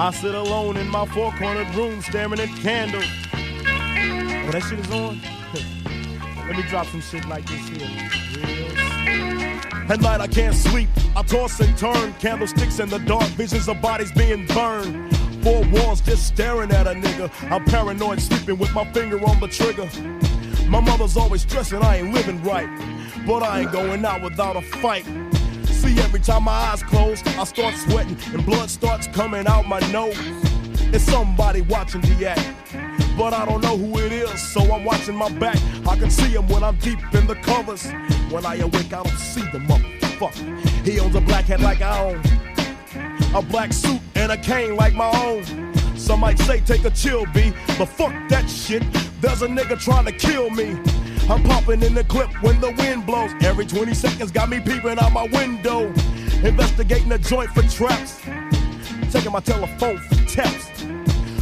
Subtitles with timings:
[0.00, 3.04] I sit alone in my four cornered room staring at candles.
[3.34, 5.20] Oh, that shit is on?
[6.48, 7.86] Let me drop some shit like this here.
[9.90, 12.14] At night I can't sleep, I toss and turn.
[12.14, 15.14] Candlesticks in the dark, visions of bodies being burned.
[15.44, 17.30] Four walls just staring at a nigga.
[17.50, 19.86] I'm paranoid, sleeping with my finger on the trigger.
[20.66, 22.70] My mother's always stressing I ain't living right,
[23.26, 25.04] but I ain't going out without a fight.
[25.98, 30.16] Every time my eyes close, I start sweating and blood starts coming out my nose.
[30.92, 35.16] It's somebody watching the act, but I don't know who it is, so I'm watching
[35.16, 35.56] my back.
[35.86, 37.86] I can see him when I'm deep in the covers.
[38.30, 40.86] When I awake, I don't see the motherfucker.
[40.86, 42.22] He owns a black hat like I own,
[43.34, 45.44] a black suit and a cane like my own.
[45.96, 48.82] Some might say take a chill, B, but fuck that shit.
[49.20, 50.76] There's a nigga trying to kill me.
[51.30, 53.30] I'm popping in the clip when the wind blows.
[53.40, 55.86] Every 20 seconds got me peeping out my window.
[56.42, 58.20] Investigating the joint for traps.
[59.12, 60.82] Taking my telephone for texts.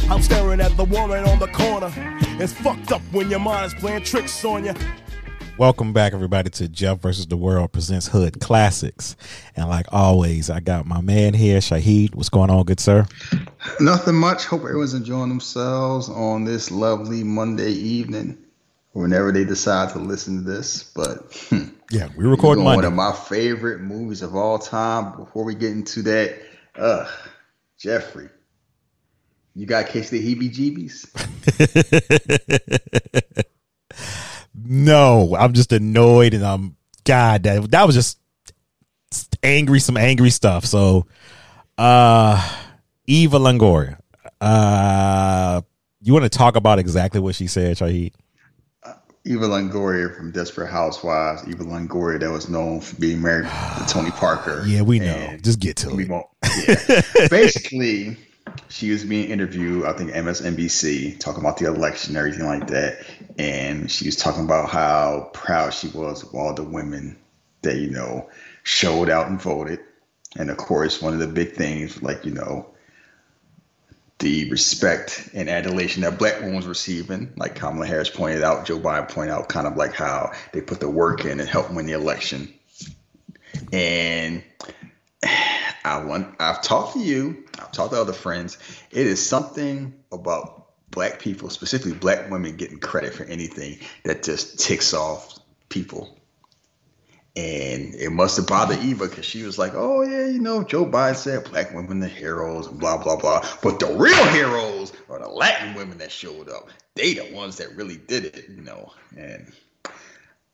[0.07, 1.91] I'm staring at the woman on the corner.
[2.39, 4.75] It's fucked up when your mind is playing tricks on you.
[5.57, 9.15] Welcome back, everybody, to Jeff versus the World presents Hood Classics.
[9.55, 12.13] And like always, I got my man here, Shahid.
[12.13, 13.07] What's going on, good sir?
[13.79, 14.45] Nothing much.
[14.45, 18.37] Hope everyone's enjoying themselves on this lovely Monday evening
[18.99, 20.83] whenever they decide to listen to this.
[20.83, 21.51] But
[21.89, 22.75] yeah, we record Monday.
[22.75, 25.15] One of my favorite movies of all time.
[25.15, 26.37] Before we get into that,
[26.75, 27.09] uh,
[27.77, 28.29] Jeffrey,
[29.55, 31.15] you got case the heebie-jeebies?
[34.53, 37.43] no, I'm just annoyed, and I'm God.
[37.43, 38.19] That that was just
[39.41, 40.65] angry, some angry stuff.
[40.65, 41.05] So,
[41.77, 42.57] uh,
[43.07, 43.97] Eva Longoria,
[44.41, 45.61] uh,
[46.01, 48.11] you want to talk about exactly what she said, Shahid?
[49.29, 51.47] Eva Longoria from Desperate Housewives.
[51.47, 54.63] Eva Longoria that was known for being married to Tony Parker.
[54.65, 55.37] Yeah, we know.
[55.41, 56.09] Just get to we it.
[56.09, 56.25] Won't,
[56.67, 57.27] yeah.
[57.29, 58.17] Basically,
[58.69, 63.05] she was being interviewed, I think MSNBC, talking about the election and everything like that.
[63.37, 67.15] And she was talking about how proud she was of all the women
[67.61, 68.27] that, you know,
[68.63, 69.79] showed out and voted.
[70.39, 72.68] And of course, one of the big things, like, you know,
[74.19, 78.79] the respect and adulation that black women was receiving, like Kamala Harris pointed out, Joe
[78.79, 81.85] Biden pointed out, kind of like how they put the work in and helped win
[81.85, 82.53] the election.
[83.71, 84.43] And
[85.85, 88.57] I want I've talked to you, I've talked to other friends.
[88.91, 94.59] It is something about black people, specifically black women, getting credit for anything that just
[94.59, 96.18] ticks off people.
[97.39, 100.85] And it must have bothered Eva because she was like, oh, yeah, you know, Joe
[100.85, 103.47] Biden said black women are heroes and blah, blah, blah.
[103.63, 106.69] But the real heroes are the Latin women that showed up.
[106.95, 108.91] They the ones that really did it, you know.
[109.15, 109.53] And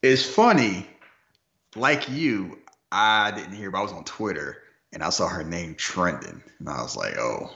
[0.04, 0.88] it's funny,
[1.76, 2.60] like you,
[2.92, 4.62] I didn't hear, but I was on Twitter
[4.94, 6.44] and I saw her name trending.
[6.60, 7.52] And I was like, oh,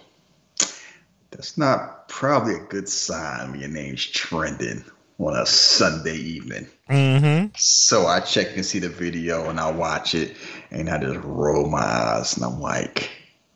[1.30, 4.84] that's not probably a good sign when your name's trending
[5.20, 6.68] on a Sunday evening.
[6.90, 7.48] Mm-hmm.
[7.58, 10.36] So I check and see the video and I watch it
[10.72, 13.12] and I just roll my eyes and I'm like,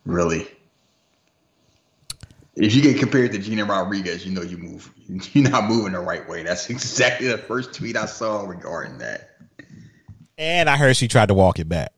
[0.05, 0.47] really?
[2.55, 4.93] If you get compared to Gina Rodriguez, you know you move.
[5.33, 6.43] You're not moving the right way.
[6.43, 9.29] That's exactly the first tweet I saw regarding that.
[10.37, 11.93] And I heard she tried to walk it back.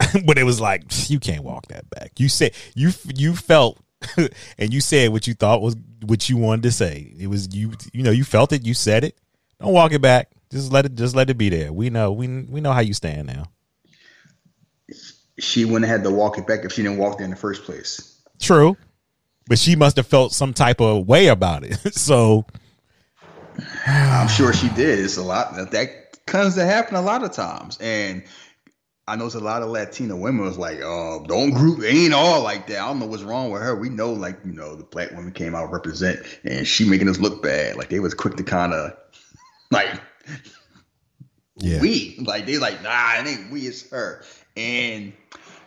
[0.24, 2.12] but it was like you can't walk that back.
[2.18, 3.78] You said you you felt
[4.58, 7.12] and you said what you thought was what you wanted to say.
[7.18, 9.18] It was you you know you felt it, you said it.
[9.60, 10.30] Don't walk it back.
[10.50, 11.72] Just let it just let it be there.
[11.72, 13.44] We know we we know how you stand now.
[15.38, 17.36] She wouldn't have had to walk it back if she didn't walk there in the
[17.36, 18.20] first place.
[18.40, 18.76] True.
[19.46, 21.76] But she must have felt some type of way about it.
[21.94, 22.44] so
[23.86, 24.98] I'm sure she did.
[24.98, 27.78] It's a lot that that comes to happen a lot of times.
[27.80, 28.22] And
[29.10, 32.68] I know a lot of Latina women was like, oh, don't group, ain't all like
[32.68, 32.80] that.
[32.80, 33.74] I don't know what's wrong with her.
[33.74, 37.18] We know, like, you know, the black woman came out represent and she making us
[37.18, 37.74] look bad.
[37.74, 38.92] Like they was quick to kind of
[39.72, 40.00] like
[41.56, 41.80] yeah.
[41.80, 42.22] we.
[42.24, 44.22] Like they like, nah, it ain't we, it's her.
[44.56, 45.12] And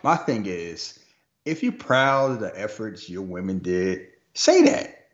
[0.02, 0.98] my thing is,
[1.44, 5.08] if you're proud of the efforts your women did, say that.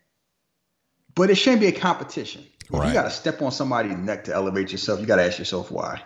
[1.17, 2.47] But it shouldn't be a competition.
[2.71, 2.87] Right.
[2.87, 5.01] You got to step on somebody's neck to elevate yourself.
[5.01, 6.01] You got to ask yourself why.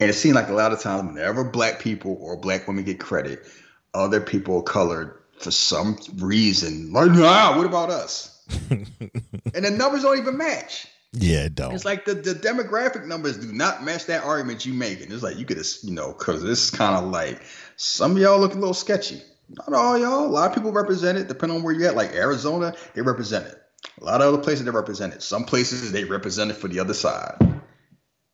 [0.00, 3.00] And it seemed like a lot of times, whenever black people or black women get
[3.00, 3.46] credit,
[3.92, 8.42] other people of color, for some reason, like, nah, what about us?
[8.70, 10.86] and the numbers don't even match.
[11.12, 11.72] Yeah, it don't.
[11.72, 15.12] It's like the, the demographic numbers do not match that argument you making.
[15.12, 17.40] It's like you could, you know, because this is kind of like
[17.76, 19.22] some of y'all look a little sketchy.
[19.48, 20.26] Not all y'all.
[20.26, 21.96] A lot of people represent it, depending on where you're at.
[21.96, 23.60] Like Arizona, they represent it.
[24.00, 25.22] A lot of other places they represent it.
[25.22, 27.36] Some places they represent it for the other side.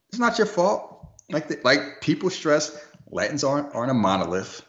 [0.08, 1.00] It's not your fault
[1.30, 2.76] like the, like people stress,
[3.10, 4.64] Latins aren't aren't a monolith.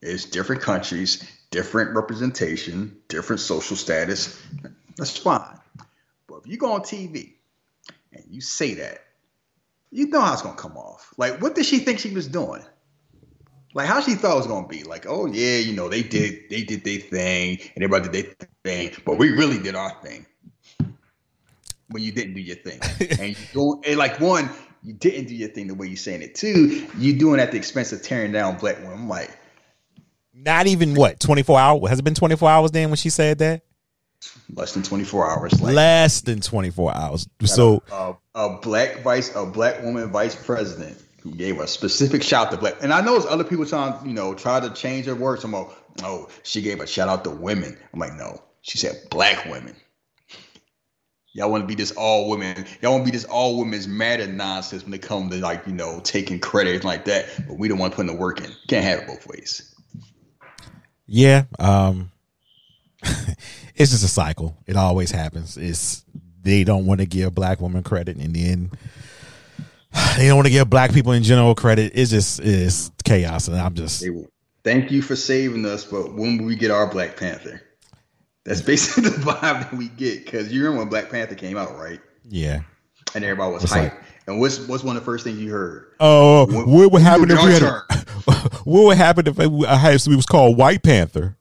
[0.00, 4.40] It's different countries, different representation, different social status.
[4.96, 5.58] That's fine.
[6.26, 7.34] But if you go on TV
[8.12, 9.02] and you say that,
[9.90, 11.14] you know how it's gonna come off.
[11.16, 12.62] Like, what did she think she was doing?
[13.74, 14.84] Like how she thought it was gonna be.
[14.84, 18.48] Like, oh yeah, you know, they did they did their thing and everybody did their
[18.64, 20.26] thing, but we really did our thing.
[21.88, 22.80] When you didn't do your thing.
[23.20, 24.48] and you don't and like one,
[24.84, 26.34] you didn't do your thing the way you're saying it.
[26.34, 28.92] Two, you're doing at the expense of tearing down black women.
[28.92, 29.30] I'm like,
[30.34, 31.88] not even what, 24 hours?
[31.88, 33.62] Has it been 24 hours then when she said that?
[34.54, 35.60] Less than 24 hours.
[35.60, 37.28] Like, Less than 24 hours.
[37.44, 42.50] So a, a, black vice, a black woman vice president who gave a specific shout
[42.50, 42.74] to black.
[42.82, 45.44] And I know there's other people trying, you know, try to change her words.
[45.44, 45.68] I'm like,
[46.02, 47.78] oh, she gave a shout out to women.
[47.92, 49.74] I'm like, no, she said black women.
[51.34, 52.64] Y'all want to be this all women.
[52.80, 55.72] Y'all want to be this all women's matter nonsense when it comes to like, you
[55.72, 57.26] know, taking credit like that.
[57.48, 58.50] But we don't want to put in the work in.
[58.68, 59.74] Can't have it both ways.
[61.06, 61.44] Yeah.
[61.58, 62.12] Um
[63.02, 64.56] it's just a cycle.
[64.66, 65.56] It always happens.
[65.56, 66.04] It's
[66.40, 68.70] they don't want to give black women credit and then
[70.16, 71.92] they don't want to give black people in general credit.
[71.94, 74.04] It's just it's chaos, and I'm just
[74.62, 75.84] thank you for saving us.
[75.84, 77.60] But when will we get our Black Panther?
[78.44, 81.76] That's basically the vibe that we get because you remember when Black Panther came out,
[81.76, 82.00] right?
[82.28, 82.60] Yeah,
[83.14, 83.94] and everybody was hyped.
[83.94, 85.92] Like, and what's what's one of the first things you heard?
[86.00, 87.62] Oh, uh, what would happen if we had?
[87.62, 87.82] A,
[88.64, 91.36] what would happen if I had we was called White Panther?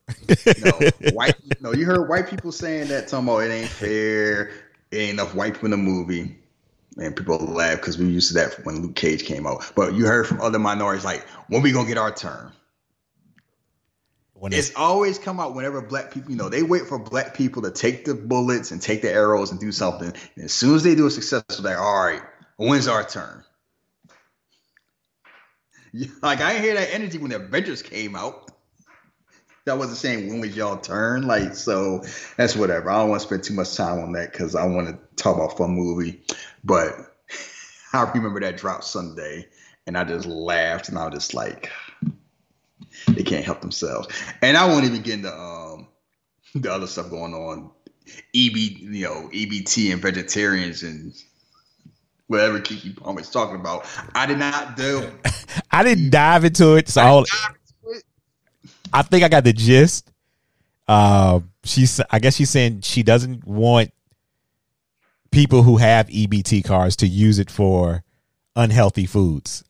[0.63, 1.35] no, white.
[1.61, 3.07] No, you heard white people saying that.
[3.07, 4.51] Talking about it ain't fair.
[4.91, 6.37] It ain't enough white people in the movie
[6.97, 9.71] and people laugh because we used to that when Luke Cage came out.
[9.75, 12.51] But you heard from other minorities like, when we gonna get our turn?
[14.43, 17.33] When it's, it's always come out whenever black people, you know, they wait for black
[17.33, 20.13] people to take the bullets and take the arrows and do something.
[20.35, 22.21] And as soon as they do a successful, they're all right.
[22.57, 23.45] When's our turn?
[26.21, 28.51] Like I didn't hear that energy when the Avengers came out.
[29.65, 31.25] That wasn't saying when was y'all turn.
[31.25, 32.03] Like so,
[32.35, 32.89] that's whatever.
[32.89, 35.37] I don't want to spend too much time on that because I want to talk
[35.37, 36.21] about fun movie.
[36.65, 36.95] But
[37.93, 39.47] I remember that drop Sunday,
[39.85, 41.71] and I just laughed, and I was just like,
[43.07, 44.07] they can't help themselves.
[44.41, 45.87] And I won't even get into um,
[46.55, 47.71] the other stuff going on,
[48.35, 51.13] EB, you know, EBT and vegetarians and
[52.27, 53.85] whatever Keke Palmer's talking about.
[54.15, 55.11] I did not do.
[55.71, 56.89] I didn't dive into it.
[56.89, 57.23] So I,
[58.91, 60.11] I think I got the gist.
[60.87, 63.91] Uh, she's, I guess she's saying she doesn't want
[65.31, 68.03] people who have EBT cards to use it for
[68.55, 69.63] unhealthy foods.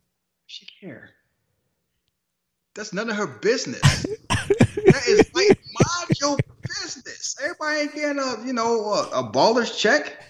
[2.75, 3.81] That's none of her business.
[4.29, 7.35] that is like mind your business.
[7.41, 10.23] Everybody ain't getting a you know a, a baller's check.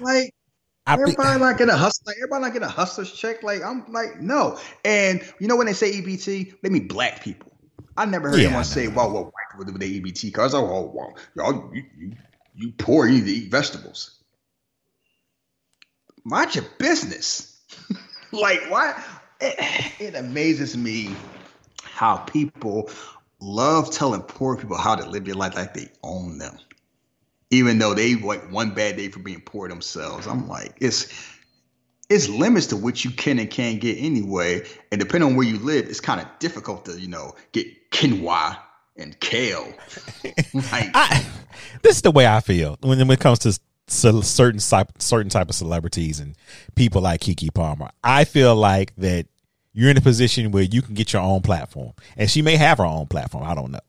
[0.00, 0.34] Like
[0.86, 2.04] I everybody not getting a hustle.
[2.06, 3.42] Like, everybody not getting a hustler's check.
[3.42, 4.58] Like I'm like no.
[4.84, 7.52] And you know when they say EBT, they mean black people.
[7.96, 10.62] I never heard yeah, anyone say, "Well, what white people with the EBT cards." Oh,
[10.62, 12.12] well, well y'all, you, you
[12.54, 14.18] you poor, you need to eat vegetables.
[16.24, 17.60] Mind your business.
[18.32, 19.02] like, why?
[19.42, 21.14] It, it amazes me
[21.82, 22.90] how people
[23.40, 26.58] love telling poor people how to live their life like they own them.
[27.50, 30.26] Even though they like one bad day for being poor themselves.
[30.26, 31.12] I'm like, it's
[32.08, 34.66] it's limits to what you can and can't get anyway.
[34.90, 38.58] And depending on where you live, it's kind of difficult to, you know, get quinoa
[38.96, 39.72] and kale.
[40.54, 41.26] like, I,
[41.82, 43.58] this is the way I feel when, when it comes to
[43.88, 46.36] certain certain type of celebrities and
[46.74, 47.90] people like Keke Palmer.
[48.04, 49.26] I feel like that
[49.72, 52.78] you're in a position where you can get your own platform, and she may have
[52.78, 53.44] her own platform.
[53.44, 53.80] I don't know.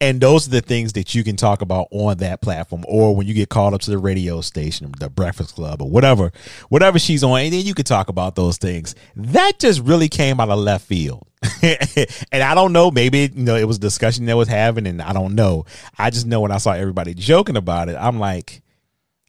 [0.00, 3.26] And those are the things that you can talk about on that platform, or when
[3.26, 6.32] you get called up to the radio station, the Breakfast Club, or whatever,
[6.68, 8.94] whatever she's on, and then you could talk about those things.
[9.14, 11.26] That just really came out of left field.
[11.62, 15.02] and I don't know, maybe you know it was a discussion that was having, and
[15.02, 15.66] I don't know.
[15.98, 18.62] I just know when I saw everybody joking about it, I'm like,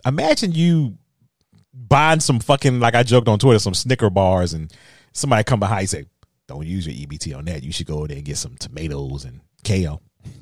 [0.05, 0.97] imagine you
[1.73, 4.73] buying some fucking like I joked on Twitter, some Snicker bars, and
[5.17, 6.05] somebody come behind and say,
[6.47, 7.63] "Don't use your EBT on that.
[7.63, 10.01] You should go there and get some tomatoes and kale."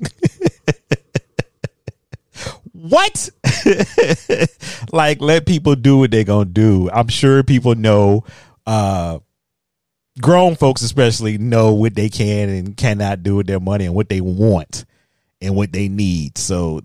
[2.72, 3.30] what?
[4.92, 6.90] like, let people do what they're gonna do.
[6.90, 8.24] I'm sure people know.
[8.66, 9.20] Uh,
[10.20, 14.08] grown folks, especially, know what they can and cannot do with their money and what
[14.08, 14.84] they want
[15.40, 16.38] and what they need.
[16.38, 16.82] So,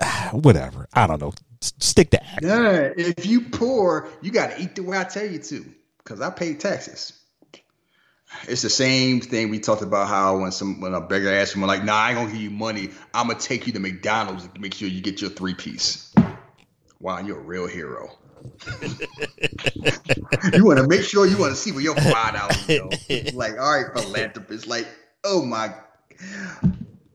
[0.32, 0.88] whatever.
[0.94, 1.32] I don't know.
[1.60, 2.44] Stick to act.
[2.44, 5.64] Yeah, if you poor, you got to eat the way I tell you to,
[6.04, 7.24] because I pay taxes
[8.48, 11.68] it's the same thing we talked about how when some when a beggar asks someone
[11.68, 12.90] like, "Nah, I ain't gonna give you money.
[13.12, 16.12] I'm gonna take you to McDonald's to make sure you get your three piece."
[17.00, 18.10] Wow, you're a real hero.
[20.52, 22.90] you want to make sure you want to see where your five dollars go.
[23.34, 24.66] Like, all right, philanthropist.
[24.66, 24.86] Like,
[25.24, 25.74] oh my.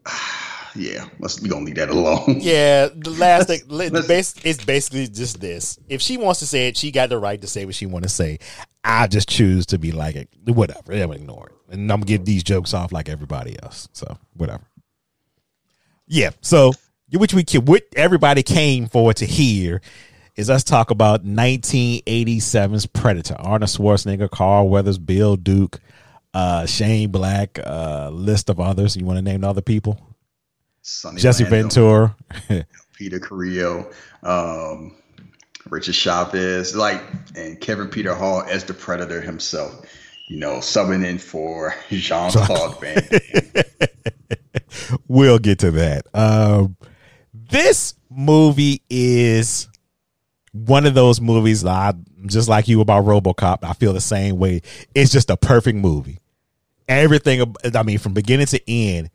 [0.76, 2.38] Yeah, let's we gonna leave that alone.
[2.42, 5.80] Yeah, the last thing it's basically just this.
[5.90, 8.04] If she wants to say it, she got the right to say what she want
[8.04, 8.38] to say.
[8.84, 10.30] I just choose to be like, it.
[10.46, 13.88] whatever, I'm ignore it, and I'm gonna get these jokes off like everybody else.
[13.94, 14.64] So whatever.
[16.08, 16.32] Yeah.
[16.42, 16.74] So
[17.12, 19.82] which we what everybody came for to hear
[20.36, 23.36] is us talk about 1987's Predator.
[23.38, 25.80] Arnold Schwarzenegger, Carl Weathers, Bill Duke,
[26.34, 28.96] uh, Shane Black, uh, list of others.
[28.96, 30.00] You want to name the other people?
[30.82, 32.16] Sonny Jesse Lando, Ventura,
[32.94, 33.92] Peter Carrillo,
[34.24, 34.96] um,
[35.70, 37.02] Richard Chavez, like,
[37.36, 39.86] and Kevin Peter Hall as the Predator himself.
[40.28, 43.08] You know, subbing in for Jean Claude Van.
[45.08, 46.06] we'll get to that.
[46.14, 46.78] Um,
[47.34, 49.68] this movie is
[50.52, 51.94] one of those movies I
[52.26, 53.60] just like you about RoboCop.
[53.64, 54.62] I feel the same way.
[54.94, 56.20] It's just a perfect movie.
[56.88, 59.10] Everything, I mean, from beginning to end,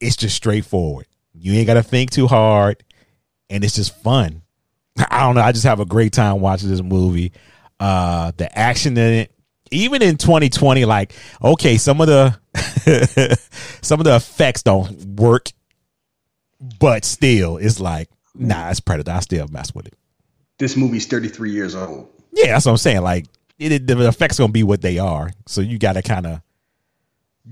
[0.00, 1.06] it's just straightforward.
[1.32, 2.84] You ain't got to think too hard,
[3.50, 4.42] and it's just fun.
[4.96, 5.40] I don't know.
[5.40, 7.32] I just have a great time watching this movie.
[7.80, 9.32] Uh, the action in it,
[9.70, 12.38] even in 2020, like okay, some of the
[13.82, 15.48] some of the effects don't work,
[16.78, 19.10] but still, it's like nah, it's Predator.
[19.10, 19.94] I still mess with it.
[20.58, 22.08] This movie's 33 years old.
[22.32, 23.02] Yeah, that's what I'm saying.
[23.02, 23.26] Like
[23.58, 26.40] it, the effects gonna be what they are, so you got to kind of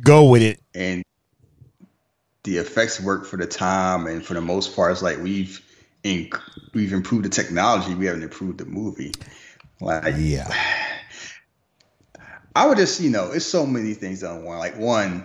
[0.00, 0.60] go with it.
[0.74, 1.02] And
[2.44, 5.60] the effects work for the time, and for the most part, it's like we've
[6.04, 6.30] in,
[6.74, 7.94] we've improved the technology.
[7.94, 9.12] We haven't improved the movie.
[9.80, 10.52] Like yeah,
[12.54, 14.58] I would just you know, it's so many things on one.
[14.58, 15.24] Like one,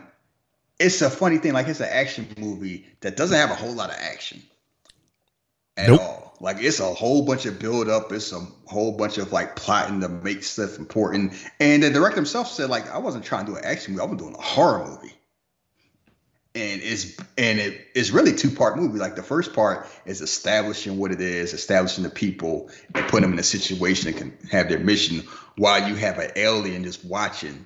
[0.79, 1.53] it's a funny thing.
[1.53, 4.41] Like it's an action movie that doesn't have a whole lot of action
[5.75, 6.01] at nope.
[6.01, 6.38] all.
[6.39, 8.12] Like it's a whole bunch of build up.
[8.12, 11.34] It's a whole bunch of like plotting to make stuff important.
[11.60, 14.03] And the director himself said like I wasn't trying to do an action movie.
[14.03, 15.16] I was doing a horror movie
[16.57, 18.97] and it's and it is really two part movie.
[18.97, 23.33] Like the first part is establishing what it is, establishing the people, and putting them
[23.33, 25.19] in a situation that can have their mission.
[25.55, 27.65] While you have an alien just watching,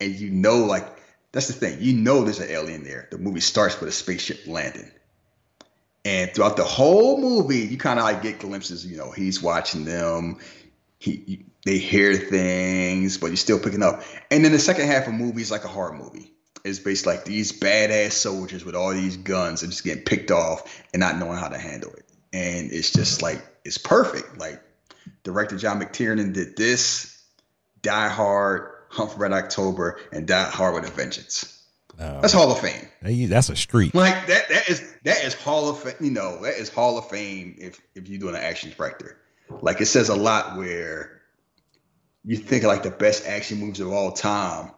[0.00, 0.86] and you know, like
[1.32, 3.08] that's the thing, you know, there's an alien there.
[3.10, 4.90] The movie starts with a spaceship landing,
[6.04, 8.86] and throughout the whole movie, you kind of like get glimpses.
[8.86, 10.38] You know, he's watching them.
[10.98, 14.02] He, they hear things, but he's still picking up.
[14.30, 16.29] And then the second half of the movie is like a horror movie
[16.64, 20.82] is based like these badass soldiers with all these guns and just getting picked off
[20.92, 22.04] and not knowing how to handle it.
[22.32, 24.38] And it's just like it's perfect.
[24.38, 24.62] Like
[25.22, 27.22] director John McTiernan did this,
[27.82, 31.56] Die Hard, Hunt for Red October, and Die Hard with a Vengeance.
[31.98, 32.88] Oh, that's Hall of Fame.
[33.28, 33.94] That's a street.
[33.94, 34.48] Like that.
[34.48, 35.94] That is that is Hall of Fame.
[36.00, 39.18] You know that is Hall of Fame if if you're doing an action director.
[39.60, 41.20] Like it says a lot where
[42.24, 44.70] you think like the best action movies of all time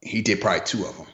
[0.00, 1.06] he did probably two of them.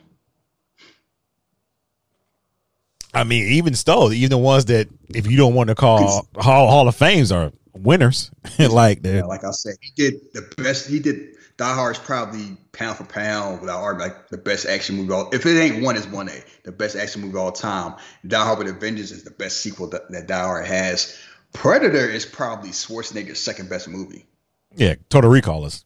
[3.13, 6.69] I mean, even still, even the ones that if you don't want to call Hall
[6.69, 8.31] Hall of Fames are winners.
[8.59, 10.89] like yeah, like I said, he did the best.
[10.89, 14.97] He did Die Hard is probably pound for pound without argument like the best action
[14.97, 15.13] movie.
[15.13, 16.43] All, if it ain't one, it's one A.
[16.65, 17.95] The best action movie all time.
[18.27, 21.17] Die Hard with a Vengeance is the best sequel that, that Die Hard has.
[21.53, 24.27] Predator is probably Schwarzenegger's second best movie.
[24.75, 25.85] Yeah, Total Recall is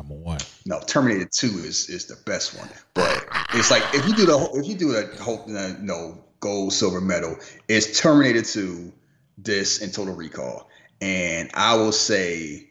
[0.00, 0.38] number one.
[0.64, 2.68] No, Terminator Two is is the best one.
[2.94, 6.72] But it's like if you do the if you do the whole you know gold
[6.72, 7.36] silver medal,
[7.68, 8.92] it's Terminator Two,
[9.38, 10.68] this, and Total Recall.
[11.02, 12.70] And I will say,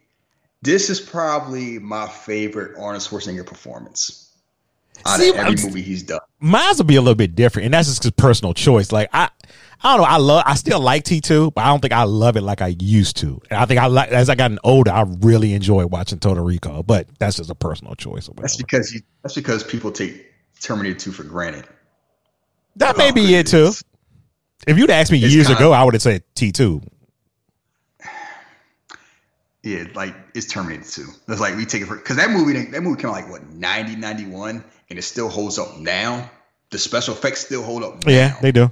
[0.61, 4.35] this is probably my favorite Arnold Schwarzenegger performance
[5.05, 6.18] out See, of every I'm, movie he's done.
[6.39, 8.91] Mine's will be a little bit different, and that's just his personal choice.
[8.91, 9.29] Like I,
[9.81, 10.09] I don't know.
[10.09, 10.43] I love.
[10.45, 13.17] I still like T two, but I don't think I love it like I used
[13.17, 13.41] to.
[13.49, 16.83] And I think I like as I gotten older, I really enjoy watching Total Recall.
[16.83, 18.29] But that's just a personal choice.
[18.37, 19.01] That's because you.
[19.21, 20.25] That's because people take
[20.61, 21.67] Terminator two for granted.
[22.77, 23.71] That may oh, be it too.
[24.67, 26.81] If you'd asked me years ago, I would have said T two.
[29.63, 31.05] Yeah, like it's Terminator 2.
[31.27, 33.47] That's like we take it for because that movie that movie came out like what
[33.49, 36.29] 90, 91, and it still holds up now.
[36.71, 38.05] The special effects still hold up.
[38.05, 38.11] Now.
[38.11, 38.71] Yeah, they do.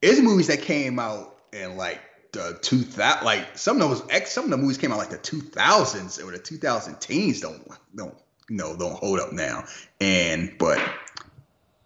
[0.00, 2.00] It's movies that came out in like
[2.32, 5.10] the two thousand, like some of those X, some of the movies came out like
[5.10, 8.14] the two thousands or the two thousand teens don't don't
[8.48, 9.64] you know don't hold up now.
[10.00, 10.80] And but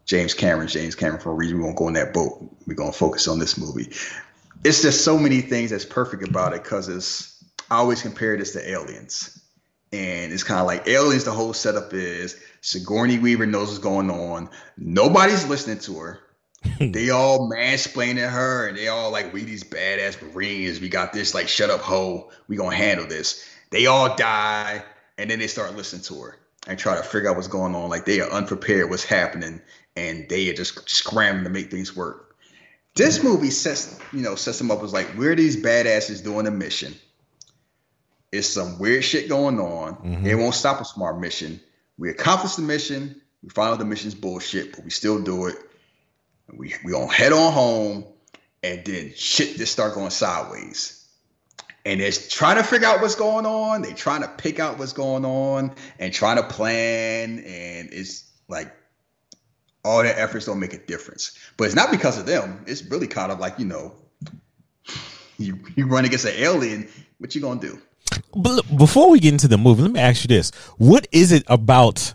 [0.05, 2.51] James Cameron, James Cameron for a reason we won't go in that boat.
[2.67, 3.93] We're gonna focus on this movie.
[4.63, 8.53] It's just so many things that's perfect about it because it's I always compare this
[8.53, 9.41] to Aliens.
[9.93, 14.11] And it's kind of like Aliens, the whole setup is Sigourney Weaver knows what's going
[14.11, 14.49] on.
[14.77, 16.21] Nobody's listening to her.
[16.81, 20.81] they all mansplaining her and they all like, we these badass Marines.
[20.81, 22.31] We got this, like, shut up, ho.
[22.49, 23.49] We gonna handle this.
[23.71, 24.83] They all die,
[25.19, 26.39] and then they start listening to her.
[26.67, 27.89] and try to figure out what's going on.
[27.91, 29.61] Like they are unprepared what's happening
[29.97, 32.37] and they are just scrambling to make things work.
[32.97, 36.51] This movie sets, you know, sets them up as like we're these badasses doing a
[36.51, 36.95] mission.
[38.35, 39.95] It's some weird shit going on.
[39.97, 40.27] Mhm.
[40.27, 41.61] It won't stop us from our mission.
[41.99, 43.21] We accomplish the mission.
[43.43, 45.57] We find out the mission's bullshit, but we still do it.
[46.53, 48.05] We we gonna head on home,
[48.63, 51.01] and then shit just start going sideways.
[51.87, 53.83] And they're trying to figure out what's going on.
[53.83, 57.39] They're trying to pick out what's going on and trying to plan.
[57.41, 58.75] And it's like
[59.85, 61.33] all their efforts don't make a difference.
[61.59, 62.65] But it's not because of them.
[62.67, 63.95] It's really kind of like you know,
[65.39, 66.89] you you run against an alien.
[67.19, 67.81] What you gonna do?
[68.35, 71.33] But look, before we get into the movie, let me ask you this: What is
[71.33, 72.15] it about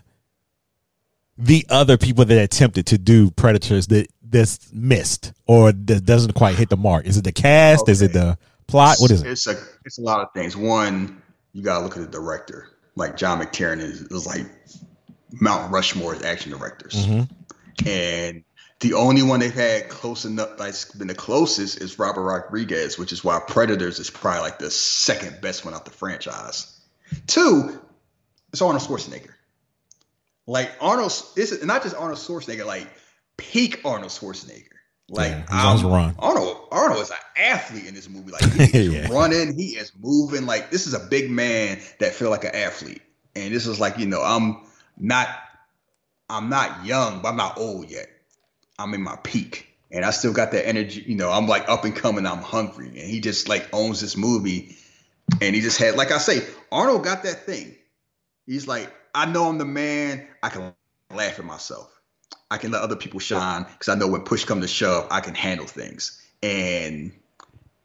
[1.38, 6.56] the other people that attempted to do Predators that that's missed or that doesn't quite
[6.56, 7.06] hit the mark?
[7.06, 7.88] Is it the cast?
[7.88, 8.96] Is it the plot?
[8.98, 9.30] What is it?
[9.30, 10.56] It's a it's a lot of things.
[10.56, 12.68] One, you gotta look at the director.
[12.96, 14.44] Like John McTiernan is, is like
[15.40, 17.30] Mount Rushmore's action directors, Mhm.
[17.86, 18.44] and
[18.80, 23.12] the only one they've had close enough that's been the closest is Robert Rodriguez, which
[23.12, 26.80] is why Predators is probably like the second best one out the franchise.
[27.26, 27.78] Two,
[28.52, 29.32] it's Arnold Schwarzenegger.
[30.46, 32.88] Like Arnold, this is not just Arnold Schwarzenegger, like
[33.36, 34.64] peak Arnold Schwarzenegger.
[35.10, 36.14] Like Yeah, he's on his um, run.
[36.18, 38.32] Arnold, Arnold is an athlete in this movie.
[38.32, 39.08] Like he is Yeah.
[39.12, 40.46] running, he is moving.
[40.46, 43.02] Like this is a big man that feel like an athlete.
[43.36, 44.62] And this is like you know, I'm
[44.96, 45.28] not,
[46.28, 48.08] I'm not young, but I'm not old yet.
[48.80, 51.04] I'm in my peak, and I still got that energy.
[51.06, 52.26] You know, I'm like up and coming.
[52.26, 54.76] I'm hungry, and he just like owns this movie.
[55.40, 57.76] And he just had, like I say, Arnold got that thing.
[58.46, 60.26] He's like, I know I'm the man.
[60.42, 60.74] I can
[61.14, 61.88] laugh at myself.
[62.50, 65.20] I can let other people shine because I know when push comes to shove, I
[65.20, 66.20] can handle things.
[66.42, 67.12] And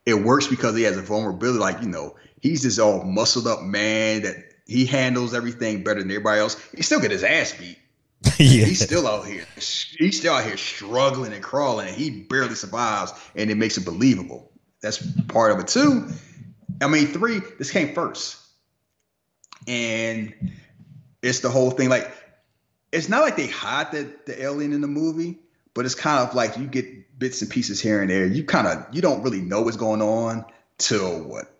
[0.05, 1.59] it works because he has a vulnerability.
[1.59, 6.09] Like, you know, he's this all muscled up man that he handles everything better than
[6.09, 6.59] everybody else.
[6.75, 7.77] He still get his ass beat.
[8.39, 9.45] yeah, He's still out here.
[9.55, 13.85] He's still out here struggling and crawling, and he barely survives, and it makes it
[13.85, 14.51] believable.
[14.81, 16.09] That's part of it too.
[16.81, 17.41] I mean, three.
[17.57, 18.37] This came first,
[19.67, 20.33] and
[21.21, 21.89] it's the whole thing.
[21.89, 22.11] Like,
[22.91, 25.39] it's not like they hide the the alien in the movie,
[25.73, 28.25] but it's kind of like you get bits and pieces here and there.
[28.25, 30.45] You kind of you don't really know what's going on
[30.77, 31.54] till what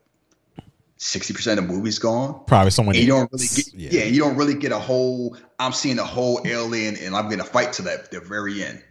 [0.97, 2.43] sixty percent of the movie's gone.
[2.47, 2.95] probably someone.
[2.95, 4.03] You don't really get, yeah.
[4.03, 5.37] you don't really get a whole.
[5.59, 8.83] I'm seeing a whole alien, and I'm gonna fight to that the very end.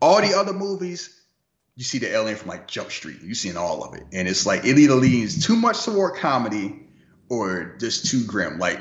[0.00, 1.22] All the other movies,
[1.76, 3.20] you see the alien from like Jump Street.
[3.22, 6.88] You seeing all of it, and it's like it either leans too much toward comedy
[7.28, 8.58] or just too grim.
[8.58, 8.80] Like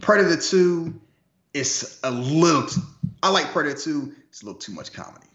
[0.00, 1.00] Predator Two,
[1.54, 2.66] it's a little.
[2.66, 2.80] T-
[3.22, 4.14] I like Predator Two.
[4.28, 5.26] It's a little too much comedy.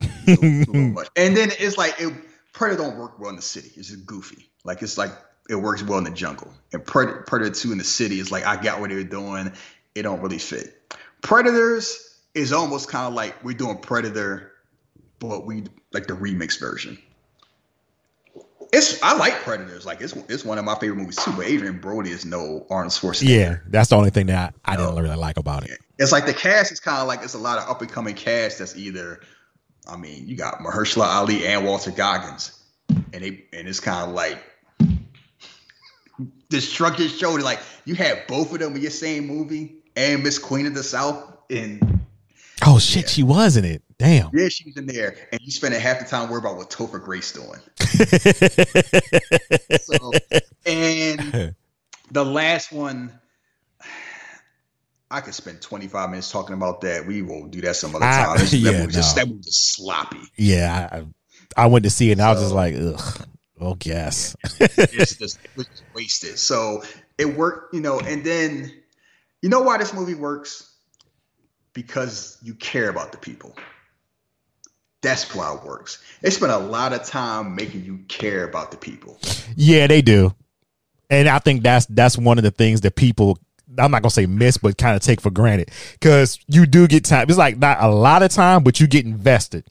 [0.26, 1.08] Little- little much.
[1.16, 2.12] And then it's like it,
[2.52, 3.72] Predator don't work well in the city.
[3.76, 4.50] It's just goofy.
[4.64, 5.10] Like it's like
[5.48, 6.52] it works well in the jungle.
[6.72, 9.52] And Predator, Predator 2 in the city is like I got what they're doing.
[9.94, 10.80] It don't really fit.
[11.22, 14.52] Predators is almost kind of like we're doing Predator,
[15.18, 16.98] but we like the remix version.
[18.72, 19.86] It's I like Predators.
[19.86, 21.32] Like it's it's one of my favorite movies too.
[21.32, 23.28] But Adrien Brody is no Arnold Schwarzenegger.
[23.28, 25.78] Yeah, that's the only thing that I, I didn't really like about it.
[25.98, 28.16] It's like the cast is kind of like it's a lot of up and coming
[28.16, 29.20] cast that's either,
[29.86, 34.14] I mean, you got Mahershala Ali and Walter Goggins, and they and it's kind of
[34.16, 34.42] like
[36.50, 40.66] your shoulder, like you had both of them in your same movie, and Miss Queen
[40.66, 42.00] of the South, and
[42.66, 43.08] Oh shit, Yeah.
[43.08, 43.82] she was in it.
[43.98, 44.30] Damn.
[44.32, 47.02] yeah, she was in there, and you spending half the time worried about what Topher
[47.02, 47.60] Grace doing.
[49.80, 50.12] So,
[50.66, 51.54] and
[52.10, 53.12] the last one,
[55.10, 57.06] I could spend 25 minutes talking about that.
[57.06, 58.36] We will do that some other I- time.
[58.38, 60.20] That, yeah, movie just, that movie just sloppy.
[60.36, 60.88] yeah,
[61.56, 63.26] I, I went to see it and I was just like, ugh.
[63.64, 64.36] Oh yes.
[64.60, 66.38] It's just it wasted.
[66.38, 66.82] So
[67.16, 68.70] it worked, you know, and then
[69.40, 70.70] you know why this movie works?
[71.72, 73.56] Because you care about the people.
[75.00, 76.02] That's why it works.
[76.20, 79.18] They spent a lot of time making you care about the people.
[79.56, 80.34] Yeah, they do.
[81.10, 83.38] And I think that's that's one of the things that people
[83.78, 85.70] I'm not gonna say miss, but kind of take for granted.
[86.02, 87.28] Cause you do get time.
[87.28, 89.64] It's like not a lot of time, but you get invested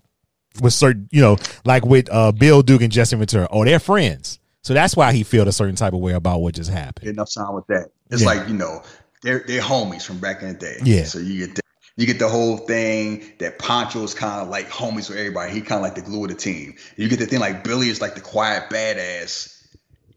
[0.62, 3.48] with certain, you know, like with uh Bill Duke and Jesse Ventura.
[3.52, 4.40] Oh, they're friends.
[4.62, 7.10] So that's why he felt a certain type of way about what just happened.
[7.10, 7.90] Enough time with that.
[8.12, 8.28] It's Yeah.
[8.30, 8.82] like, you know,
[9.22, 10.78] they're they're homies from back in the day.
[10.84, 11.04] Yeah.
[11.04, 11.62] So you get the,
[11.98, 15.52] you get the whole thing that Poncho is kind of like homies with everybody.
[15.52, 16.76] He kind of like the glue of the team.
[16.98, 19.50] You get the thing like Billy is like the quiet badass.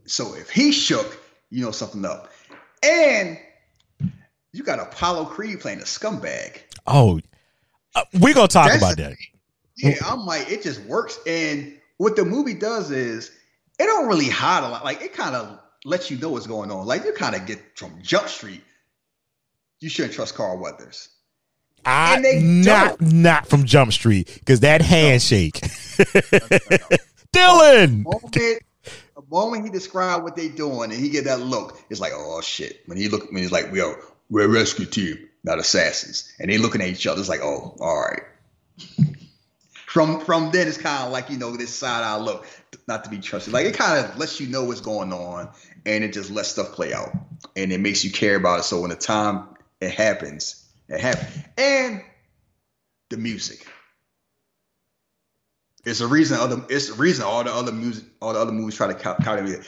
[0.07, 1.20] So if he shook,
[1.51, 2.31] you know something up.
[2.83, 3.38] And
[4.53, 6.59] you got Apollo Creed playing a scumbag.
[6.87, 7.20] Oh,
[7.94, 9.14] uh, we're gonna talk That's about that.
[9.76, 11.18] Yeah, I'm like, it just works.
[11.26, 13.30] And what the movie does is
[13.78, 14.84] it don't really hide a lot.
[14.84, 16.86] Like it kind of lets you know what's going on.
[16.86, 18.62] Like you kind of get from Jump Street.
[19.80, 21.08] you shouldn't trust Carl Weathers.
[21.84, 23.00] I And they not don't.
[23.00, 25.60] not from Jump Street because that handshake,
[27.32, 28.02] Dillon.
[28.02, 28.32] moment,
[29.14, 32.40] the moment he described what they doing and he get that look, it's like, oh
[32.40, 32.80] shit.
[32.86, 33.98] When he look, when he's like, we are
[34.30, 37.76] we're a rescue team, not assassins, and they looking at each other, it's like, oh,
[37.80, 38.22] all right.
[39.96, 42.46] From from then, it's kind of like you know this side eye look,
[42.87, 43.54] not to be trusted.
[43.54, 45.48] Like it kind of lets you know what's going on,
[45.87, 47.12] and it just lets stuff play out,
[47.56, 48.64] and it makes you care about it.
[48.64, 49.48] So when the time
[49.80, 52.02] it happens, it happens, and
[53.09, 53.66] the music.
[55.87, 56.62] It's a reason other.
[56.68, 59.66] It's the reason all the other music, all the other movies try to count it.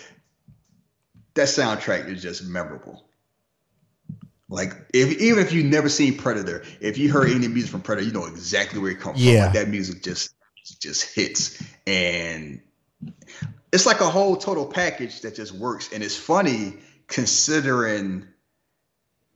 [1.37, 3.08] That soundtrack is just memorable.
[4.49, 8.07] Like if even if you never seen Predator, if you heard any music from Predator,
[8.07, 9.33] you know exactly where it comes Yeah.
[9.33, 9.45] from.
[9.45, 10.35] Like that music just
[10.81, 12.61] just hits, and
[13.73, 15.91] it's like a whole total package that just works.
[15.93, 16.75] And it's funny
[17.07, 18.27] considering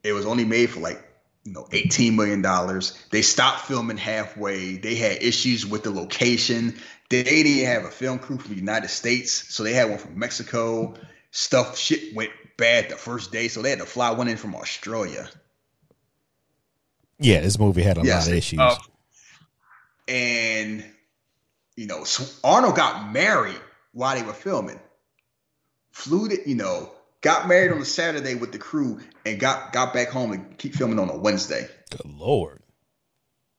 [0.03, 1.09] it was only made for like
[1.45, 2.43] you know, $18 million.
[3.11, 4.77] They stopped filming halfway.
[4.77, 6.75] They had issues with the location.
[7.11, 10.19] They didn't have a film crew from the United States, so they had one from
[10.19, 10.95] Mexico.
[11.33, 12.31] Stuff shit went
[12.63, 15.29] bad the first day, so they had to fly one in from Australia.
[17.19, 18.27] Yeah, this movie had a Yes.
[18.27, 18.61] lot of issues.
[18.61, 18.77] Uh,
[20.07, 20.85] and
[21.77, 23.61] you know, so Arnold got married
[23.93, 24.79] while they were filming.
[25.91, 29.93] Flew to, you know, got married on a Saturday with the crew and got got
[29.93, 31.67] back home and keep filming on a Wednesday.
[31.91, 32.63] Good lord.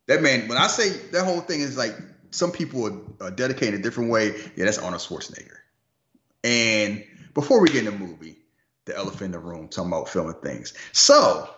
[0.07, 1.93] That man, when I say that whole thing is like
[2.31, 5.57] some people are, are dedicated a different way, yeah, that's Arnold Schwarzenegger.
[6.43, 8.37] And before we get in the movie,
[8.85, 10.73] the elephant in the room, talking about filming things.
[10.91, 11.49] So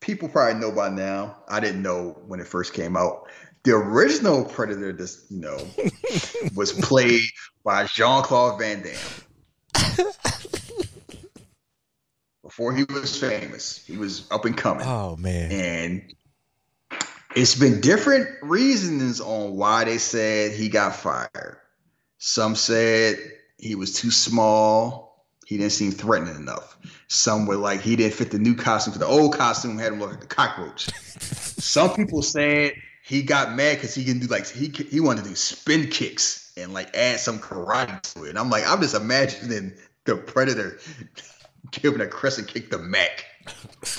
[0.00, 1.36] people probably know by now.
[1.48, 3.28] I didn't know when it first came out.
[3.64, 5.58] The original Predator, this you know,
[6.54, 7.22] was played
[7.64, 10.06] by Jean Claude Van Damme.
[12.42, 15.52] Before he was famous, he was up and coming Oh man.
[15.52, 16.14] and
[17.36, 21.58] it's been different reasons on why they said he got fired.
[22.18, 23.18] Some said
[23.58, 25.09] he was too small.
[25.50, 26.78] He didn't seem threatening enough.
[27.08, 28.92] Some were like he didn't fit the new costume.
[28.92, 30.84] For the old costume had him look like a cockroach.
[31.18, 35.30] Some people said he got mad because he can do like he he wanted to
[35.30, 38.28] do spin kicks and like add some karate to it.
[38.28, 39.72] And I'm like, I'm just imagining
[40.04, 40.78] the predator
[41.72, 43.24] giving a crescent kick to Mac.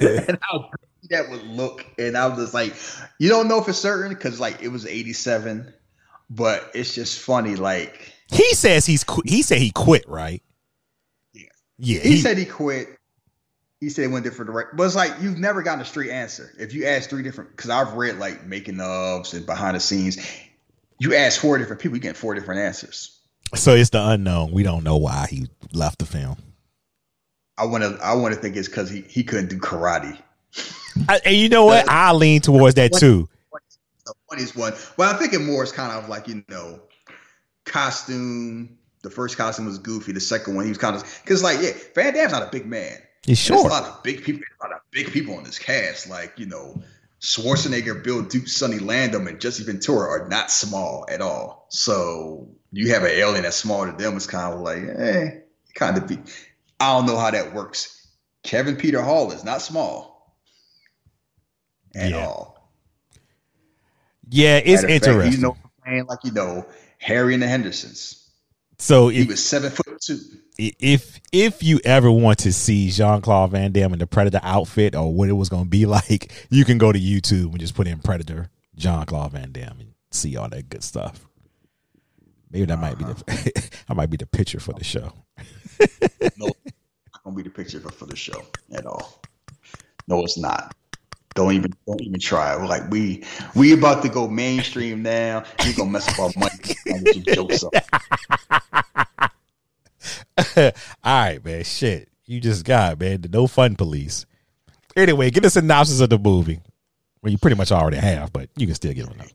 [0.00, 0.70] and how
[1.10, 1.84] that would look.
[1.98, 2.76] And I was just like,
[3.18, 5.74] you don't know for certain because like it was 87,
[6.30, 7.56] but it's just funny.
[7.56, 10.42] Like He says he's qu- he said he quit, right?
[11.32, 11.46] Yeah.
[11.78, 12.00] Yeah.
[12.00, 12.88] he, said he quit.
[13.80, 16.52] He said he went different direct, but it's like you've never gotten a straight answer.
[16.58, 20.18] If you ask three different, because I've read like making ofs and behind the scenes,
[20.98, 23.18] you ask four different people, you get four different answers.
[23.54, 24.52] so it's the unknown.
[24.52, 26.36] We don't know why he left the film.
[27.56, 30.18] I want to, I want to think it's because he he couldn't do karate.
[31.08, 31.88] I, and you know what?
[31.88, 33.28] I lean towards that too.
[34.06, 34.72] The funniest one.
[34.96, 36.80] Well, I'm thinking more is kind of like you know,
[37.70, 38.76] costume.
[39.02, 40.12] The first costume was goofy.
[40.12, 42.66] The second one, he was kind of because like yeah, Van Damme's not a big
[42.66, 42.98] man.
[43.24, 43.70] He's There's short.
[43.70, 44.42] a lot of big people.
[44.60, 46.82] A lot of big people in this cast, like you know,
[47.20, 51.66] Schwarzenegger, Bill Duke, Sonny Landham, and Jesse Ventura are not small at all.
[51.70, 54.16] So you have an alien that's smaller than them.
[54.16, 55.30] It's kind of like, eh,
[55.74, 56.18] kind of be.
[56.78, 58.06] I don't know how that works.
[58.42, 60.34] Kevin Peter Hall is not small
[61.94, 62.26] at Yeah.
[62.26, 62.70] all.
[64.30, 65.32] Yeah, it's of fact, interesting.
[65.42, 65.48] You
[65.96, 66.64] know, like you know
[67.00, 68.30] Harry and the Hendersons.
[68.78, 70.18] so He was seven foot two.
[70.58, 74.94] if if you ever want to see Jean Claude Van Damme in the Predator outfit
[74.94, 77.74] or what it was going to be like, you can go to YouTube and just
[77.74, 81.26] put in Predator Jean Claude Van Damme and see all that good stuff.
[82.50, 83.68] Maybe that might be the uh-huh.
[83.88, 85.12] I might be the picture for the show.
[86.36, 89.22] No, not gonna be the picture for, for the show at all.
[90.08, 90.74] No, it's not.
[91.40, 92.54] Don't even don't even try.
[92.54, 93.24] We're like we
[93.56, 95.44] we about to go mainstream now.
[95.64, 96.52] You gonna mess up our money
[96.84, 97.72] and get your jokes up.
[101.02, 101.64] All right, man.
[101.64, 104.26] Shit, you just got man the no fun police.
[104.94, 106.60] Anyway, get a synopsis of the movie.
[107.22, 109.18] Well, you pretty much already have, but you can still get one.
[109.22, 109.28] Up.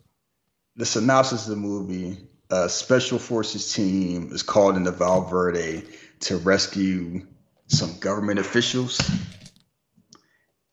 [0.76, 2.20] The synopsis of the movie:
[2.52, 5.82] A special forces team is called into Valverde
[6.20, 7.26] to rescue
[7.66, 9.02] some government officials,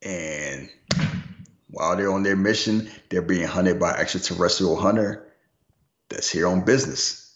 [0.02, 0.68] and
[1.70, 5.26] while they're on their mission, they're being hunted by extraterrestrial hunter
[6.10, 7.34] that's here on business,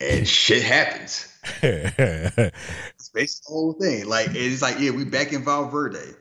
[0.00, 1.32] and shit happens.
[1.62, 4.06] It's basically the whole thing.
[4.08, 6.14] Like it's like, yeah, we back in Valverde.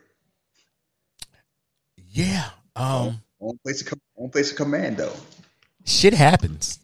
[2.12, 2.50] yeah.
[2.76, 3.22] Um.
[3.40, 5.12] On place to com- on place of commando.
[5.86, 6.80] shit happens.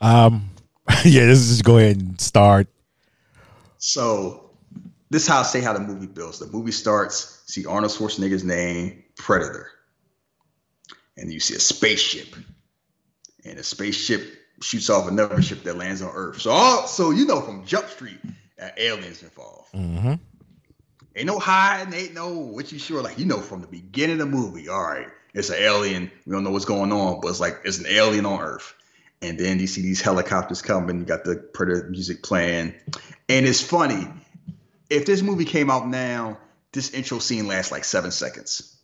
[0.00, 0.50] Um,
[1.04, 2.68] yeah, let's just go ahead and start.
[3.78, 4.47] So
[5.10, 6.38] this is how I say how the movie builds.
[6.38, 9.70] The movie starts, see Arnold Schwarzenegger's name, Predator.
[11.16, 12.34] And you see a spaceship.
[13.44, 16.40] And a spaceship shoots off another ship that lands on Earth.
[16.40, 18.18] So all so you know from Jump Street,
[18.60, 19.72] uh, aliens involved.
[19.72, 20.14] Mm-hmm.
[21.16, 23.02] Ain't no hiding, ain't no what you sure.
[23.02, 26.10] Like you know from the beginning of the movie, all right, it's an alien.
[26.26, 28.74] We don't know what's going on, but it's like it's an alien on Earth.
[29.20, 31.00] And then you see these helicopters coming.
[31.00, 32.74] You got the Predator music playing,
[33.28, 34.06] and it's funny.
[34.90, 36.38] If this movie came out now,
[36.72, 38.76] this intro scene lasts like seven seconds.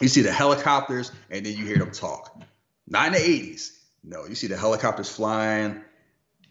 [0.00, 2.42] You see the helicopters, and then you hear them talk.
[2.88, 3.70] Not in the '80s.
[4.04, 5.82] No, you see the helicopters flying.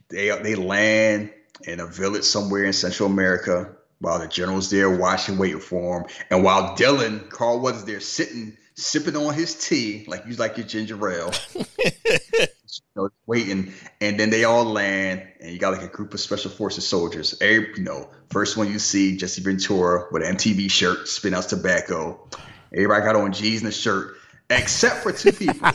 [0.10, 1.32] They they land
[1.64, 6.08] in a village somewhere in Central America while the general's there watching, waiting for him,
[6.32, 10.66] and while Dillon Carl Weathers there sitting sipping on his tea like you like your
[10.66, 11.32] ginger ale,
[12.96, 16.20] you know, waiting, and then they all land, and you got like a group of
[16.20, 17.36] special forces soldiers.
[17.42, 21.50] Every, you know, first one you see Jesse Ventura with an MTV shirt, spin out
[21.50, 22.28] tobacco.
[22.74, 24.16] Everybody got on jeans and a shirt,
[24.50, 25.56] except for two people.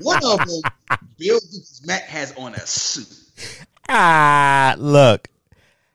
[0.00, 1.38] one of them, Bill
[1.84, 3.08] Matt has on a suit.
[3.88, 5.28] Ah, look.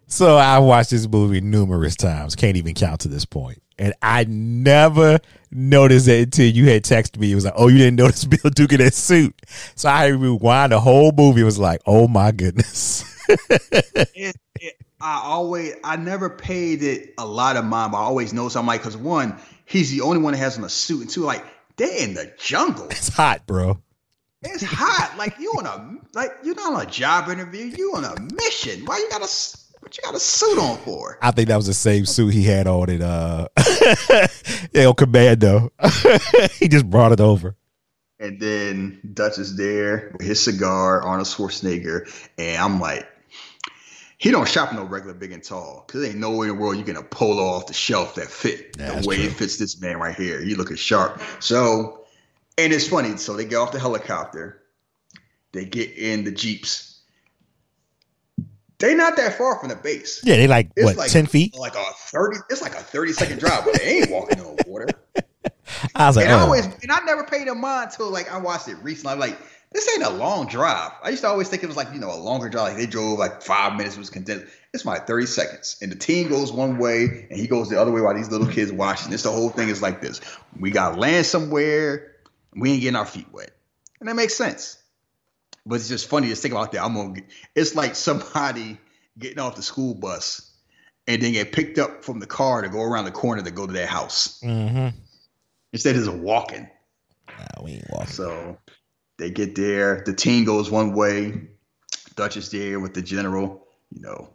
[0.07, 2.35] So I watched this movie numerous times.
[2.35, 3.61] Can't even count to this point.
[3.81, 7.31] And I never noticed it until you had texted me.
[7.31, 9.35] It was like, oh, you didn't notice Bill Duke in that suit.
[9.73, 11.41] So I rewind the whole movie.
[11.41, 13.03] It was like, oh my goodness.
[13.27, 18.33] it, it, I always, I never paid it a lot of mind, but I always
[18.33, 21.09] know something like, because one, he's the only one that has on a suit, and
[21.09, 21.43] two, like,
[21.77, 22.85] they're in the jungle.
[22.91, 23.81] It's hot, bro.
[24.43, 25.15] It's hot.
[25.17, 27.65] like you on a like you're not on a job interview.
[27.65, 28.85] You on a mission.
[28.85, 29.27] Why you got a
[29.81, 31.17] what you got a suit on for?
[31.21, 33.47] I think that was the same suit he had on in uh
[33.81, 34.27] yeah,
[34.83, 35.71] El Commando.
[36.59, 37.55] he just brought it over.
[38.19, 43.07] And then Dutch is there with his cigar, Arnold Schwarzenegger, and I'm like,
[44.19, 46.83] he don't shop no regular big and tall because ain't nowhere in the world you
[46.83, 49.25] get a polo off the shelf that fit Yeah, the way true.
[49.25, 50.39] it fits this man right here.
[50.39, 51.19] He looking sharp.
[51.39, 52.05] So,
[52.59, 53.17] and it's funny.
[53.17, 54.61] So they get off the helicopter,
[55.53, 56.90] they get in the jeeps.
[58.81, 60.21] They not that far from the base.
[60.23, 61.55] Yeah, they like It's what like- ten feet.
[61.57, 62.37] Like a thirty.
[62.49, 64.87] It's like a thirty second drive, but they ain't walking on water.
[65.95, 68.31] I was like, And I oh, always and I never paid a mind till like
[68.31, 69.13] I watched it recently.
[69.13, 69.37] I'm like,
[69.71, 70.91] this ain't a long drive.
[71.01, 72.69] I used to always think it was like, you know, a longer drive.
[72.69, 74.45] Like they drove like five minutes, was condensed.
[74.73, 75.77] It's my 30 seconds.
[75.81, 78.47] And the team goes one way and he goes the other way while these little
[78.47, 79.11] kids watching.
[79.11, 80.19] This the whole thing is like this.
[80.59, 82.15] We got land somewhere,
[82.53, 83.51] we ain't getting our feet wet.
[83.99, 84.77] And that makes sense.
[85.65, 86.83] But it's just funny to think about that.
[86.83, 88.79] I'm gonna get, it's like somebody
[89.17, 90.51] getting off the school bus
[91.07, 93.67] and then get picked up from the car to go around the corner to go
[93.67, 94.39] to their house.
[94.41, 94.97] mm-hmm.
[95.73, 96.69] Instead of just walking.
[97.27, 98.07] nah, we ain't walking.
[98.07, 98.57] So
[99.17, 100.03] they get there.
[100.05, 101.47] The team goes one way.
[102.15, 103.67] Dutch is there with the general.
[103.91, 104.29] You know,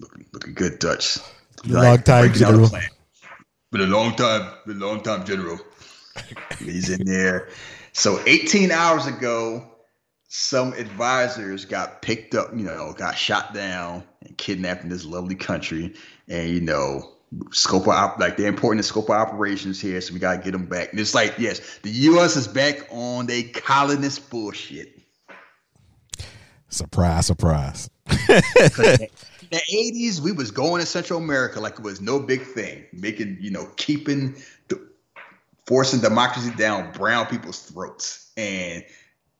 [0.00, 1.18] looking looking good, Dutch.
[1.66, 2.88] Long time breaking down the general.
[3.70, 4.54] Been a long time.
[4.66, 5.58] Been a long time, general.
[6.58, 7.48] He's in there.
[7.92, 9.66] So 18 hours ago,
[10.28, 12.50] some advisors got picked up.
[12.54, 15.94] You know, got shot down and kidnapped in this lovely country.
[16.28, 17.14] And you know,
[17.50, 20.52] scope of op- like they're important to scope of operations here, so we gotta get
[20.52, 20.90] them back.
[20.92, 22.36] And it's like, yes, the U.S.
[22.36, 25.00] is back on they colonist bullshit.
[26.68, 27.88] Surprise, surprise.
[29.50, 32.84] In the 80s, we was going to Central America like it was no big thing,
[32.92, 34.36] making you know, keeping
[34.68, 34.78] the
[35.66, 38.30] forcing democracy down brown people's throats.
[38.36, 38.84] And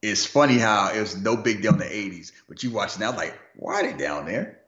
[0.02, 3.14] it's funny how it was no big deal in the 80s, but you watch now,
[3.14, 4.60] like, why are they down there?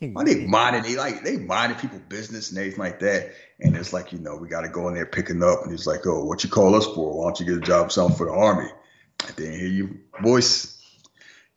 [0.00, 3.32] Why they minding they like they minding people business and everything like that.
[3.60, 6.06] And it's like, you know, we gotta go in there picking up and it's like,
[6.06, 7.16] oh, what you call us for?
[7.18, 8.70] Why don't you get a job something for the army?
[9.22, 9.90] I didn't hear your
[10.22, 10.74] voice.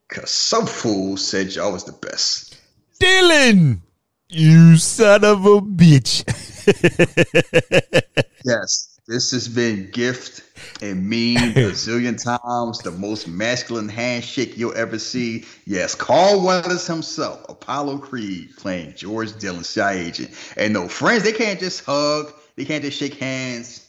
[0.09, 2.59] Cause some fool said y'all was the best.
[2.99, 3.81] Dillon,
[4.29, 6.27] you son of a bitch.
[8.43, 10.43] Yes, this has been gift
[10.81, 12.79] and mean a zillion times.
[12.79, 15.45] The most masculine handshake you'll ever see.
[15.65, 20.31] Yes, Carl Weathers himself, Apollo Creed, playing George Dillon, CIA agent.
[20.57, 22.31] And no friends, they can't just hug.
[22.55, 23.87] They can't just shake hands.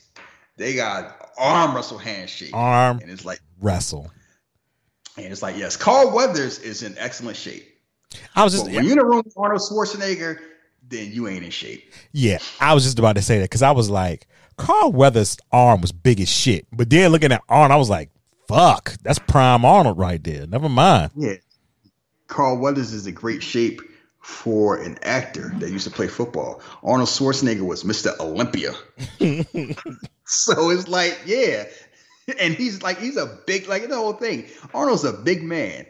[0.57, 2.51] They got arm wrestle handshake.
[2.55, 4.11] Arm And it's like, wrestle.
[5.16, 7.68] and it's like, yes, Carl Weathers is in excellent shape.
[8.37, 10.38] I was just But when you're in a room with Arnold Schwarzenegger,
[10.88, 11.92] then you ain't in shape.
[12.12, 14.27] yeah, I was just about to say that because I was like,
[14.66, 16.66] Carl Weathers' arm was big as shit.
[16.72, 18.11] But then looking at Arnold, I was like,
[18.48, 20.46] fuck, that's prime Arnold right there.
[20.46, 21.11] Never mind.
[21.16, 21.35] Yeah.
[22.29, 23.81] Carl Weathers is in great shape
[24.20, 26.62] for an actor that used to play football.
[26.85, 28.16] Arnold Schwarzenegger was Mr.
[28.20, 28.72] Olympia.
[30.27, 31.64] so it's like, yeah.
[32.38, 34.46] And he's like, he's a big, like the whole thing.
[34.72, 35.87] Arnold's a big man,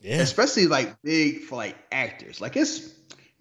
[0.00, 0.16] Yeah.
[0.20, 2.40] especially like big for like actors.
[2.42, 2.92] Like it's,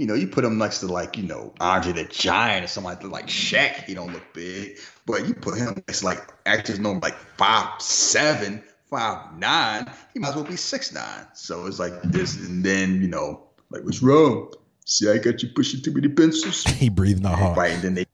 [0.01, 2.89] You know, you put him next to like, you know, Andre the Giant or something
[2.89, 4.79] like, like Shaq, he don't look big.
[5.05, 10.19] But you put him next to like actors known like five seven, five nine, he
[10.19, 11.27] might as well be six nine.
[11.35, 14.51] So it's like this, and then you know, like what's wrong?
[14.85, 16.63] See, I got you pushing too many pencils.
[16.79, 17.55] He breathed not hard.
[17.55, 18.05] Right, and then they,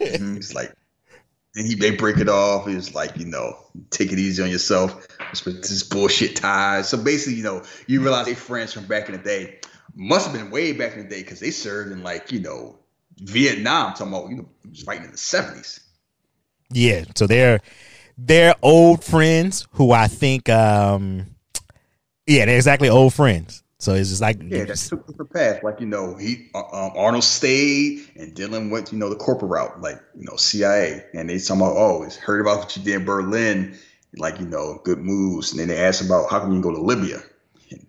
[0.00, 0.74] Mhm, it's like,
[1.54, 2.66] and he they break it off.
[2.66, 3.56] It's like you know,
[3.90, 5.06] take it easy on yourself.
[5.30, 6.88] This, this bullshit ties.
[6.88, 9.60] So basically, you know, you realize they friends from back in the day.
[9.94, 12.78] Must have been way back in the day because they served in like you know
[13.18, 13.92] Vietnam.
[13.94, 14.48] Talking about you know,
[14.84, 15.80] fighting in the seventies.
[16.70, 17.60] Yeah, so they're
[18.18, 21.26] they're old friends who I think um
[22.26, 23.62] yeah, they're exactly old friends.
[23.78, 25.62] So it's just like Yeah, that took different path.
[25.62, 29.50] Like you know, he uh, um, Arnold stayed, and Dillon went, you know, the corporate
[29.50, 31.04] route, like you know, CIA.
[31.12, 33.76] And they talking about, oh, he's heard about what you did in Berlin,
[34.16, 35.50] like you know, good moves.
[35.50, 37.22] And then they asked about how come you go to Libya,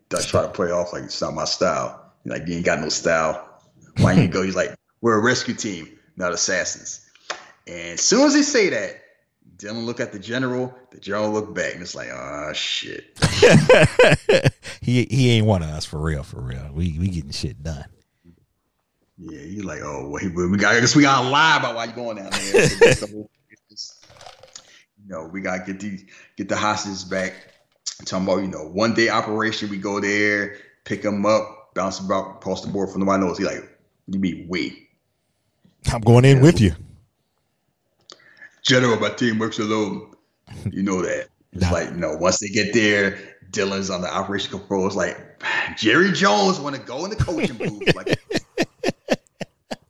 [0.10, 2.12] Dutch try to play off like it's not my style.
[2.24, 3.48] He's like you ain't got no style.
[3.98, 4.42] Why you go?
[4.44, 7.02] He's like, we're a rescue team, not assassins.
[7.68, 9.02] And as soon as he say that,
[9.58, 10.74] Dillon look at the general.
[10.92, 13.18] The general look back, and it's like, oh shit.
[14.82, 16.70] he he ain't one of us for real, for real.
[16.74, 17.86] We we getting shit done.
[19.18, 20.76] Yeah, you like, oh, wait, we got.
[20.76, 22.42] I guess we gotta lie about why you going down there.
[22.70, 24.06] So it's the whole- it's just-
[25.02, 26.00] you know, we gotta get the
[26.36, 27.34] get the hostages back.
[28.06, 29.70] Talking about, you know, one day operation.
[29.70, 33.38] We go there, pick them up, bounce them about across the board from nobody knows.
[33.38, 33.64] He like,
[34.08, 34.90] you mean we?
[35.92, 36.74] I'm going in with you.
[38.64, 40.14] General, my team works alone.
[40.72, 41.28] You know that.
[41.54, 43.18] It's like, no, once they get there,
[43.52, 44.88] Dillon's on the operation control.
[44.88, 45.18] It's like
[45.78, 47.82] Jerry Jones want to go in the coaching booth.
[47.96, 48.20] Like,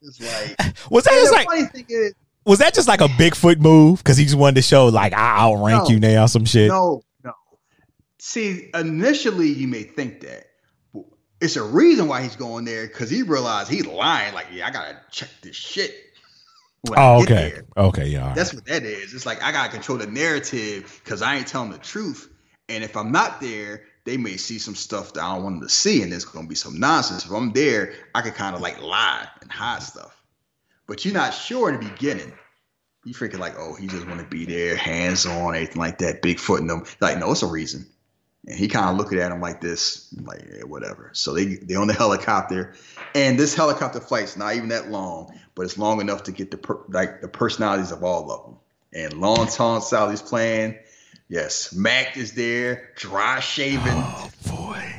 [0.01, 2.13] it's like, Was that just like funny thing is,
[2.45, 3.99] was that just like a Bigfoot move?
[3.99, 5.89] Because he just wanted to show like I outrank No.
[5.89, 6.69] you now, some shit.
[6.69, 7.01] No.
[8.27, 10.47] See, initially you may think that.
[11.39, 14.33] It's a reason why he's going there because he realized he's lying.
[14.33, 15.93] Like, yeah, I gotta check this shit.
[16.81, 17.49] when I Oh, get okay.
[17.51, 17.65] there.
[17.85, 18.21] Okay, yeah.
[18.21, 18.35] all right.
[18.35, 19.13] That's what that is.
[19.13, 22.27] It's like I gotta control the narrative because I ain't telling the truth.
[22.67, 25.67] And if I'm not there, they may see some stuff that I don't want them
[25.67, 27.25] to see, and there's gonna be some nonsense.
[27.25, 30.19] If I'm there, I can kind of like lie and hide stuff.
[30.87, 32.33] But you're not sure in the beginning.
[33.03, 36.23] You freaking like, oh, he just want to be there, hands on, anything like that,
[36.23, 36.85] Bigfoot and them.
[36.99, 37.85] Like, no, it's a reason.
[38.47, 41.09] And he kind of looking at him like this, like, yeah, whatever.
[41.13, 42.75] So they they on the helicopter,
[43.13, 46.57] and this helicopter flight's not even that long, but it's long enough to get the
[46.57, 48.57] per, like the personalities of all of them.
[48.93, 50.77] And Long Tall Sally's playing.
[51.27, 53.81] Yes, Mac is there, dry shaven.
[53.93, 54.93] Oh boy.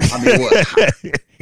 [0.00, 1.14] I mean, what?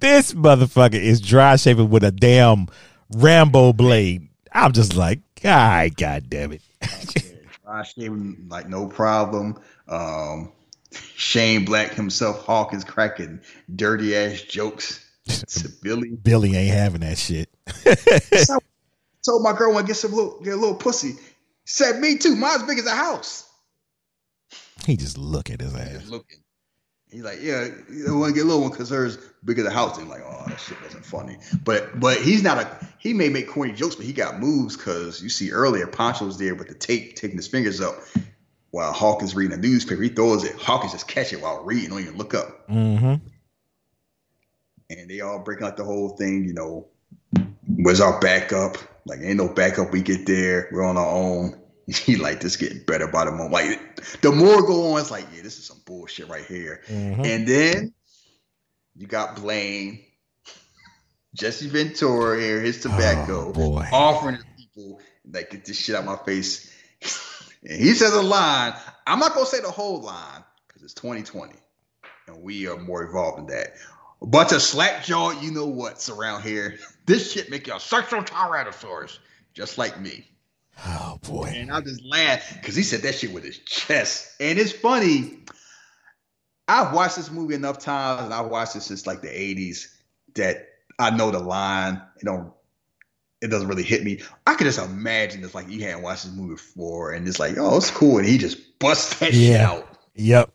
[0.00, 2.66] This motherfucker is dry shaving with a damn
[3.10, 4.28] Rambo blade.
[4.52, 6.62] I'm just like, God, God damn it.
[7.64, 9.60] dry shaven, like no problem.
[9.88, 10.52] Um,
[11.16, 13.40] Shane Black himself, Hawkins cracking
[13.74, 16.10] dirty ass jokes to Billy.
[16.10, 17.48] Billy ain't having that shit.
[18.44, 18.58] So,
[19.24, 21.14] told my girl want to get some little get a little pussy.
[21.64, 22.36] Said me too.
[22.36, 23.48] Mine's big as a house.
[24.84, 26.08] He just look at his ass.
[26.08, 26.43] looking.
[27.14, 27.68] He's like, yeah,
[28.08, 29.98] I want to get a little one because hers big as a house.
[29.98, 31.38] And like, oh, that shit wasn't funny.
[31.62, 32.88] But but he's not a.
[32.98, 36.56] He may make corny jokes, but he got moves because you see earlier, Poncho's there
[36.56, 37.94] with the tape, taking his fingers up
[38.72, 40.02] while Hawkins reading a newspaper.
[40.02, 40.56] He throws it.
[40.56, 42.68] Hawkins just catch it while reading, don't even look up.
[42.68, 43.14] Mm-hmm.
[44.90, 46.88] and they all break out the whole thing, you know,
[47.68, 48.76] where's our backup?
[49.06, 49.92] Like, ain't no backup.
[49.92, 51.60] We get there, we're on our own.
[52.06, 53.52] He like this getting better by the moment.
[53.52, 56.82] Like the more go on, it's like, yeah, this is some bullshit right here.
[56.88, 57.26] Mhm.
[57.26, 57.94] And then
[58.96, 60.00] you got Blain,
[61.34, 63.86] Jesse Ventura here, his tobacco, Oh, boy.
[63.92, 66.70] offering people like get this shit out my face.
[67.62, 68.74] and he says a line.
[69.06, 71.54] I'm not gonna say the whole line because it's 2020
[72.28, 73.74] and we are more evolved than that.
[74.22, 76.78] A bunch of slack jawed, you know what's around here.
[77.04, 79.18] This shit make you a sexual tyrannosaurus,
[79.52, 80.26] just like me.
[80.86, 81.52] Oh boy.
[81.56, 84.32] And I just laughed because he said that shit with his chest.
[84.40, 85.38] And it's funny.
[86.66, 89.86] I've watched this movie enough times, and I've watched it since like the '80s
[90.34, 90.66] that
[90.98, 92.00] I know the line.
[92.18, 92.52] It don't.
[93.42, 94.22] It doesn't really hit me.
[94.46, 97.56] I could just imagine it's like you hadn't watched this movie before, and it's like,
[97.58, 99.70] oh, it's cool, and he just busts that shit Yeah.
[99.70, 99.88] out.
[100.14, 100.53] Yep.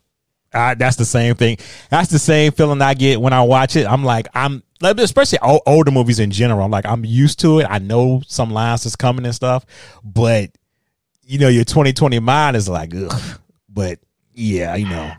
[0.52, 1.58] I, that's the same thing.
[1.90, 3.86] That's the same feeling I get when I watch it.
[3.86, 6.64] I'm like, I'm like, especially older movies in general.
[6.64, 7.66] I'm like, I'm used to it.
[7.68, 9.64] I know some lines is coming and stuff,
[10.02, 10.50] but
[11.22, 13.40] you know, your 2020 mind is like, ugh.
[13.68, 14.00] But
[14.34, 15.12] yeah, you know.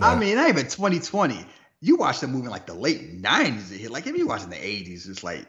[0.00, 1.44] I uh, mean, not even 2020.
[1.80, 3.72] You watch the movie in like the late 90s.
[3.72, 3.90] It hit.
[3.90, 5.46] Like if you watch in the 80s, it's like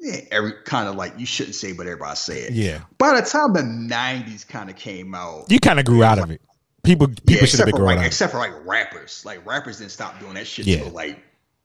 [0.00, 2.54] yeah, every kind of like you shouldn't say, but everybody said.
[2.54, 6.18] yeah, By the time the 90s kind of came out, you kind of grew out
[6.18, 6.40] of it.
[6.82, 8.06] People, people yeah, should have been growing like up.
[8.06, 9.22] except for like rappers.
[9.24, 10.78] Like rappers didn't stop doing that shit Yeah.
[10.84, 11.18] till like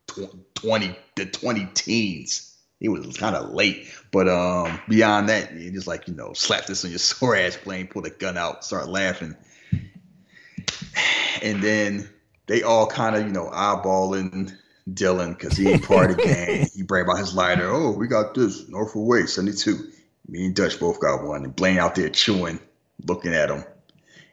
[0.08, 2.52] tw- 20 the 20 teens.
[2.78, 6.66] He was kind of late, but um, beyond that, you just like you know, slap
[6.66, 9.34] this on your sore ass plane, pull the gun out, start laughing,
[11.42, 12.08] and then
[12.46, 14.52] they all kind of you know eyeballing
[14.92, 16.66] Dillon because he ain't part of the gang.
[16.74, 17.68] He brag about his lighter.
[17.70, 19.92] Oh, we got this Norfolk Way 72.
[20.28, 22.60] Me and Dutch both got one, and Blain out there chewing,
[23.06, 23.64] looking at him,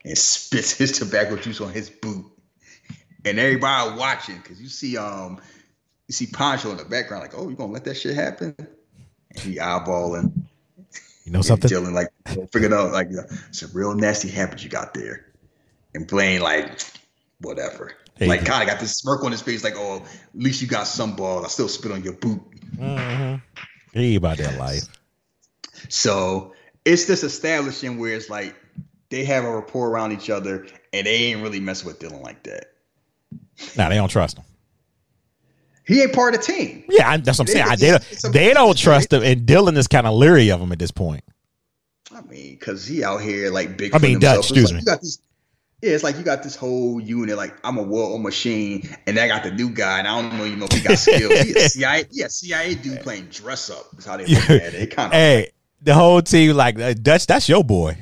[0.04, 2.26] and spits his tobacco juice on his boot,
[3.26, 5.40] and everybody watching because you see um
[6.08, 8.56] you see Poncho in the background, like, oh, you gonna let that shit happen?
[8.58, 10.32] And he eyeballing.
[11.26, 11.70] You know something?
[11.70, 12.10] Dillon like
[12.52, 15.26] figured out like it's a real nasty habit you got there,
[15.94, 16.82] and Blain like
[17.40, 17.94] whatever.
[18.16, 20.68] Hey, like kind of got this smirk on his face, like, oh, at least you
[20.68, 21.46] got some balls.
[21.46, 22.42] I still spit on your boot.
[22.76, 24.00] Mm-hmm.
[24.00, 24.84] He about that life.
[25.90, 26.54] So
[26.86, 28.56] it's this establishing where it's like
[29.14, 32.42] they have a rapport around each other, and they ain't really messing with Dillon like
[32.44, 32.66] that.
[33.78, 34.44] Nah, they don't trust him.
[35.86, 36.84] He ain't part of the team.
[36.90, 37.66] Yeah, I, that's what I'm saying.
[37.68, 40.50] I, they, It's- it's a- they don't trust him, and Dillon is kind of leery
[40.50, 41.24] of him at this point.
[42.12, 43.94] I mean, because he out here like big.
[43.94, 44.80] I mean, Dutch, excuse like me.
[44.80, 45.20] You got this.
[45.82, 47.36] Yeah, it's like you got this whole unit.
[47.38, 50.44] Like I'm a well machine, and I got the new guy, and I don't know
[50.46, 51.40] you know if he got skills.
[51.42, 53.86] He a CIA, yeah, CIA dude playing dress up.
[53.98, 54.76] Is how they look at it.
[54.76, 55.52] It kind of Hey,
[55.84, 57.28] the whole team like Dutch.
[57.28, 57.98] That's your boy.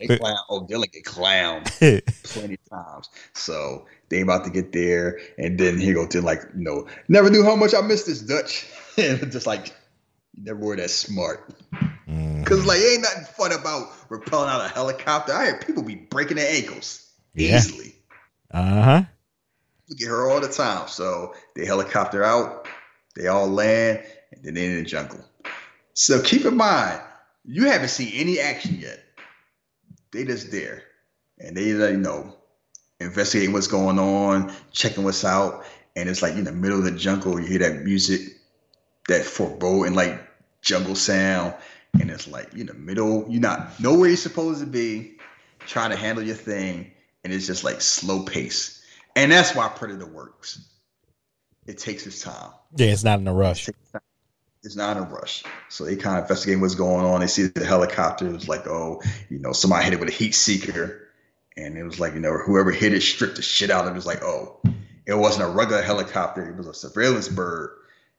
[0.00, 0.36] they clown.
[0.48, 1.66] Oh, Dillon get clowned
[2.24, 3.08] plenty of times.
[3.34, 7.30] So they about to get there, and then he go to like, you know, never
[7.30, 9.68] knew how much I missed this Dutch, and just like,
[10.36, 11.52] you never were that smart.
[12.08, 12.46] Mm.
[12.46, 15.32] Cause like ain't nothing fun about repelling out a helicopter.
[15.32, 17.56] I hear people be breaking their ankles Yeah.
[17.56, 17.94] easily.
[18.50, 19.02] Uh huh.
[19.90, 20.88] We get her all the time.
[20.88, 22.66] So they helicopter out,
[23.16, 24.02] they all land,
[24.32, 25.22] and then they in the jungle.
[25.98, 27.00] So keep in mind,
[27.44, 29.02] you haven't seen any action yet.
[30.12, 30.84] They just there.
[31.40, 32.36] And they you know,
[33.00, 35.64] investigating what's going on, checking what's out.
[35.96, 38.20] And it's like in the middle of the jungle, you hear that music,
[39.08, 40.24] that foreboding like
[40.62, 41.54] jungle sound.
[41.98, 45.16] And it's like you in the middle, you're not know where you're supposed to be,
[45.66, 46.92] trying to handle your thing,
[47.24, 48.84] and it's just like slow pace.
[49.16, 50.64] And that's why Predator works.
[51.66, 52.52] It takes its time.
[52.76, 53.68] Yeah, it's not in a rush.
[54.64, 55.44] It's not in a rush.
[55.68, 57.20] So they kind of investigate what's going on.
[57.20, 58.26] They see the helicopter.
[58.26, 61.08] It was like, oh, you know, somebody hit it with a heat seeker.
[61.56, 63.92] And it was like, you know, whoever hit it stripped the shit out of it.
[63.92, 64.60] It was like, oh,
[65.06, 66.48] it wasn't a regular helicopter.
[66.48, 67.70] It was a surveillance bird.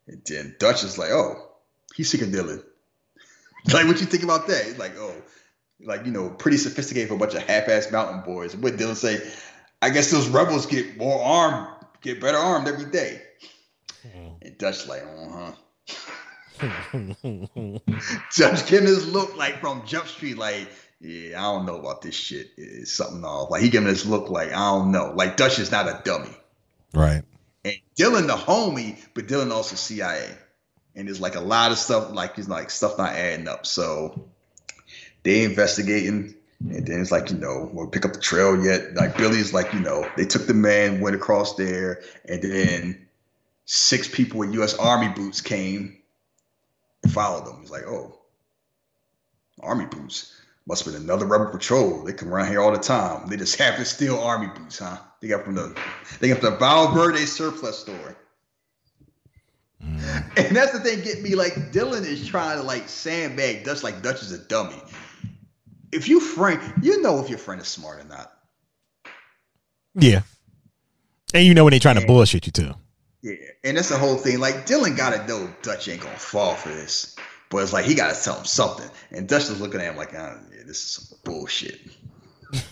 [0.07, 1.35] And then Dutch is like, oh,
[1.95, 2.63] he's seeking Dillon.
[3.73, 4.65] like, what you think about that?
[4.65, 5.13] He's like, oh,
[5.81, 8.53] like, you know, pretty sophisticated for a bunch of half-ass mountain boys.
[8.53, 9.21] And what Dillon say,
[9.81, 11.67] I guess those rebels get more armed,
[12.01, 13.21] get better armed every day.
[14.41, 15.51] And Dutch like, uh-huh.
[18.31, 20.67] Judge giving this look like from Jump Street, like,
[20.99, 22.51] yeah, I don't know about this shit.
[22.57, 23.49] It's something off.
[23.49, 25.13] Like he giving this look like, I don't know.
[25.15, 26.35] Like Dutch is not a dummy.
[26.93, 27.23] right.
[27.63, 30.29] And Dillon the homie, but Dillon also CIA.
[30.95, 33.65] And there's like a lot of stuff, like he's like stuff not adding up.
[33.65, 34.29] So
[35.23, 38.95] they investigating, and then it's like, you know, we'll pick up the trail yet.
[38.95, 43.07] Like Billy's like, you know, they took the man, went across there, and then
[43.65, 45.98] six people with US Army boots came
[47.09, 47.59] followed them.
[47.61, 48.19] He's like, oh,
[49.61, 50.35] Army boots.
[50.67, 52.03] Must have been another rebel patrol.
[52.03, 53.27] They come around here all the time.
[53.27, 54.97] They just have to steal army boots, huh?
[55.19, 55.75] They got from the
[56.19, 58.17] they got from the Val Verde surplus store.
[59.83, 60.37] Mm.
[60.37, 64.03] And that's the thing, get me like Dillon is trying to like sandbag Dutch like
[64.03, 64.79] Dutch is a dummy.
[65.91, 68.31] If you friend, you know if your friend is smart or not.
[69.95, 70.21] Yeah.
[71.33, 72.75] And you know when they're trying to bullshit you too.
[73.21, 74.39] Yeah, and that's the whole thing.
[74.39, 77.15] Like Dillon gotta know Dutch ain't gonna fall for this,
[77.49, 78.89] but it's like he gotta tell him something.
[79.11, 81.79] And Dutch is looking at him like, ah, yeah, this is some bullshit.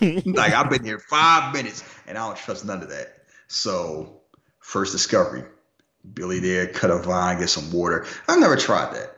[0.00, 3.14] like I've been here five minutes and I don't trust none of that.
[3.46, 4.20] So
[4.60, 5.44] first discovery,
[6.14, 8.06] Billy there cut a vine, get some water.
[8.26, 9.14] I've never tried that.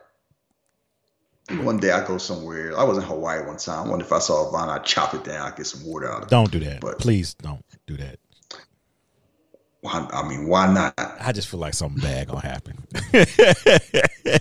[1.64, 2.78] One day I go somewhere.
[2.78, 3.86] I was in Hawaii one time.
[3.86, 6.08] I wonder if I saw a vine, I'd chop it down, I'd get some water
[6.10, 6.30] out of it.
[6.30, 6.80] Don't do that.
[6.80, 8.18] But- Please don't do that.
[9.82, 10.94] Why, I mean, why not?
[10.98, 12.84] I just feel like something bad gonna happen.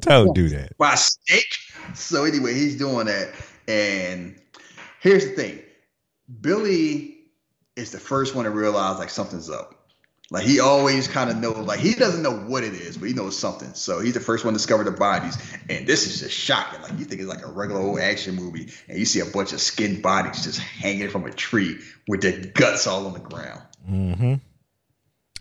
[0.00, 0.76] don't do that.
[0.78, 1.54] by snake.
[1.94, 3.32] So anyway, he's doing that.
[3.66, 4.38] And
[5.00, 5.60] here's the thing.
[6.40, 7.16] Billy
[7.76, 9.74] is the first one to realize like something's up.
[10.30, 13.14] Like he always kind of knows, like he doesn't know what it is, but he
[13.14, 13.72] knows something.
[13.72, 15.38] So he's the first one to discover the bodies.
[15.70, 16.82] And this is just shocking.
[16.82, 19.54] Like you think it's like a regular old action movie, and you see a bunch
[19.54, 23.62] of skinned bodies just hanging from a tree with their guts all on the ground.
[23.90, 24.34] Mm-hmm.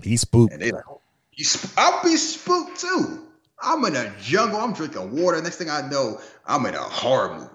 [0.03, 0.53] He spooked.
[0.53, 1.01] And they like, oh,
[1.39, 3.27] sp- I'll be spooked too.
[3.61, 4.59] I'm in a jungle.
[4.59, 5.41] I'm drinking water.
[5.41, 7.49] Next thing I know, I'm in a horror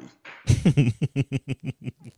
[0.46, 0.92] movie.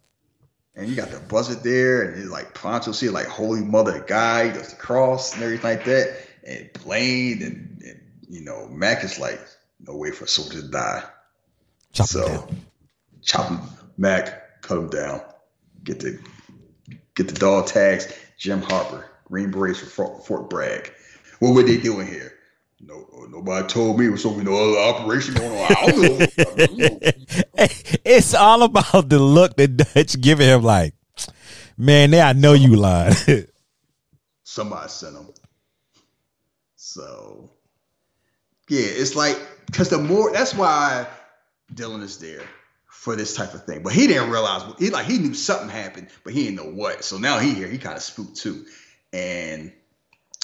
[0.76, 4.50] And you got the buzzard there, and it's like Poncho see like Holy Mother Guy,
[4.50, 6.26] does the cross and everything like that.
[6.44, 9.40] And Blain and, and you know, Mac is like,
[9.80, 11.04] no way for a soldier to die.
[11.92, 12.56] Chop so him down.
[13.22, 13.60] chop him,
[13.96, 15.20] Mac, cut him down.
[15.84, 16.18] Get the
[17.14, 18.12] get the dog tags.
[18.36, 20.92] Jim Hopper, Green Berets for Fort, Fort Bragg.
[21.40, 22.34] What were they doing here?
[22.80, 24.08] No, nobody told me.
[24.08, 25.72] Was So we know other operation going on.
[25.76, 26.26] I don't know.
[26.38, 26.98] I don't know.
[28.04, 30.62] it's all about the look that Dutch giving him.
[30.62, 30.94] Like,
[31.76, 33.16] man, now I know you lied.
[34.44, 35.28] Somebody sent them.
[36.76, 37.50] So
[38.68, 41.08] yeah, it's like because the more that's why
[41.74, 42.42] Dillon is there
[42.86, 43.82] for this type of thing.
[43.82, 47.02] But he didn't realize he like he knew something happened, but he didn't know what.
[47.02, 48.64] So now he here, he kind of spooked too,
[49.14, 49.72] and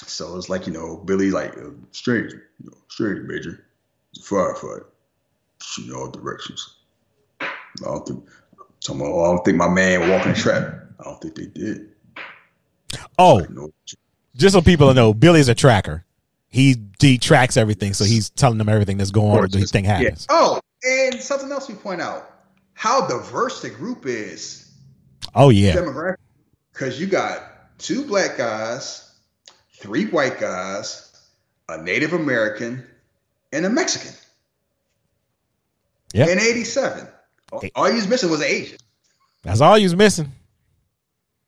[0.05, 3.65] so it's like you know Billy like uh, strange, you know, strange major,
[4.13, 4.85] it's a firefight,
[5.61, 6.77] shooting all directions.
[7.39, 7.49] I
[7.83, 8.23] don't think.
[8.89, 10.73] About, oh, I don't think my man walking the trap.
[10.99, 11.89] I don't think they did.
[13.19, 13.71] oh, No,
[14.35, 16.03] just so people know, Billy's a tracker.
[16.47, 19.49] He he tracks everything, so he's telling them everything that's going on.
[19.49, 20.25] This thing happens.
[20.29, 20.35] Yeah.
[20.37, 22.29] Oh, and something else we point out:
[22.73, 24.61] how diverse the group is
[25.33, 26.17] Oh yeah, demographic.
[26.73, 27.50] Because you got
[27.81, 29.11] two black guys,
[29.73, 31.11] three white guys,
[31.67, 32.85] a Native American,
[33.51, 34.13] and a Mexican.
[36.13, 36.29] Yeah.
[36.29, 37.07] In '87,
[37.51, 38.77] all, all you was missing was an Asian.
[39.43, 40.31] that's all you was missing.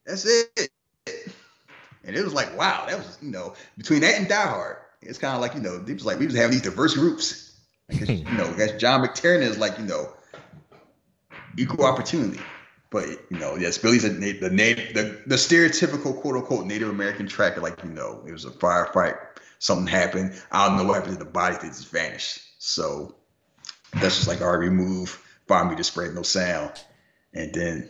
[0.06, 0.70] That's it.
[2.06, 5.18] And it was like, wow, that was you know between that and Die Hard, it's
[5.18, 7.52] kind of like you know it was like we was having these diverse groups.
[7.88, 10.14] Because you know, guess John McTiernan is like you know
[11.58, 12.40] equal opportunity.
[12.94, 17.28] But you know, yes, Billy's a the native, the, the stereotypical quote unquote Native American
[17.28, 17.60] tracker.
[17.60, 19.18] Like you know, it was a firefight,
[19.58, 20.40] something happened.
[20.52, 22.40] I don't know what happened to the body; they just vanished.
[22.60, 23.16] So
[23.94, 25.10] that's just like our remove,
[25.48, 26.84] five meter spread, no sound,
[27.34, 27.90] and then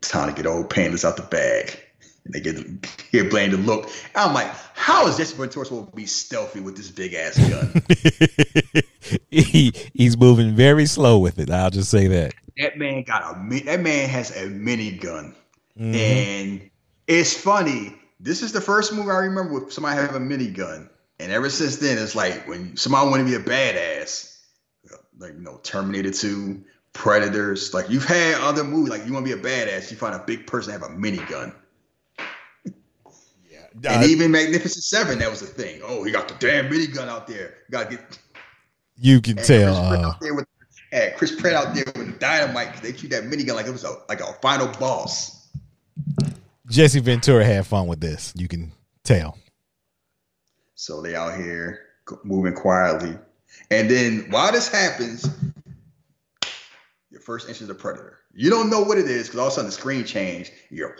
[0.00, 1.78] time to get Old Painless out the bag.
[2.24, 2.56] And they get
[3.12, 3.90] here Blain to look.
[4.14, 7.82] I'm like, how is Jesse Ventura supposed to be stealthy with this big ass gun?
[9.30, 11.50] he he's moving very slow with it.
[11.50, 12.32] I'll just say that.
[12.58, 15.34] That man got a that man has a mini gun,
[15.78, 15.94] Mhm.
[15.94, 16.70] and
[17.06, 17.94] it's funny.
[18.20, 20.88] This is the first movie I remember with somebody having a mini gun,
[21.18, 24.36] and ever since then, it's like when somebody want to be a badass,
[25.18, 27.74] like you know, Terminator Two, Predators.
[27.74, 30.20] Like you've had other movies, like you want to be a badass, you find a
[30.20, 31.52] big person have a mini gun.
[33.76, 35.80] And Uh, even Magnificent Seven, that was a thing.
[35.84, 37.54] Oh, he got the damn minigun out there.
[37.68, 38.18] You gotta get
[38.96, 39.74] you can tell.
[39.74, 40.46] Uh, out there with
[40.94, 43.84] had Chris Pratt out there with dynamite 'cause they treat that minigun like it was
[43.84, 45.48] a like a final boss.
[46.68, 48.32] Jesse Ventura had fun with this.
[48.36, 48.72] You can
[49.02, 49.38] tell.
[50.74, 51.80] So they out here
[52.24, 53.16] moving quietly,
[53.70, 55.28] and then while this happens,
[57.10, 58.18] your first instance of predator.
[58.32, 60.50] You don't know what it is because all of a sudden the screen changed.
[60.70, 60.96] You're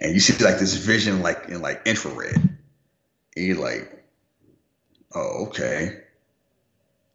[0.00, 2.36] and you see like this vision like in like infrared.
[2.36, 4.04] And you're like,
[5.14, 6.00] oh, okay.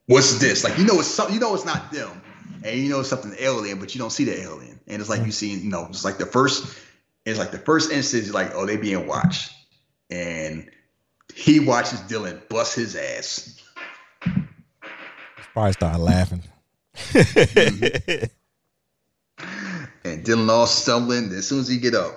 [0.08, 0.64] What's this?
[0.64, 2.22] Like you know it's something you know it's not them.
[2.64, 4.80] And you know it's something alien, but you don't see the alien.
[4.88, 6.80] And it's like you see, you know, it's like the first
[7.26, 9.52] it's like the first instance, like, oh, they being watched.
[10.12, 10.70] And
[11.34, 13.60] he watches Dillon bust his ass.
[15.54, 16.44] Probably started laughing.
[20.04, 21.32] and Dillon all stumbling.
[21.32, 22.14] As soon as he get up,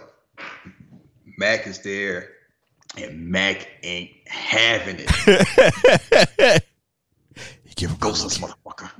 [1.38, 2.28] Mac is there,
[2.98, 6.62] and Mac ain't having it.
[7.80, 8.90] you give a Ghost motherfucker.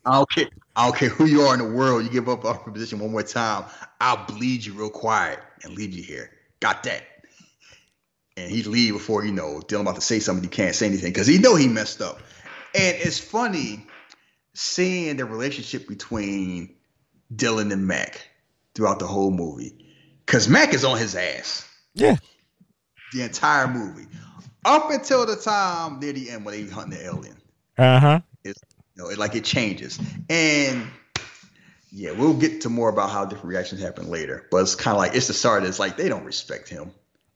[0.04, 0.48] I don't care.
[0.76, 2.04] I don't care who you are in the world.
[2.04, 3.64] You give up our position one more time,
[4.00, 6.30] I'll bleed you real quiet and leave you here.
[6.60, 7.02] Got that?
[8.36, 10.44] And he leave before you know Dillon about to say something.
[10.44, 12.18] He can't say anything because he know he messed up.
[12.74, 13.84] And it's funny
[14.54, 16.76] seeing the relationship between
[17.34, 18.28] Dillon and Mac
[18.74, 19.74] throughout the whole movie
[20.24, 22.16] because Mac is on his ass Yeah.
[23.12, 24.06] the entire movie
[24.68, 27.36] up until the time near the end when they hunting the alien.
[27.76, 28.20] Uh huh.
[28.44, 28.52] You
[28.96, 29.98] know, it, like it changes.
[30.28, 30.86] And
[31.90, 34.46] yeah, we'll get to more about how different reactions happen later.
[34.50, 35.64] But it's kind of like it's the start.
[35.64, 36.90] It's like they don't respect him.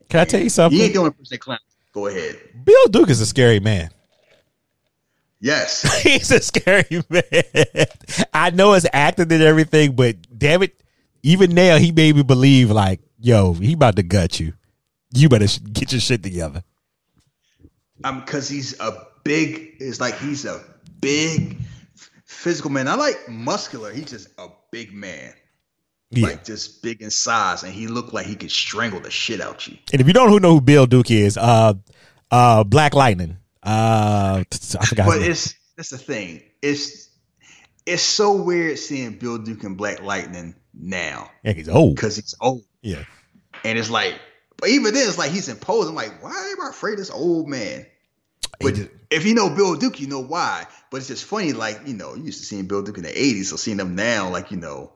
[0.09, 0.79] Can I tell you something?
[0.79, 1.59] He ain't the only person that clown.
[1.93, 2.39] Go ahead.
[2.65, 3.91] Bill Duke is a scary man.
[5.41, 5.83] Yes.
[6.03, 7.87] He's a scary man.
[8.33, 10.83] I know it's acting and everything, but damn it,
[11.23, 14.55] even now he made me believe like, yo, he about to gut you.
[15.15, 16.63] You better get your shit together.
[18.05, 19.77] Um, because he's a big.
[19.81, 20.63] It's like he's a
[21.01, 21.59] big
[22.25, 22.89] physical man.
[22.89, 23.93] I like muscular.
[23.93, 25.33] He's just a big man,
[26.11, 26.29] Yeah.
[26.29, 29.67] like just big in size, and he looked like he could strangle the shit out
[29.69, 29.77] you.
[29.93, 31.75] and if you don't know who Bill Duke is, uh,
[32.31, 33.37] uh, Black Lightning.
[33.63, 34.43] Uh,
[34.81, 35.07] I forgot.
[35.07, 36.43] But it's that's the thing.
[36.63, 37.09] It's
[37.87, 41.31] it's so weird seeing Bill Duke and Black Lightning now.
[41.45, 41.95] Yeah, he's old.
[41.97, 42.65] Because he's old.
[42.81, 43.05] Yeah.
[43.65, 44.15] And it's like,
[44.57, 45.91] but even then, it's like he's imposing.
[45.91, 47.87] I'm like, why am I afraid of this old man?
[48.63, 50.67] But if you know Bill Duke, you know why.
[50.91, 53.11] But it's just funny, like, you know, you used to seeing Bill Duke in the
[53.11, 54.93] 80s, so seeing him now, like, you know,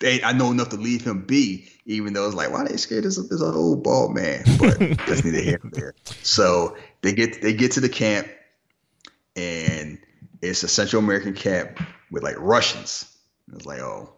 [0.00, 3.04] they I know enough to leave him be, even though it's like, why they scared
[3.04, 4.42] this this old bald man?
[4.58, 5.94] But that's neither here nor there.
[6.22, 8.28] So they get they get to the camp
[9.36, 9.98] and
[10.42, 13.08] it's a Central American camp with like Russians.
[13.54, 14.12] It's like, oh,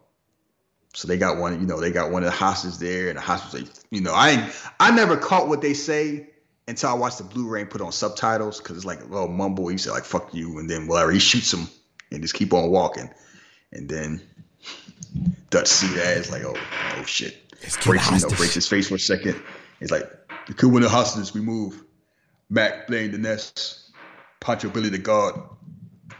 [0.93, 3.21] so they got one, you know, they got one of the hostages there, and the
[3.21, 6.29] hostage, like, you know, I I never caught what they say
[6.67, 9.67] until I watched the Blu-ray and put on subtitles because it's like a little mumble.
[9.67, 11.67] He said like "fuck you," and then whatever he shoots him
[12.11, 13.09] and just keep on walking,
[13.71, 14.21] and then
[15.49, 16.55] Dutch see that it's like, oh,
[16.97, 17.49] oh shit,
[17.83, 19.41] breaks, you know, breaks his face for a second.
[19.79, 20.09] He's like,
[20.47, 21.81] the coup win the hostages, we move.
[22.49, 23.91] Mac Blain the nest,
[24.39, 25.35] Poncho Billy the guard,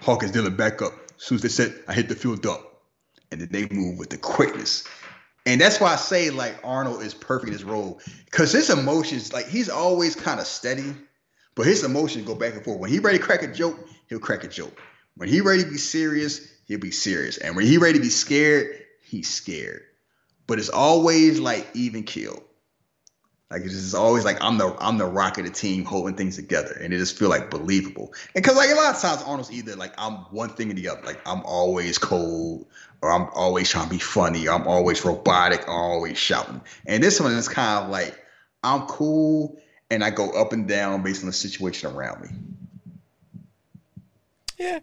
[0.02, 0.94] Hawkins Dillon back up.
[1.18, 2.62] As soon as they said, I hit the field dump
[3.32, 4.88] and then they move with the quickness.
[5.46, 9.32] And that's why I say like Arnold is perfect in his role because his emotions,
[9.32, 10.96] like he's always kind of steady,
[11.54, 12.80] but his emotions go back and forth.
[12.80, 14.82] When he ready to crack a joke, he'll crack a joke.
[15.16, 17.38] When he ready to be serious, he'll be serious.
[17.38, 19.84] And when he ready to be scared, he's scared.
[20.48, 22.44] But it's always like even killed.
[23.52, 26.36] Like it's just always like I'm the I'm the rock of the team holding things
[26.36, 28.14] together, and it just feel like believable.
[28.34, 30.90] And because like a lot of times Arnold's either like I'm one thing or the
[30.90, 31.04] other.
[31.04, 32.66] Like I'm always cold,
[33.02, 36.60] or I'm always trying to be funny, or I'm always robotic, or always shouting.
[36.88, 38.20] And this one is kind of like
[38.64, 42.30] I'm cool, and I go up and down based on the situation around me.
[44.58, 44.80] Yeah.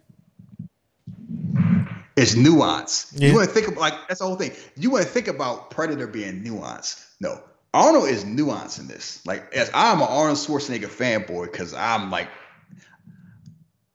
[2.15, 3.11] It's nuance.
[3.15, 3.29] Yeah.
[3.29, 4.51] You want to think about like that's the whole thing.
[4.77, 7.05] You want to think about Predator being nuance.
[7.19, 7.41] No,
[7.73, 9.25] Arnold is nuance in this.
[9.25, 12.27] Like, as I'm an Arnold Schwarzenegger fanboy because I'm like,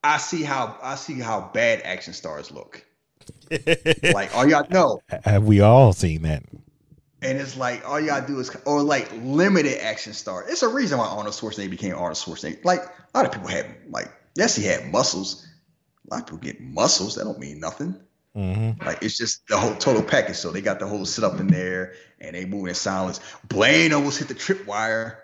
[0.02, 2.84] I see how I see how bad action stars look.
[3.50, 6.42] like, all y'all know, Have we all seen that?
[7.20, 10.44] and it's like all y'all do is or like limited action star.
[10.48, 12.64] It's a reason why Arnold Schwarzenegger became Arnold Schwarzenegger.
[12.64, 15.46] Like a lot of people had like yes, he had muscles.
[16.08, 17.16] A lot of people get muscles.
[17.16, 18.00] That don't mean nothing.
[18.38, 18.86] Mm-hmm.
[18.86, 20.36] Like it's just the whole total package.
[20.36, 23.20] So they got the whole sit up in there and they move in silence.
[23.48, 25.16] Blain almost hit the tripwire.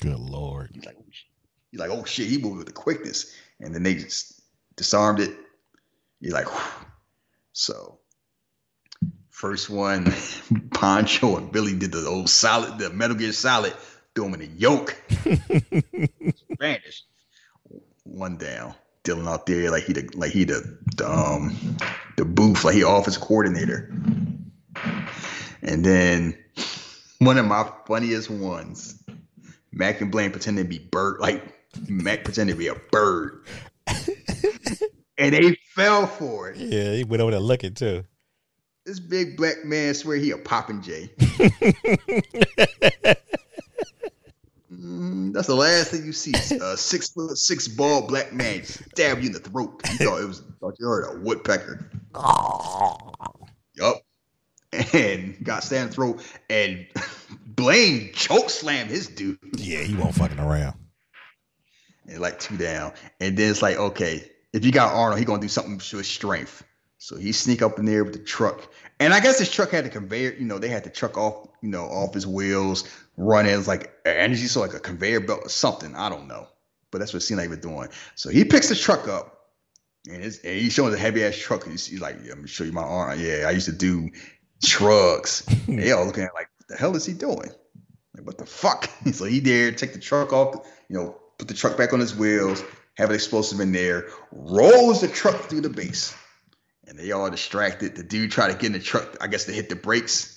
[0.00, 0.70] Good lord.
[0.74, 1.30] He's like, oh, shit.
[1.70, 3.34] he's like, oh shit, he moved with the quickness.
[3.60, 4.42] And then they just
[4.76, 5.34] disarmed it.
[6.20, 6.86] You're like, Whew.
[7.52, 7.98] so
[9.30, 10.12] first one,
[10.70, 13.72] Poncho and Billy did the old solid, the Metal Gear Solid,
[14.14, 15.00] threw him in a yoke.
[16.52, 17.04] Spanish.
[18.02, 18.74] One down.
[19.04, 21.56] Dillon out there like he the like he the, the um
[22.16, 23.92] the booth, like he office coordinator.
[25.62, 26.36] And then
[27.18, 29.02] one of my funniest ones,
[29.72, 31.42] Mac and Blain pretending to be bird, like
[31.88, 33.46] Mac pretending to be a bird.
[35.18, 36.56] and they fell for it.
[36.56, 38.04] Yeah, he went over there looking too.
[38.86, 41.10] This big black man swear he a poppin' J.
[45.32, 46.32] That's the last thing you see.
[46.60, 49.80] A six foot six bald black man stab you in the throat.
[49.90, 51.90] You thought it was thought you heard a woodpecker.
[53.74, 53.96] Yup.
[54.92, 56.22] And got stabbed in the throat.
[56.50, 56.86] And
[57.46, 59.38] Blain choke slammed his dude.
[59.56, 60.76] Yeah, he won't fucking around.
[62.06, 62.92] And like two down.
[63.20, 66.08] And then it's like, okay, if you got Arnold, he gonna do something with his
[66.08, 66.64] strength.
[66.98, 68.72] So he sneak up in there with the truck.
[69.00, 71.48] And I guess his truck had a conveyor, you know, they had the truck off,
[71.60, 72.84] you know, off his wheels,
[73.16, 73.52] running.
[73.52, 75.94] It was like energy, so like a conveyor belt or something.
[75.94, 76.48] I don't know.
[76.90, 77.88] But that's what it seemed like he was doing.
[78.14, 79.34] So he picks the truck up
[80.08, 81.66] and, it's, and he's showing the heavy ass truck.
[81.66, 83.18] He's, he's like, yeah, I'm gonna show you my arm.
[83.18, 84.10] Yeah, I used to do
[84.62, 85.46] trucks.
[85.66, 87.50] They all looking at like, what the hell is he doing?
[88.14, 88.88] Like, what the fuck?
[89.12, 92.14] so he there, take the truck off, you know, put the truck back on his
[92.14, 92.62] wheels,
[92.96, 96.14] have an explosive in there, rolls the truck through the base.
[96.86, 97.96] And they all distracted.
[97.96, 100.33] The dude tried to get in the truck, I guess to hit the brakes.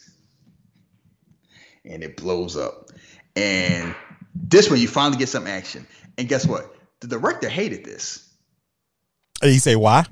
[1.89, 2.89] And it blows up.
[3.35, 3.95] And
[4.35, 5.87] this one, you finally get some action.
[6.17, 6.73] And guess what?
[7.01, 8.23] The director hated this.
[9.41, 10.05] He say why?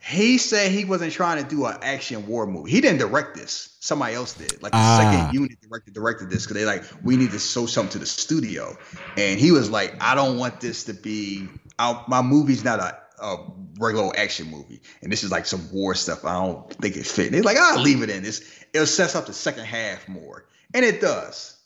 [0.00, 2.70] He said he wasn't trying to do an action war movie.
[2.70, 3.76] He didn't direct this.
[3.80, 4.62] Somebody else did.
[4.62, 4.98] Like the Ah.
[5.12, 8.06] second unit director directed this because they like we need to show something to the
[8.06, 8.76] studio.
[9.16, 11.46] And he was like, I don't want this to be.
[11.78, 13.36] I, my movie's not a, a
[13.78, 16.24] regular action movie, and this is like some war stuff.
[16.24, 17.26] I don't think it fit.
[17.26, 18.22] And he's like, I'll leave it in.
[18.22, 21.56] This it sets up the second half more, and it does.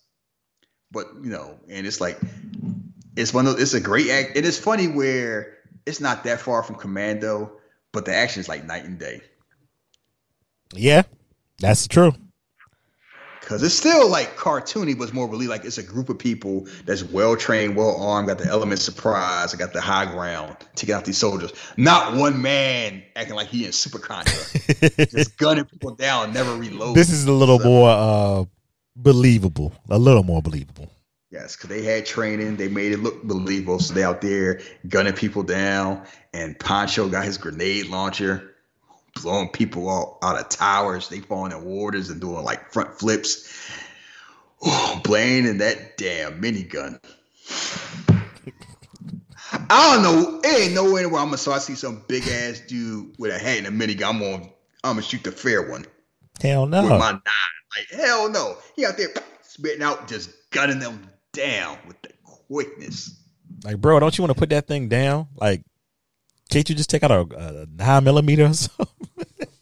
[0.90, 2.18] But you know, and it's like
[3.16, 4.36] it's one of it's a great act.
[4.36, 7.52] It is funny where it's not that far from Commando,
[7.92, 9.20] but the action is like night and day.
[10.74, 11.02] Yeah,
[11.58, 12.12] that's true.
[13.42, 16.68] Cause it's still like cartoony, but it's more really like it's a group of people
[16.86, 20.56] that's well trained, well armed, got the element of surprise, I got the high ground,
[20.76, 21.52] taking out these soldiers.
[21.76, 24.32] Not one man acting like he in super contra,
[25.10, 26.94] just gunning people down, never reload.
[26.94, 28.44] This is a little so, more uh
[28.96, 30.90] believable, a little more believable.
[31.30, 33.78] Yes, because they had training, they made it look believable.
[33.78, 38.52] So they out there gunning people down, and Poncho got his grenade launcher
[39.20, 41.08] blowing people out, out of towers.
[41.08, 43.70] They falling in waters and doing like front flips.
[44.64, 47.00] Oh, Blain and that damn minigun.
[49.52, 50.40] I don't know.
[50.44, 53.32] It ain't no nowhere where I'm gonna so I see some big ass dude with
[53.32, 54.08] a hat and a minigun.
[54.08, 54.50] I'm gonna
[54.84, 55.84] I'm gonna shoot the fair one.
[56.40, 56.82] Hell no.
[56.82, 57.22] With my nine.
[57.76, 58.56] Like hell no.
[58.76, 59.08] He out there
[59.42, 63.18] spitting out, just gunning them down with the quickness.
[63.64, 65.28] Like, bro, don't you want to put that thing down?
[65.36, 65.62] Like,
[66.50, 68.86] can't you just take out a, a nine millimeter or something?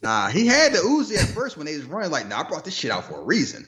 [0.01, 2.11] Nah, he had the Uzi at first when they was running.
[2.11, 3.67] Like, nah, I brought this shit out for a reason.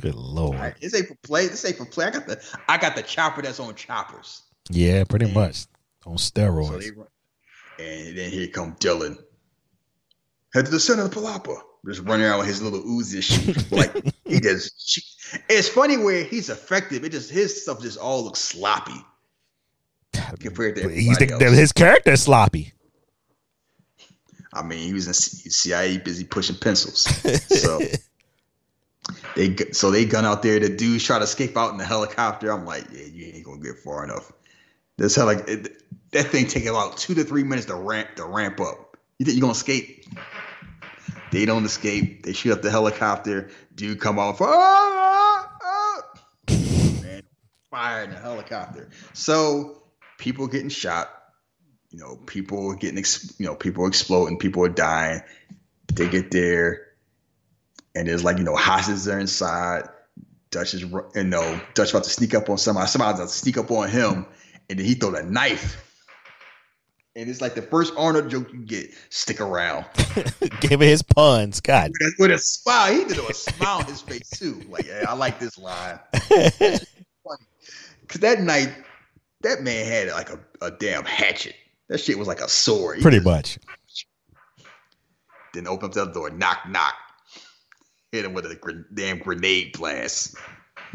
[0.00, 0.58] Good lord!
[0.58, 1.46] Right, this ain't for play.
[1.46, 2.06] This ain't for play.
[2.06, 4.42] I got the I got the chopper that's on choppers.
[4.70, 5.66] Yeah, pretty and, much
[6.04, 6.84] on steroids.
[6.84, 7.06] So
[7.78, 9.18] and then here come Dillon.
[10.54, 11.60] Head to the center of the palapa.
[11.86, 15.00] Just running around with his little Uzi like he just.
[15.48, 17.04] It's funny where he's effective.
[17.04, 19.04] It just his stuff just all looks sloppy
[20.40, 22.72] compared to he's the, his character is sloppy.
[24.52, 27.06] I mean, he was in CIA busy pushing pencils.
[27.58, 27.80] So
[29.36, 30.58] they so they gun out there.
[30.58, 32.50] The dudes try to escape out in the helicopter.
[32.50, 34.30] I'm like, yeah, you ain't gonna get far enough.
[34.96, 38.24] This hell like it, that thing taking about two to three minutes to ramp to
[38.24, 38.96] ramp up.
[39.18, 40.04] You think you're gonna escape?
[41.30, 42.24] They don't escape.
[42.24, 43.50] They shoot up the helicopter.
[43.74, 44.40] Dude come off.
[44.40, 46.02] Ah, ah, ah.
[47.02, 47.22] Man,
[47.70, 48.88] fire in the helicopter.
[49.12, 49.82] So
[50.18, 51.10] people getting shot.
[51.90, 53.02] You know, people getting,
[53.38, 55.22] you know, people exploding, people are dying.
[55.94, 56.88] They get there,
[57.94, 59.88] and there's like, you know, hostages are inside.
[60.50, 62.88] Dutch is, you know, Dutch about to sneak up on somebody.
[62.88, 64.26] Somebody's about to sneak up on him,
[64.68, 65.87] and then he throw a knife.
[67.18, 68.94] And it's like the first Arnold joke you get.
[69.10, 69.84] Stick around.
[70.60, 71.60] Give it his puns.
[71.60, 71.90] God.
[71.90, 72.92] With a, with a smile.
[72.92, 74.62] He did a smile on his face too.
[74.68, 75.98] Like, hey, I like this line.
[76.12, 76.86] Because
[78.20, 78.72] that night,
[79.40, 81.56] that man had like a, a damn hatchet.
[81.88, 82.98] That shit was like a sword.
[82.98, 83.58] He Pretty much.
[85.54, 86.94] Then open up the door, knock, knock.
[88.12, 90.36] Hit him with a gr- damn grenade blast.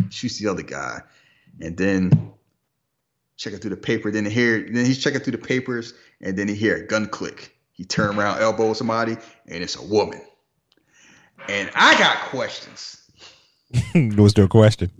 [0.09, 1.01] Shoots the other guy.
[1.59, 2.31] And then
[3.37, 4.11] checking through the paper.
[4.11, 7.55] Then here, then he's checking through the papers, and then he hear a gun click.
[7.71, 9.17] He turn around, elbow somebody,
[9.47, 10.21] and it's a woman.
[11.49, 13.01] And I got questions.
[13.95, 14.91] What's their question?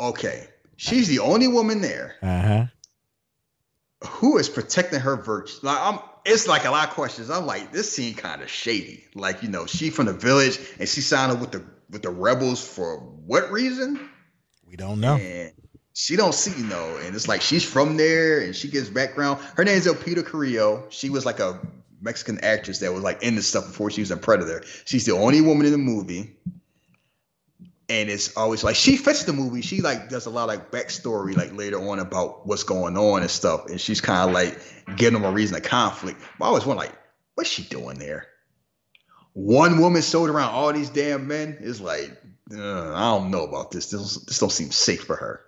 [0.00, 0.48] Okay,
[0.82, 2.16] She's the only woman there.
[2.20, 2.66] Uh-huh.
[4.04, 5.58] Who is protecting her virtue?
[5.62, 7.30] Like I'm it's like a lot of questions.
[7.30, 9.04] I'm like, this scene kind of shady.
[9.14, 12.10] Like, you know, she from the village and she signed up with the with the
[12.10, 14.08] rebels for what reason?
[14.66, 15.14] We don't know.
[15.14, 15.52] And
[15.94, 19.40] she don't see, know, and it's like she's from there and she gives background.
[19.56, 20.86] Her name is Elpidia Carrillo.
[20.88, 21.60] She was like a
[22.00, 24.62] Mexican actress that was like in the stuff before she was a predator.
[24.84, 26.36] She's the only woman in the movie
[27.92, 29.60] and it's always like she fits the movie.
[29.60, 33.20] She like does a lot of like backstory like later on about what's going on
[33.20, 34.58] and stuff, and she's kind of like
[34.96, 36.18] giving them a reason to conflict.
[36.38, 36.98] But I always wonder like,
[37.34, 38.28] what's she doing there?
[39.34, 42.10] One woman sold around all these damn men is like,
[42.50, 43.90] uh, I don't know about this.
[43.90, 45.40] This this don't seem safe for her.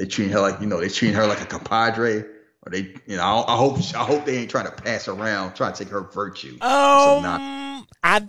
[0.00, 3.18] They treat her like you know they treat her like a compadre, or they you
[3.18, 5.92] know I, I hope I hope they ain't trying to pass around, trying to take
[5.92, 6.56] her virtue.
[6.62, 8.26] Um, not, I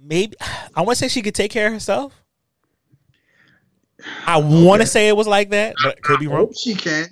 [0.00, 2.22] maybe I want to say she could take care of herself.
[4.28, 6.52] I want to say it was like that, but could be wrong.
[6.56, 7.08] she can.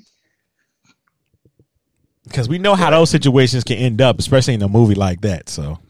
[2.23, 5.49] Because we know how those situations can end up, especially in a movie like that.
[5.49, 5.81] So,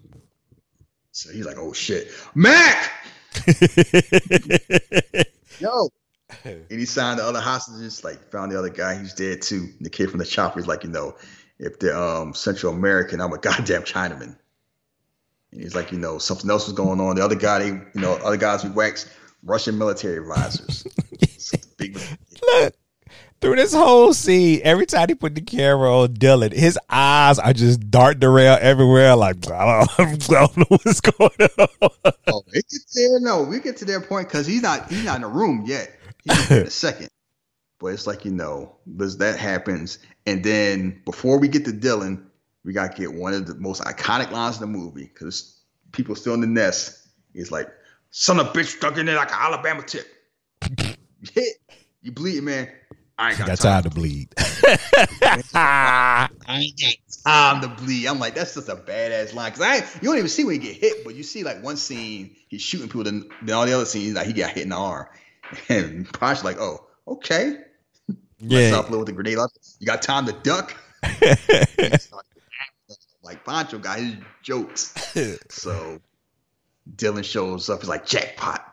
[1.13, 2.91] so he's like, "Oh shit, Mac."
[5.61, 5.91] Yo,
[6.45, 8.05] and he signed the other hostages.
[8.05, 8.99] Like, found the other guy.
[8.99, 9.69] He's dead too.
[9.77, 11.17] And the kid from the chopper is like, you know,
[11.59, 14.37] if they're um, Central American, I'm a goddamn Chinaman.
[15.53, 17.17] And he's like, you know, something else was going on.
[17.17, 19.09] The other guy, they, you know, other guys we waxed
[19.45, 20.85] Russian military advisors.
[21.77, 21.99] big,
[22.43, 22.75] Look,
[23.41, 27.53] through this whole scene, every time he put the camera on Dillon, his eyes are
[27.53, 29.15] just darting around everywhere.
[29.15, 31.69] Like I don't, I don't know what's going on.
[32.29, 33.21] oh, we get there.
[33.21, 35.95] No, we get to their point because he's not he's not in the room yet.
[36.25, 37.09] He's in a second.
[37.81, 42.31] But it's like you know, because that happens, and then before we get to Dillon,
[42.65, 45.61] we got to get one of the most iconic lines in the movie because
[45.93, 47.07] people still in the nest.
[47.35, 47.69] It's like,
[48.11, 50.07] son of a bitch stuck in there like an Alabama tip.
[52.03, 52.71] you bleeding, man.
[53.19, 53.83] I ain't got, Got time.
[53.83, 54.29] time to bleed.
[55.55, 56.95] I ain't got
[57.25, 58.07] time to bleed.
[58.07, 59.53] I'm like, that's just a badass line.
[59.53, 61.63] Cause I ain't, you don't even see when he get hit, but you see like
[61.63, 64.65] one scene he's shooting people, then, then all the other scenes like he got hit
[64.65, 65.07] in the arm,
[65.69, 67.59] and Ponch like, oh, okay.
[68.39, 68.71] yeah.
[68.71, 69.39] Myself with the grenade.
[69.79, 70.77] You got time to duck.
[73.23, 74.95] like Poncho got his jokes.
[75.49, 76.01] So
[76.97, 77.81] Dillon shows up.
[77.81, 78.67] He's like, jackpot.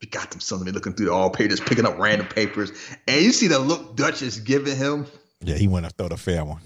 [0.00, 0.72] We got them something.
[0.72, 2.72] Looking through the all papers, picking up random papers.
[3.06, 5.06] And you see the look Dutch is giving him.
[5.40, 6.60] yeah, he went to throw the fair one.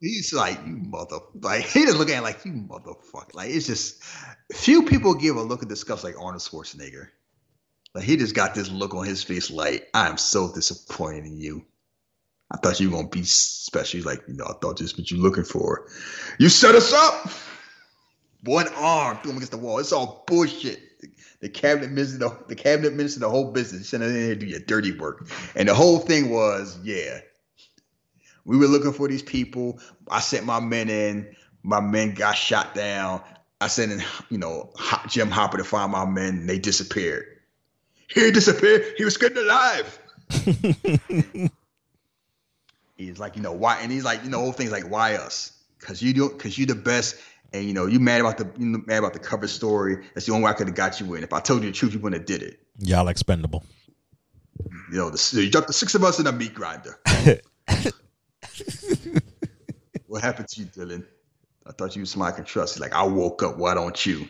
[0.00, 1.18] He's like, you mother.
[1.40, 3.34] Like, he just looking at it like, you motherfucker.
[3.34, 4.02] Like, it's just,
[4.52, 7.08] few people give a look at this stuff like Arnold Schwarzenegger.
[7.94, 11.64] Like, he just got this look on his face like, I'm so disappointed in you.
[12.52, 14.02] I thought you were to be special.
[14.02, 15.86] Like, you know, I thought this is what you're looking for.
[16.38, 17.30] You set us up.
[18.44, 19.78] One arm, threw him against the wall.
[19.78, 20.80] It's all bullshit.
[21.40, 24.46] The cabinet minister, the, the cabinet minister, the whole business, sent in here to do
[24.46, 25.28] your dirty work.
[25.54, 27.20] And the whole thing was, yeah,
[28.44, 29.80] we were looking for these people.
[30.10, 31.34] I sent my men in.
[31.62, 33.22] My men got shot down.
[33.60, 34.72] I sent in, you know,
[35.08, 36.40] Jim Hopper to find my men.
[36.40, 37.26] And they disappeared.
[38.12, 38.94] He disappeared.
[38.96, 39.98] He was getting alive.
[42.96, 43.80] he's like, you know, why?
[43.80, 45.52] And he's like, you know, old thing's like, why us?
[45.78, 47.16] Because you do, because you're the best.
[47.52, 50.06] And you know, you mad about the you mad about the cover story.
[50.14, 51.24] That's the only way I could have got you in.
[51.24, 52.60] If I told you the truth, you wouldn't have did it.
[52.78, 53.64] Y'all expendable.
[54.92, 57.00] You know, the, you dropped the six of us in a meat grinder.
[60.06, 61.04] what happened to you, Dillon?
[61.66, 62.74] I thought you was somebody I can trust.
[62.74, 63.56] He's like, I woke up.
[63.56, 64.28] Why don't you?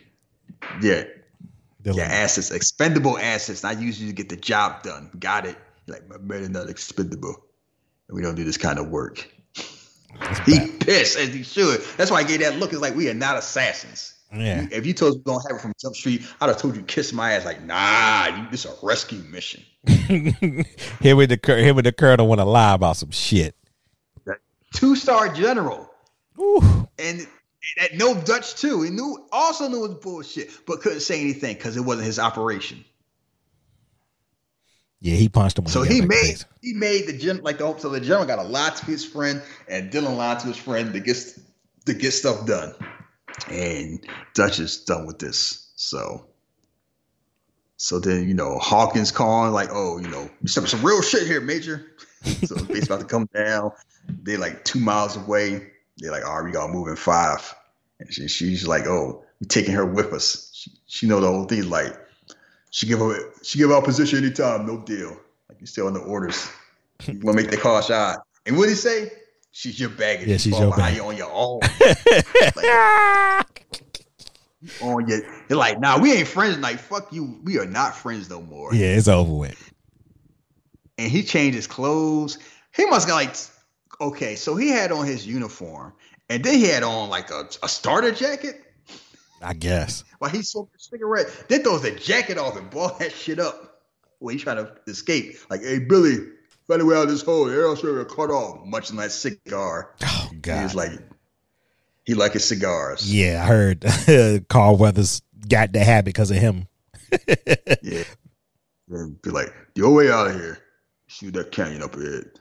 [0.81, 1.05] Yeah,
[1.83, 3.62] Dillon, yeah, assets, expendable assets.
[3.62, 5.11] Not use you to get the job done.
[5.18, 5.57] Got it.
[5.87, 7.35] You're like, my men are not expendable.
[8.09, 9.28] And we don't do this kind of work.
[10.45, 11.81] He pissed as he should.
[11.97, 12.72] That's why I gave that look.
[12.72, 14.14] It's like we are not assassins.
[14.33, 14.66] yeah.
[14.70, 16.83] If you told us we don't have it from Jump Street, I'd have told you
[16.83, 17.45] kiss my ass.
[17.45, 19.62] Like, nah, you, this is a rescue mission.
[21.01, 23.55] here with the here with the colonel want to lie about some shit.
[24.74, 25.91] Two star general.
[26.39, 26.89] Ooh.
[26.99, 27.26] and
[27.79, 28.83] that no Dutch too.
[28.83, 32.19] He knew also knew it was bullshit, but couldn't say anything because it wasn't his
[32.19, 32.85] operation.
[35.01, 35.67] Yeah, he punched him.
[35.67, 36.45] So he made base.
[36.61, 39.43] he made the gen like the so the general got a lot to his friend,
[39.69, 41.17] and Dillon lied to his friend to get
[41.87, 42.75] to get stuff done.
[43.49, 44.05] And
[44.35, 45.73] Dutch is done with this.
[45.77, 46.27] So
[47.77, 51.41] so then you know Hawkins calling like, oh, you know, some some real shit here,
[51.41, 51.93] Major.
[52.45, 53.73] so the base about to come down.
[54.07, 55.71] They're like two miles away.
[56.01, 57.55] They're like, all right, we gotta move in five.
[57.98, 60.51] And she, she's like, oh, we taking her with us.
[60.55, 61.68] She, she know the whole thing.
[61.68, 61.94] Like,
[62.70, 65.16] she give her she give our position anytime, no deal.
[65.48, 66.48] Like you still in the orders.
[67.07, 68.20] You wanna make the car shot.
[68.46, 69.12] And what did he say?
[69.53, 70.28] She's your baggage.
[70.28, 71.61] Yeah, she's your behind bag- You on your own.
[74.82, 76.59] on your, you're like, nah, we ain't friends.
[76.59, 77.40] Like, fuck you.
[77.44, 78.74] We are not friends no more.
[78.74, 79.72] Yeah, it's over with.
[80.98, 82.38] and he changed his clothes.
[82.74, 83.34] He must got like
[84.01, 85.92] okay, so he had on his uniform,
[86.28, 88.62] and then he had on like a, a starter jacket
[89.42, 90.05] I guess.
[90.18, 91.44] while he smoked a cigarette.
[91.48, 93.82] Then throws the jacket off and ball that shit up
[94.18, 95.36] when he trying to escape.
[95.48, 96.16] Like, hey Billy,
[96.68, 97.48] find a way out of this hole.
[97.48, 99.94] Or else we're cut off, much in that cigar.
[100.05, 100.62] Oh God.
[100.62, 100.92] He's like,
[102.05, 103.12] he like his cigars.
[103.12, 103.84] yeah, I heard
[104.48, 106.66] Carl Weathers got the habit because of him.
[107.82, 108.05] Yeah.
[109.22, 110.59] Be like, your way out of here.
[111.07, 112.39] Shoot that canyon up ahead.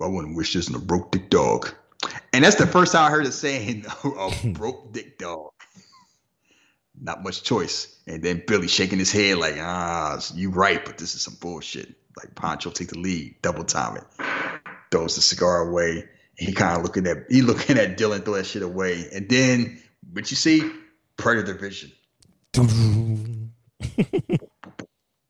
[0.00, 1.74] I wouldn't wish this on a broke dick dog.
[2.32, 5.52] And that's the first time I heard it saying a broke dick dog.
[7.00, 7.98] Not much choice.
[8.06, 11.94] And then Billy shaking his head like, ah, you right, but this is some bullshit.
[12.16, 14.04] Like Poncho take the lead, double time it.
[14.90, 16.08] Throws the cigar away.
[16.36, 19.06] He kind of looking at he looking at Dillon throw that shit away.
[19.12, 19.80] And then
[20.12, 20.70] what you see?
[21.16, 21.92] Predator vision.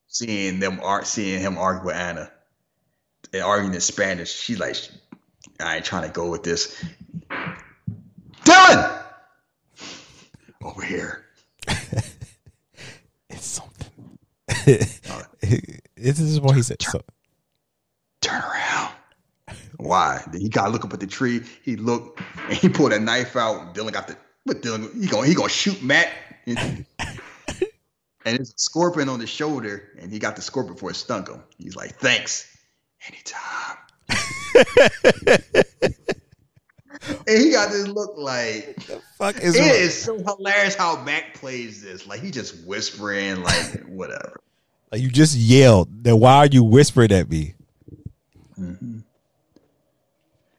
[0.06, 2.32] seeing them art seeing him argue with Anna
[3.32, 4.32] and arguing in Spanish.
[4.32, 4.76] She like
[5.60, 6.82] I ain't trying to go with this.
[8.44, 8.90] Dillon
[10.62, 11.24] over here.
[13.30, 14.18] It's something.
[15.96, 16.82] this is what he said.
[16.82, 17.00] So,
[18.20, 18.94] Turn around.
[19.78, 20.22] Why?
[20.30, 21.42] Then he gotta look up at the tree.
[21.64, 23.74] He looked and he pulled a knife out.
[23.74, 24.16] Dillon got the
[24.46, 26.10] But Dillon he gonna he gonna shoot Matt.
[26.46, 26.86] and
[28.24, 31.42] there's a scorpion on the shoulder, and he got the scorpion before it stunk him.
[31.58, 32.49] He's like, thanks.
[33.07, 33.76] Anytime.
[37.26, 41.34] and he got this look like the fuck is it is so hilarious how Mac
[41.34, 42.07] plays this.
[42.07, 44.40] Like he just whispering, like whatever.
[44.90, 45.88] Like, you just yelled.
[46.03, 47.55] Then why are you whispering at me?
[48.59, 48.98] Mm-hmm.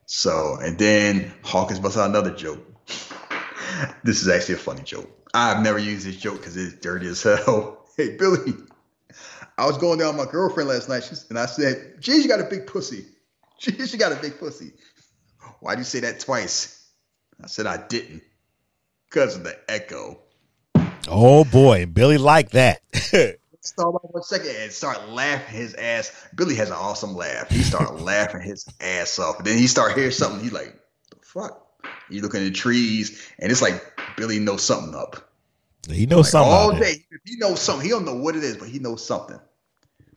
[0.05, 2.59] So, and then Hawkins busts out another joke.
[4.03, 5.09] this is actually a funny joke.
[5.33, 7.77] I've never used this joke because it's dirty as hell.
[7.97, 8.53] Hey, Billy,
[9.61, 12.27] I was going down with my girlfriend last night, she, and I said, "Geez, you
[12.27, 13.05] got a big pussy.
[13.59, 14.71] Geez, you got a big pussy."
[15.59, 16.83] Why'd you say that twice?
[17.43, 18.23] I said I didn't,
[19.07, 20.19] because of the echo.
[21.07, 22.81] Oh boy, Billy liked that.
[23.63, 26.11] Start by one second and start laughing his ass.
[26.35, 27.47] Billy has an awesome laugh.
[27.51, 29.37] He started laughing his ass off.
[29.37, 30.41] And then he start hearing something.
[30.41, 30.75] He's like,
[31.11, 31.67] "The fuck?"
[32.09, 33.79] You look in the trees, and it's like
[34.17, 35.31] Billy knows something up.
[35.87, 36.51] he knows Like, something.
[36.51, 37.05] all day.
[37.25, 37.83] He knows something.
[37.85, 39.39] He don't know what it is, but he knows something.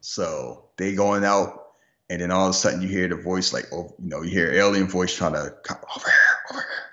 [0.04, 1.66] So they going out,
[2.10, 4.28] and then all of a sudden you hear the voice like, oh, you know, you
[4.28, 6.84] hear alien voice trying to come over here, over here,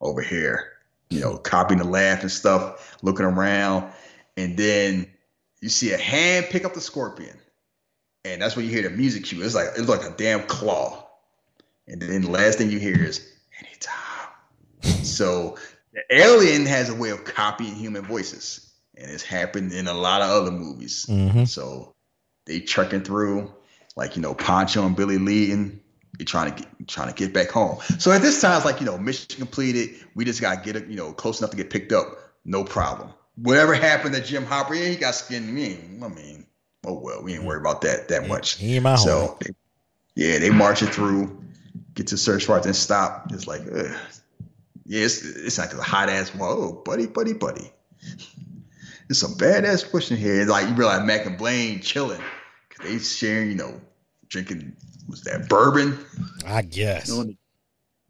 [0.00, 0.72] over here.
[1.10, 3.90] You know, copying the laugh and stuff, looking around,
[4.36, 5.10] and then
[5.60, 7.36] you see a hand pick up the scorpion,
[8.24, 9.42] and that's when you hear the music cue.
[9.42, 11.08] It's like it's like a damn claw,
[11.88, 13.26] and then the last thing you hear is
[13.58, 13.96] anytime.
[15.02, 15.58] So
[15.92, 20.22] the alien has a way of copying human voices, and it's happened in a lot
[20.22, 21.06] of other movies.
[21.08, 21.48] Mhm.
[21.48, 21.96] So
[22.50, 23.52] they trekking through,
[23.96, 25.80] like you know, Poncho and Billy Lee, and
[26.18, 27.78] they trying to get trying to get back home.
[27.98, 29.90] So at this time, it's like you know, mission completed.
[30.16, 32.08] We just got to get it, you know, close enough to get picked up.
[32.44, 33.10] No problem.
[33.36, 35.52] Whatever happened to Jim Hopper, yeah, he got skinned.
[35.54, 36.46] Me, I mean,
[36.84, 38.56] oh well, we ain't worried about that that much.
[38.56, 38.96] He ain't my.
[38.96, 39.50] So they,
[40.16, 41.40] yeah, they march it through,
[41.94, 43.26] get to search for it, then stop.
[43.30, 43.96] It's like, ugh.
[44.86, 46.30] yeah, it's, it's like a hot ass.
[46.30, 47.72] Whoa, oh, buddy, buddy, buddy.
[49.06, 50.44] There's some badass pushing here.
[50.46, 52.20] Like you realize Mac and Blain chilling
[52.82, 53.80] they sharing, you know,
[54.28, 54.76] drinking
[55.08, 55.98] was that bourbon?
[56.46, 57.08] I guess.
[57.08, 57.34] You know,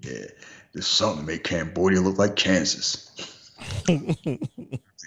[0.01, 0.27] yeah,
[0.73, 3.07] there's something to make Cambodia look like Kansas.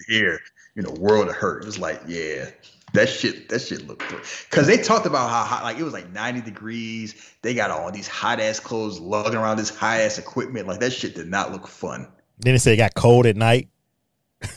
[0.07, 0.39] Here,
[0.75, 1.65] you know, world of hurt.
[1.65, 2.49] It's like, yeah,
[2.93, 4.21] that shit, that shit looked good.
[4.51, 7.31] Cause they talked about how hot, like it was like 90 degrees.
[7.41, 10.67] They got all these hot ass clothes, lugging around this high ass equipment.
[10.67, 12.07] Like that shit did not look fun.
[12.39, 13.69] Then they say it got cold at night.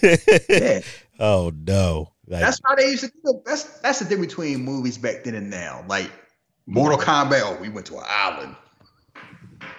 [0.02, 0.80] Yeah,
[1.20, 2.12] oh no.
[2.28, 3.30] Like, that's how they used to do.
[3.30, 3.44] it.
[3.44, 5.84] That's that's the thing between movies back then and now.
[5.88, 6.10] Like
[6.66, 8.56] Mortal Kombat, oh, we went to an island.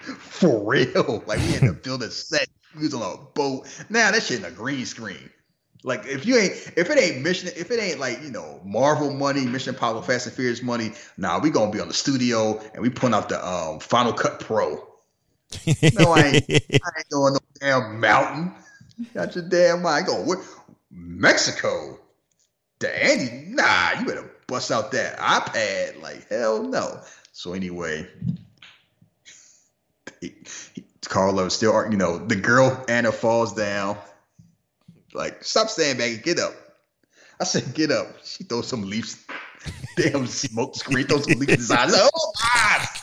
[0.02, 1.22] For real.
[1.26, 2.48] Like we had to build a set.
[2.74, 3.66] We was on a boat.
[3.90, 5.30] Now that shit in a green screen.
[5.84, 9.12] Like if you ain't if it ain't mission if it ain't like you know Marvel
[9.12, 12.82] money, Mission Impossible, Fast and Furious money, nah, we gonna be on the studio and
[12.82, 14.84] we putting out the um Final Cut Pro.
[15.94, 18.54] No, I ain't, I ain't going no damn mountain.
[19.14, 20.26] Got your damn mind going.
[20.26, 20.38] Where,
[20.90, 21.98] Mexico,
[22.78, 26.00] the Andy, nah, you better bust out that iPad.
[26.02, 27.00] Like hell no.
[27.32, 28.08] So anyway,
[30.20, 30.34] he,
[31.08, 33.96] Carlo still, you know, the girl Anna falls down.
[35.14, 36.52] Like, stop standing back and get up.
[37.40, 38.08] I said, get up.
[38.24, 39.24] She throws some leaves.
[39.96, 41.90] Damn smoke screen, throws some leaves inside.
[41.90, 42.86] Like, oh my!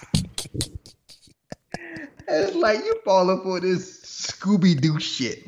[2.28, 5.46] It's like you falling for this Scooby Doo shit.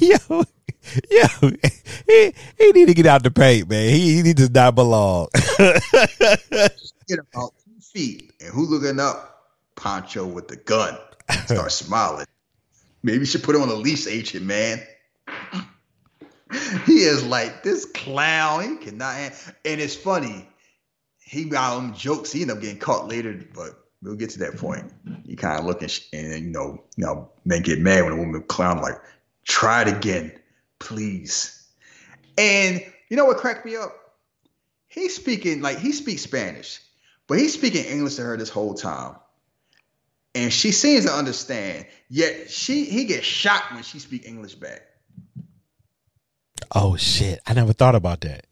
[0.00, 0.42] yo,
[1.10, 1.50] yo,
[2.06, 3.88] he, he need to get out the paint, man.
[3.90, 5.28] He, he does not belong.
[5.58, 9.54] Get about two feet, and who looking up?
[9.76, 10.98] Poncho with the gun.
[11.44, 12.26] Start smiling.
[13.02, 14.82] Maybe you should put him on a lease agent man.
[16.86, 18.62] He is like this clown.
[18.62, 19.32] He cannot.
[19.64, 20.48] And it's funny.
[21.18, 22.32] He got them jokes.
[22.32, 24.90] He ended up getting caught later, but we'll get to that point.
[25.26, 28.16] He kind of looking, and then, you know, you know, men get mad when a
[28.16, 28.96] woman clown like,
[29.44, 30.32] try it again,
[30.78, 31.66] please.
[32.36, 33.92] And you know what cracked me up?
[34.86, 36.80] He's speaking like he speaks Spanish,
[37.26, 39.16] but he's speaking English to her this whole time.
[40.34, 44.82] And she seems to understand, yet she he gets shocked when she speaks English back.
[46.74, 47.40] oh shit!
[47.46, 48.46] I never thought about that.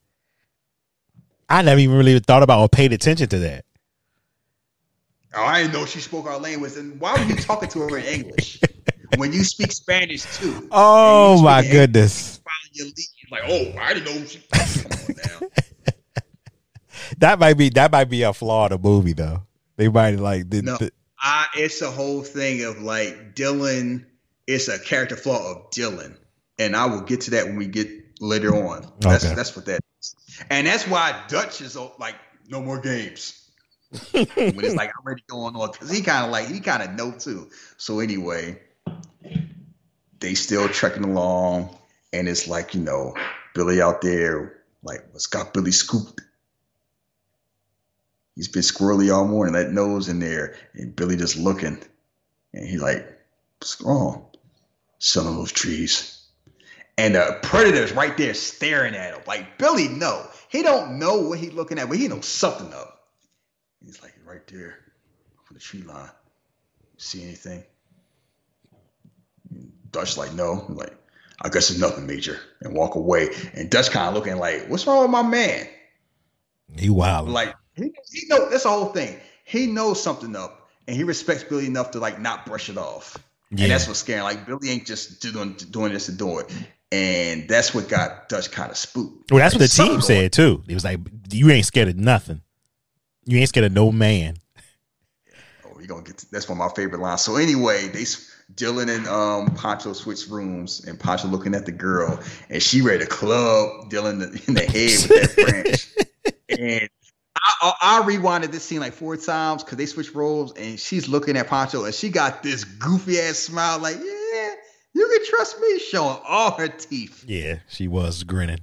[1.49, 3.65] I never even really thought about or paid attention to that.
[5.35, 6.77] Oh, I didn't know she spoke our language.
[6.77, 8.61] And why were you talking to her in English
[9.17, 10.69] when you speak Spanish too?
[10.71, 12.41] Oh my goodness,
[12.79, 12.93] lead.
[13.31, 14.41] Like, oh, I didn't know she.
[14.53, 15.49] Come on now.
[17.19, 19.43] that might be that might be a flaw in the movie though.
[19.77, 20.77] They might like the, No.
[20.77, 24.07] the- I, it's a whole thing of like Dillon.
[24.47, 26.17] It's a character flaw of Dillon,
[26.59, 27.89] and I will get to that when we get
[28.21, 28.93] later on.
[29.01, 29.35] That's Okay.
[29.35, 30.15] that's what that is,
[30.51, 32.15] and that's why Dutch is uh, like
[32.49, 33.43] no more games.
[34.13, 37.13] when it's like already going on because he kind of like he kind of know
[37.13, 37.49] too.
[37.77, 38.61] So anyway,
[40.21, 41.77] they still trekking along,
[42.13, 43.15] and it's like you know
[43.55, 46.21] Billy out there like what's got Billy scooped.
[48.35, 51.79] He's been squirrely all morning, that nose in there, and Billy just looking,
[52.53, 53.07] and he like,
[53.59, 54.27] what's wrong?
[54.99, 56.13] Son of those trees.
[56.99, 59.23] And the predator's right there staring at him.
[59.27, 63.09] Like Billy, no, he don't know what he's looking at, but he knows something up.
[63.85, 64.79] He's like right there
[65.49, 66.11] on the tree line.
[66.97, 67.65] See anything?
[69.97, 70.65] Dutch like no.
[70.69, 70.95] He's like
[71.41, 73.31] I guess it's nothing major, and walk away.
[73.55, 75.67] And Dutch kind of looking like, what's wrong with my man?
[76.79, 77.31] He wild.
[77.31, 79.19] Like he, he know that's the whole thing.
[79.45, 83.17] He knows something up, and he respects Billy enough to like not brush it off.
[83.51, 83.65] Yeah.
[83.65, 84.21] And that's what's scary.
[84.21, 86.53] Like Billy ain't just doing doing this to do it.
[86.93, 89.31] And that's what got Dutch kind of spooked.
[89.31, 90.63] Well, that's what the team said too.
[90.69, 91.01] It was like,
[91.33, 92.43] you ain't scared of nothing.
[93.25, 94.37] You ain't scared of no man.
[95.65, 97.23] Oh, we gonna get to, that's one of my favorite lines.
[97.23, 98.05] So anyway, they
[98.55, 103.01] Dillon and um Poncho switch rooms, and Poncho looking at the girl, and she ready
[103.05, 105.89] to club Dillon in the head with that branch.
[106.59, 106.89] and
[107.37, 111.09] I, I, I rewinded this scene like four times because they switched roles, and she's
[111.09, 114.55] looking at Poncho, and she got this goofy ass smile, like yeah,
[114.95, 118.61] you can trust me, showing all her teeth, Yeah, she was grinning.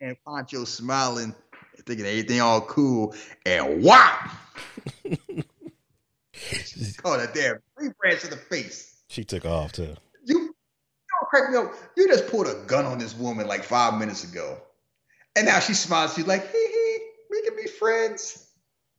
[0.00, 1.34] and Poncho smiling,
[1.86, 3.14] thinking everything all cool,
[3.46, 4.30] and wow.
[6.98, 8.93] Caught that damn free branch in the face.
[9.14, 9.94] She took off too.
[10.24, 10.54] You, you
[11.20, 11.72] don't crack me up.
[11.96, 14.58] You just pulled a gun on this woman like five minutes ago.
[15.36, 16.14] And now she smiles.
[16.14, 16.98] She's like, hee hee,
[17.30, 18.44] we can be friends.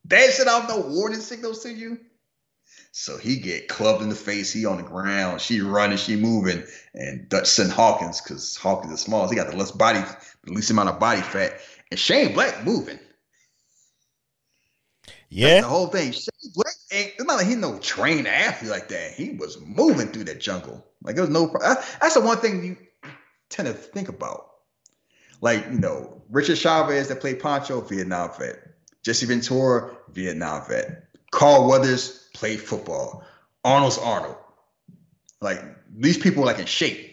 [0.09, 1.99] Sent out no warning signals to you.
[2.93, 4.53] So he get clubbed in the face.
[4.53, 5.41] He on the ground.
[5.41, 5.97] She running.
[5.97, 6.63] She moving.
[6.93, 9.27] And Dutch sent Hawkins because Hawkins is small.
[9.27, 9.99] He got the less body,
[10.45, 11.59] the least amount of body fat.
[11.91, 12.99] And Shane Black moving.
[15.27, 15.59] Yeah.
[15.59, 16.13] The whole thing.
[16.13, 16.64] Shane Black
[17.35, 19.11] not like he no trained athlete like that.
[19.11, 20.85] He was moving through that jungle.
[21.03, 21.47] Like there was no.
[21.47, 22.77] pro- uh, That's the one thing you
[23.49, 24.47] tend to think about.
[25.41, 28.59] Like you know, Richard Chaves that played Poncho, Vietnam vet.
[29.03, 31.07] Jesse Ventura, Vietnam vet.
[31.31, 33.23] Carl Weathers played football.
[33.63, 34.37] Arnold's Arnold.
[35.41, 35.61] Like
[35.93, 37.11] these people were like in shape.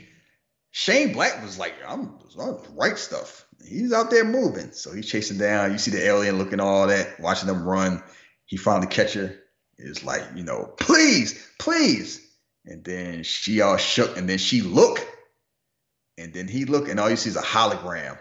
[0.70, 3.46] Shane Black was like, I'm, I'm right stuff.
[3.62, 4.72] He's out there moving.
[4.72, 5.72] So he's chasing down.
[5.72, 8.02] You see the alien looking all that, watching them run.
[8.46, 9.38] He finally catch her.
[9.82, 12.20] It's like, you know, please, please.
[12.64, 15.04] And then she all shook, and then she look,
[16.16, 18.18] and then he look, and all you see is a hologram.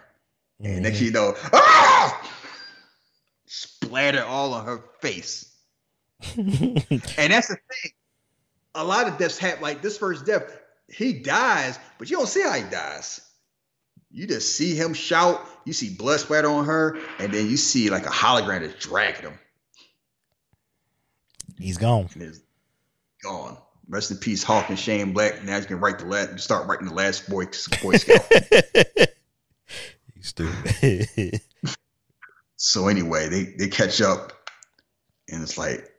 [0.64, 1.00] And next Mhm.
[1.00, 2.32] thing you know, ah!
[3.46, 5.48] Splatter all on her face.
[6.36, 7.92] And that's the thing.
[8.76, 9.62] A lot of deaths happen.
[9.62, 10.44] Like this first death,
[10.88, 13.22] he dies, but you don't see how he dies.
[14.10, 15.46] You just see him shout.
[15.66, 19.24] You see blood splatter on her, and then you see like a hologram that's dragging
[19.30, 19.40] him,
[21.62, 22.10] he's gone.
[22.14, 22.42] and it's
[23.24, 23.58] gone.
[23.88, 25.44] Rest in peace, Hawk and Shane Black.
[25.44, 26.40] Now you can write the last.
[26.40, 27.46] Start writing the last boy,
[27.82, 28.22] boy Scout.
[30.16, 31.42] He's stupid.
[32.56, 34.32] so anyway, they they catch up,
[35.30, 35.90] and it's like,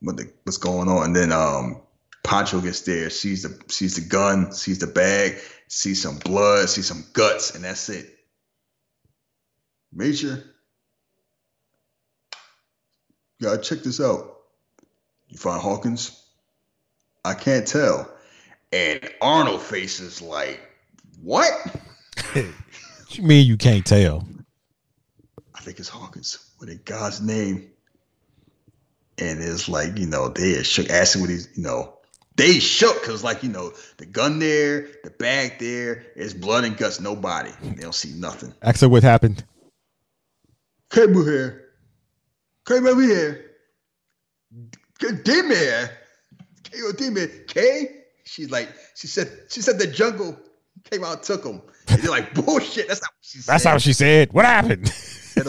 [0.00, 1.04] what the what's going on?
[1.04, 1.80] And then um,
[2.24, 5.38] Poncho gets there, sees the sees the gun, sees the bag,
[5.68, 8.06] sees some blood, sees some guts, and that's it.
[9.92, 10.44] Major,
[13.38, 14.39] you gotta check this out.
[15.30, 16.22] You find Hawkins?
[17.24, 18.10] I can't tell.
[18.72, 20.60] And Arnold faces like,
[21.22, 21.52] what?
[22.32, 22.46] what
[23.10, 24.26] you mean you can't tell?
[25.54, 26.52] I think it's Hawkins.
[26.58, 27.70] What in God's name?
[29.18, 31.94] And it's like, you know, they shook, asking what he's, you know,
[32.36, 36.76] they shook because, like, you know, the gun there, the bag there, is blood and
[36.76, 37.50] guts, nobody.
[37.62, 38.54] They don't see nothing.
[38.62, 39.44] Her what happened.
[40.90, 41.70] Came over here.
[42.66, 43.49] Came over here.
[45.00, 45.88] Dime.
[46.64, 46.92] K.O.
[46.92, 47.28] Dime.
[47.46, 47.96] K?
[48.24, 50.38] She's like, she said, she said the jungle
[50.90, 51.62] came out took him.
[51.88, 52.88] And they're like, bullshit.
[52.88, 53.52] That's not what she said.
[53.52, 54.32] That's how she said.
[54.32, 54.92] What happened?
[55.36, 55.48] and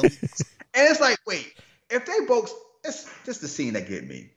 [0.74, 1.54] it's like, wait,
[1.90, 4.30] if they both, this this the scene that get me.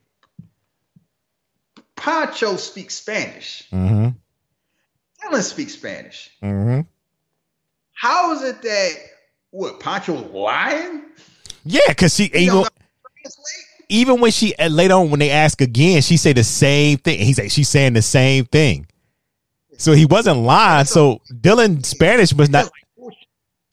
[1.95, 3.67] Poncho speaks Spanish.
[3.71, 4.09] mm-hmm.
[5.21, 6.29] Dillon speaks Spanish.
[6.43, 6.81] Mm-hmm.
[7.93, 8.91] How is it that
[9.51, 11.01] what Poncho's lying?
[11.63, 12.65] Yeah, because she He even
[13.85, 14.15] don't know how to translate?
[14.15, 17.19] even when she uh, later on when they ask again, she say the same thing.
[17.19, 18.87] He's like she's saying the same thing.
[19.77, 20.85] So he wasn't lying.
[20.85, 22.71] So Dillon Spanish must not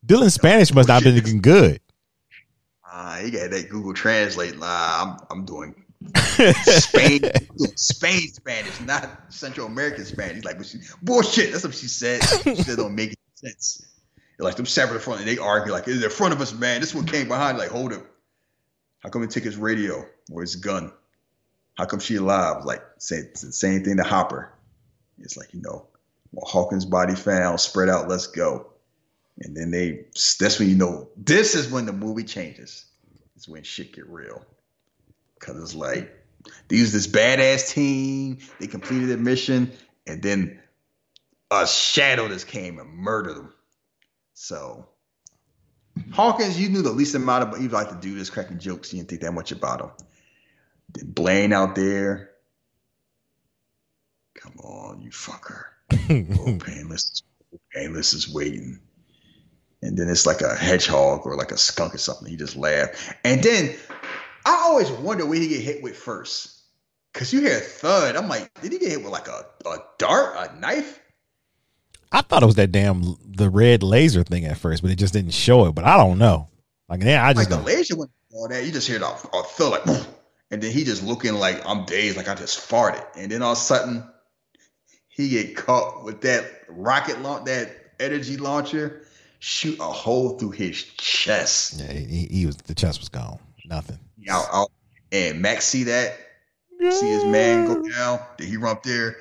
[0.05, 1.81] Dillon Spanish must not have been good.
[2.85, 4.59] Ah, he got that Google Translate.
[4.59, 5.75] Nah, I'm I'm doing
[6.27, 7.21] Spain
[7.77, 10.37] Spain Spanish, not Central American Spanish.
[10.37, 11.53] He's like, but she, bullshit.
[11.53, 12.23] That's what she said.
[12.43, 13.17] She said don't make any
[13.51, 13.87] sense.
[14.37, 16.81] They're like them separate front, and they argue like, "Is in front of us, man?
[16.81, 17.59] This one came behind.
[17.59, 18.05] Like, hold up.
[19.03, 20.93] How come he took his radio or his gun?
[21.75, 22.65] How come she alive?
[22.65, 24.53] Like, say the same thing to Hopper.
[25.19, 25.87] It's like you know,
[26.33, 28.09] well, Hawkins' body found, spread out.
[28.09, 28.69] Let's go.
[29.41, 30.07] And then they,
[30.39, 32.85] that's when you know, this is when the movie changes.
[33.35, 34.45] It's when shit get real.
[35.41, 36.15] Cause it's like,
[36.69, 39.73] these this badass team, they completed their mission,
[40.07, 40.61] and then
[41.51, 43.53] a shadow just came and murdered them.
[44.35, 44.89] So
[46.13, 48.93] Hawkins, you knew the least amount of but you'd like to do this cracking jokes,
[48.93, 49.91] you didn't think that much about him.
[50.95, 52.31] Then Blain out there.
[54.35, 55.65] Come on, you fucker.
[56.11, 57.23] Oh, painless.
[57.75, 58.81] Painless is waiting.
[59.83, 62.29] and then it's like a hedgehog or like a skunk or something.
[62.29, 63.75] He just laughed, and then
[64.45, 66.63] I always wonder where he get hit with first,
[67.15, 68.17] cause you hear a thud.
[68.17, 70.99] I'm like, did he get hit with like a, a dart, a knife?
[72.13, 75.15] I thought it was that damn the red laser thing at first, but it just
[75.15, 75.75] didn't show it.
[75.75, 76.49] But I don't know.
[76.89, 78.65] Like yeah, I just Like the laser went all that.
[78.65, 80.05] You just hear the a thud like, boom,
[80.51, 83.53] and then he just looking like I'm dazed, like I just farted, and then all
[83.53, 84.05] of a sudden
[85.09, 89.03] he get caught with that rocket launch, that energy launcher,
[89.39, 91.81] shoot a hole through his chest.
[91.81, 93.39] Yeah, he, he was the chest was gone.
[93.65, 93.99] Nothing.
[94.29, 94.71] Out.
[95.11, 96.17] And Max see that,
[96.79, 99.17] see his man go down, then he run up there,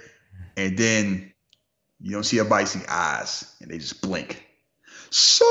[0.56, 1.31] and then
[2.02, 4.44] you don't see everybody see eyes, and they just blink.
[5.10, 5.50] Sergeant!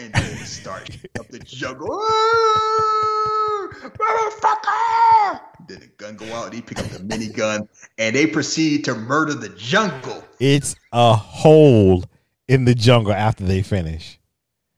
[0.00, 1.88] And then it starts up the jungle.
[1.92, 5.40] "Ah, Motherfucker!
[5.68, 8.94] Then the gun go out, and he pick up the minigun, and they proceed to
[8.94, 10.24] murder the jungle.
[10.40, 12.04] It's a hole
[12.48, 14.18] in the jungle after they finish.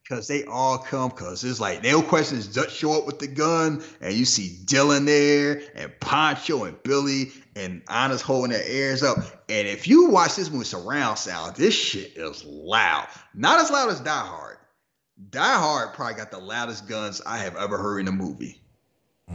[0.07, 2.47] Cause they all come, cause it's like no questions.
[2.47, 7.33] Just show up with the gun, and you see Dillon there, and Poncho and Billy,
[7.57, 9.17] and Anna's holding their ears up.
[9.49, 13.07] And if you watch this movie surround sound, this shit is loud.
[13.33, 14.57] Not as loud as Die Hard.
[15.31, 18.61] Die Hard probably got the loudest guns I have ever heard in a movie.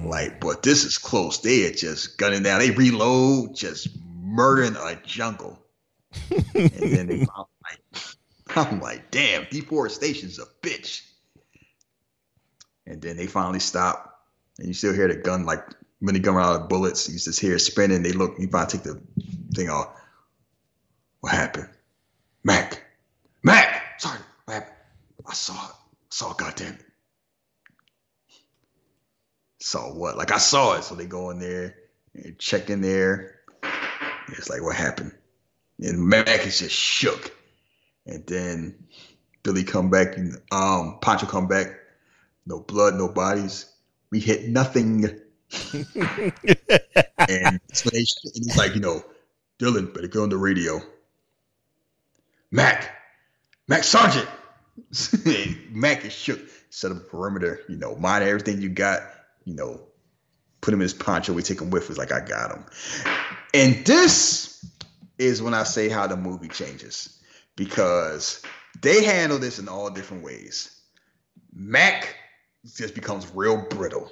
[0.05, 1.41] Like, but this is close.
[1.41, 2.61] They are just gunning down.
[2.61, 3.89] They reload, just
[4.23, 5.59] murdering a jungle.
[6.31, 11.03] and then they I'm like, I'm like, damn, deforestation's a bitch.
[12.87, 14.27] And then they finally stop,
[14.59, 15.63] and you still hear the gun like
[16.03, 17.09] when they gun out of bullets.
[17.09, 18.03] You just hear it spinning.
[18.03, 19.01] They look, you finally take the
[19.55, 19.89] thing off.
[21.21, 21.69] What happened?
[22.43, 22.83] Mac,
[23.45, 24.77] Mac, sorry, what happened?
[25.25, 25.71] I saw it.
[25.71, 26.85] I saw it, goddamn it.
[29.61, 30.17] Saw what?
[30.17, 30.83] Like I saw it.
[30.83, 31.77] So they go in there
[32.15, 33.37] and check in there.
[34.29, 35.13] It's like, what happened?
[35.79, 37.33] And Mac is just shook.
[38.07, 38.89] And then
[39.45, 41.69] Billy come back and um Pancho come back.
[42.45, 43.73] No blood, no bodies.
[44.11, 45.22] We hit nothing.
[45.53, 46.55] And they,
[47.29, 47.61] and
[47.93, 49.05] he's like, you know,
[49.59, 50.81] Dillon, better go on the radio.
[52.51, 52.91] Mac,
[53.69, 54.29] Mac Sergeant.
[55.71, 56.41] Mac is shook.
[56.71, 59.03] Set up a perimeter, you know, mind everything you got,
[59.45, 59.81] you know,
[60.63, 61.35] put him in his poncho.
[61.35, 62.65] We take him with us like I got him.
[63.53, 64.65] And this
[65.19, 67.21] is when I say how the movie changes
[67.57, 68.43] because
[68.81, 70.81] they handle this in all different ways.
[71.53, 72.17] Mac
[72.75, 74.11] just becomes real brittle.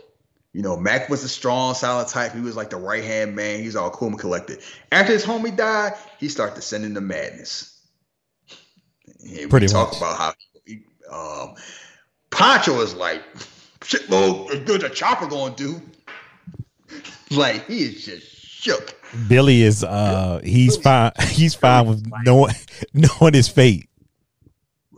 [0.52, 2.32] You know, Mac was a strong, solid type.
[2.32, 3.60] He was like the right hand man.
[3.60, 4.60] He's all cool and collected.
[4.90, 7.80] After his homie died, he started descending to madness.
[9.22, 9.98] And Pretty we talk much.
[9.98, 11.54] about how he, um,
[12.30, 13.22] Poncho is like,
[13.84, 15.80] shit, well, good the chopper gonna do.
[17.32, 18.96] Like he is just shook.
[19.28, 22.54] Billy is uh he's fine he's fine with knowing
[22.92, 23.88] knowing his fate.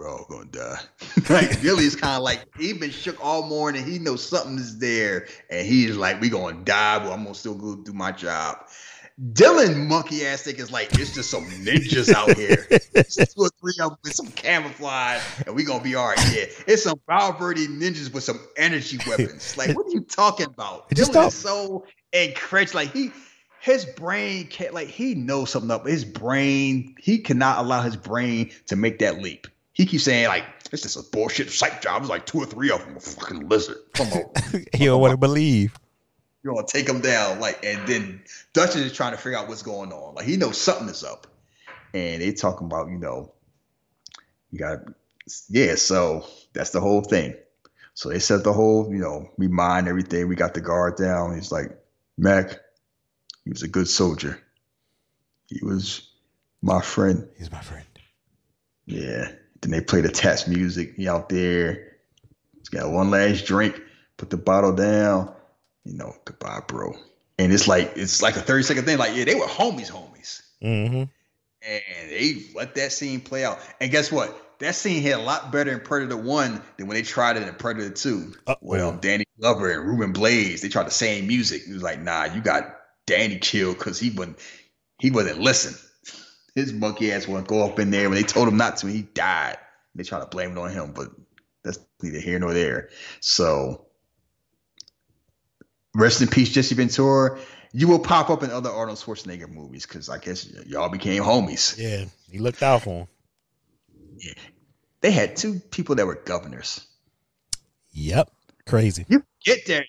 [0.03, 0.81] We're all gonna die.
[1.31, 3.85] like Billy's kind of like he been shook all morning.
[3.85, 7.55] He knows something is there, and he's like, "We gonna die, but I'm gonna still
[7.55, 8.67] go do my job."
[9.33, 12.67] Dillon monkey ass think is like it's just some ninjas out here.
[12.71, 16.19] It's two or three of them with some camouflage, and we gonna be all right.
[16.35, 19.55] Yeah, it's some Valverde ninjas with some energy weapons.
[19.57, 20.87] Like, what are you talking about?
[20.91, 22.75] It just Dillon is so incredulous.
[22.75, 23.13] Like he,
[23.61, 24.75] his brain can't.
[24.75, 25.87] Like he knows something up.
[25.87, 29.47] His brain, he cannot allow his brain to make that leap.
[29.73, 32.71] He keeps saying like, "It's just a bullshit psych job." It's like two or three
[32.71, 33.79] of them, a fucking lizard.
[33.95, 34.25] Come on.
[34.75, 35.75] He don't want to believe.
[36.43, 38.23] You're gonna take him down, like, and then
[38.53, 40.17] Dutch is trying to figure out what's going on.
[40.17, 41.27] Like, he knows something is up,
[41.95, 43.33] and they talking about, you know,
[44.51, 44.81] you got,
[45.49, 45.77] yeah.
[45.77, 47.35] So that's the whole thing.
[47.95, 50.29] So they set the whole, you know, we mine everything.
[50.29, 51.35] We got the guard down.
[51.35, 51.79] He's like,
[52.17, 52.59] Mac,
[53.45, 54.41] he was a good soldier.
[55.47, 56.11] He was
[56.63, 57.29] my friend.
[57.37, 57.85] He's my friend.
[58.87, 59.33] Yeah.
[59.63, 60.95] Then they play the test music.
[60.97, 61.97] He out there.
[62.59, 63.81] He's got one last drink.
[64.17, 65.33] Put the bottle down.
[65.85, 66.95] You know, goodbye, bro.
[67.39, 68.99] And it's like it's like a 30 second thing.
[68.99, 70.43] Like, yeah, they were homies, homies.
[70.63, 71.05] Mm-hmm.
[71.65, 73.59] And they let that scene play out.
[73.81, 74.37] And guess what?
[74.59, 77.55] That scene hit a lot better in Predator 1 than when they tried it in
[77.55, 78.33] Predator 2.
[78.47, 78.57] Uh-oh.
[78.61, 81.63] Well, Danny Glover and Ruben Blades, they tried the same music.
[81.67, 82.77] It was like, nah, you got
[83.07, 84.39] Danny killed because he wouldn't
[84.99, 85.75] he wouldn't listen.
[86.55, 89.03] His monkey ass wouldn't go up in there when they told him not to, he
[89.03, 89.57] died.
[89.95, 91.09] They try to blame it on him, but
[91.63, 92.91] that's neither here nor there.
[93.21, 93.87] So
[95.95, 97.39] rest in peace, Jesse Ventura.
[97.73, 101.23] You will pop up in other Arnold Schwarzenegger movies because I guess y- y'all became
[101.23, 101.79] homies.
[101.79, 103.09] Yeah, he looked out for him.
[104.19, 104.35] Yeah.
[105.01, 106.87] They had two people that were governors.
[107.93, 108.31] Yep,
[108.67, 109.07] crazy.
[109.09, 109.85] You get there.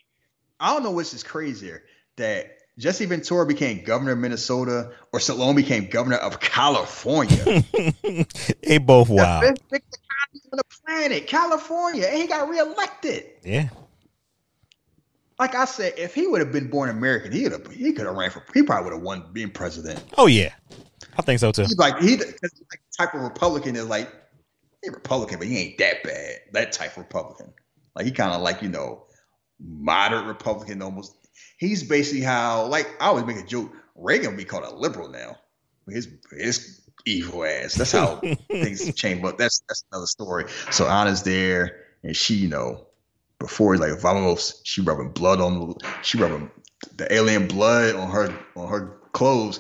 [0.60, 1.84] I don't know which is crazier
[2.16, 7.64] that Jesse Ventura became governor of Minnesota or Stallone became governor of California.
[8.64, 9.58] they both wild.
[9.70, 9.82] The
[10.52, 13.26] on the planet, California, and he got reelected.
[13.44, 13.70] Yeah.
[15.40, 18.06] Like I said, if he would have been born American, he would have he could
[18.06, 20.04] have ran for he probably would have won being president.
[20.18, 20.54] Oh yeah.
[21.18, 21.64] I think so too.
[21.64, 24.12] He's like he like type of Republican is like
[24.84, 26.40] he Republican, but he ain't that bad.
[26.52, 27.54] That type of Republican.
[27.96, 29.06] Like he kind of like, you know,
[29.60, 31.16] moderate Republican almost.
[31.58, 35.10] He's basically how like I always make a joke, Reagan would be called a liberal
[35.10, 35.38] now.
[35.88, 37.76] His his evil ass.
[37.76, 38.16] That's how
[38.52, 39.22] things change.
[39.22, 40.46] But that's that's another story.
[40.72, 42.88] So Anna's there, and she, you know,
[43.40, 46.50] before like vamos, she rubbing blood on she rubbing
[46.98, 49.60] the alien blood on her on her clothes.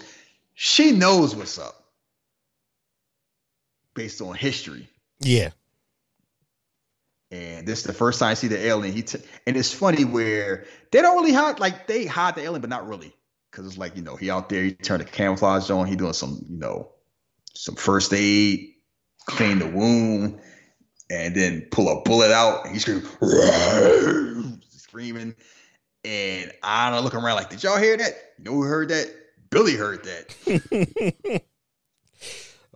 [0.55, 1.83] She knows what's up
[3.93, 4.87] based on history.
[5.19, 5.49] Yeah.
[7.33, 8.93] And this is the first time I see the alien.
[8.93, 12.61] He t- and it's funny where they don't really hide like they hide the alien,
[12.61, 13.11] but not really.
[13.51, 16.13] Cause it's like, you know, he out there, he turned the camouflage on, he doing
[16.13, 16.91] some, you know,
[17.55, 18.73] some first aid,
[19.25, 20.41] clean the wound,
[21.09, 22.65] and then pull a bullet out.
[22.65, 25.35] And he's screaming, screaming.
[26.05, 28.13] And I don't know, looking around like, did y'all hear that?
[28.37, 29.11] You know who heard that?
[29.49, 31.43] Billy heard that.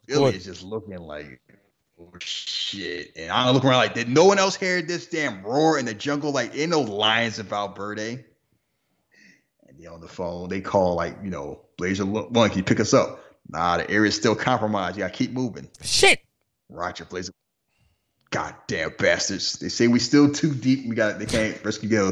[0.08, 1.42] Billy is just looking like,
[1.99, 3.11] oh shit.
[3.15, 5.86] And I don't look around like, did no one else hear this damn roar in
[5.86, 6.32] the jungle?
[6.32, 8.26] Like, ain't no lions of Valverde.
[9.68, 12.80] And they on the phone, they call like, you know, Blazer One, can you pick
[12.80, 13.24] us up?
[13.49, 14.98] Nah, the area's still compromised.
[14.98, 15.69] You gotta keep moving.
[15.82, 16.19] Shit.
[16.69, 17.32] Roger, Blazer.
[18.30, 19.53] Goddamn bastards.
[19.53, 20.86] They say we still too deep.
[20.88, 22.07] We got they can't rescue go.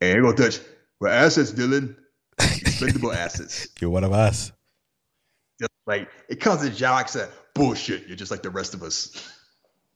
[0.00, 0.60] And here go Dutch.
[1.00, 1.96] We're assets, Dillon.
[2.38, 3.68] Expendable assets.
[3.80, 4.52] You're one of us.
[5.58, 8.06] Just like it comes to Jock said, bullshit.
[8.06, 9.32] You're just like the rest of us.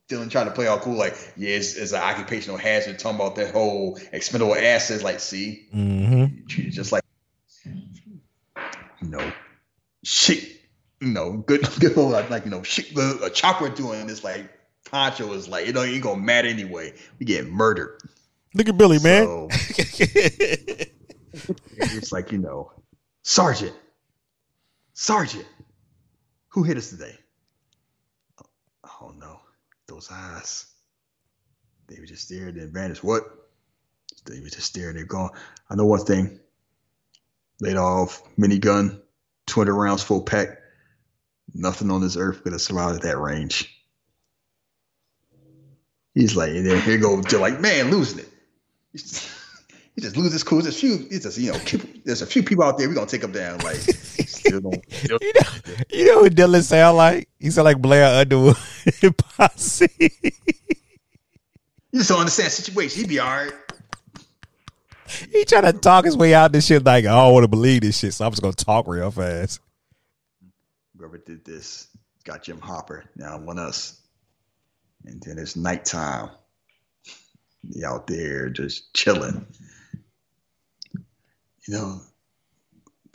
[0.07, 3.35] Dillon trying to play all cool, like, yeah, it's, it's an occupational hazard, talking about
[3.37, 5.03] that whole expendable assets.
[5.03, 6.47] Like, see, Mm-hmm.
[6.69, 7.03] just like
[9.01, 9.31] no,
[10.03, 10.43] shit.
[10.99, 12.93] no, know, good, good old like you know, shit.
[12.93, 14.49] The a chopper doing this like
[14.89, 16.93] Poncho is like, you know, you ain't gonna matter anyway.
[17.19, 17.99] We get murdered.
[18.53, 19.23] Look at Billy, man.
[19.25, 19.47] So
[21.77, 22.71] it's like you know,
[23.23, 23.73] Sergeant,
[24.93, 25.45] Sergeant,
[26.49, 27.15] who hit us today?
[29.01, 29.39] Oh no,
[29.87, 30.65] those eyes.
[31.87, 33.03] They were just there, then vanished.
[33.03, 33.23] What?
[34.25, 35.31] They were just there, they're gone.
[35.69, 36.39] I know one thing.
[37.59, 39.01] Laid off, minigun,
[39.47, 40.59] 200 rounds full pack.
[41.53, 43.75] Nothing on this earth could have survived at that range.
[46.13, 49.27] He's like, and then here goes like, man, losing it.
[49.95, 50.61] He just loses cool.
[50.61, 52.95] There's a few, it's just, you know, keep, there's a few people out there we're
[52.95, 53.59] gonna take them down.
[53.59, 55.41] Like, still don't, still, you know,
[55.89, 57.27] you know what Dillon sound like?
[57.39, 58.55] He sound like Blair Underwood
[59.17, 59.89] posse.
[59.99, 60.31] you
[61.93, 63.01] just don't understand the situation.
[63.01, 63.53] He'd be all right.
[65.29, 67.81] he trying to talk his way out this shit like I don't want to believe
[67.81, 69.59] this shit, so I'm just gonna talk real fast.
[70.97, 71.87] Whoever did this
[72.23, 73.03] got Jim Hopper.
[73.17, 73.99] Now one us.
[75.05, 76.29] And then it's nighttime.
[77.73, 79.45] He out there just chilling.
[81.67, 82.01] You know,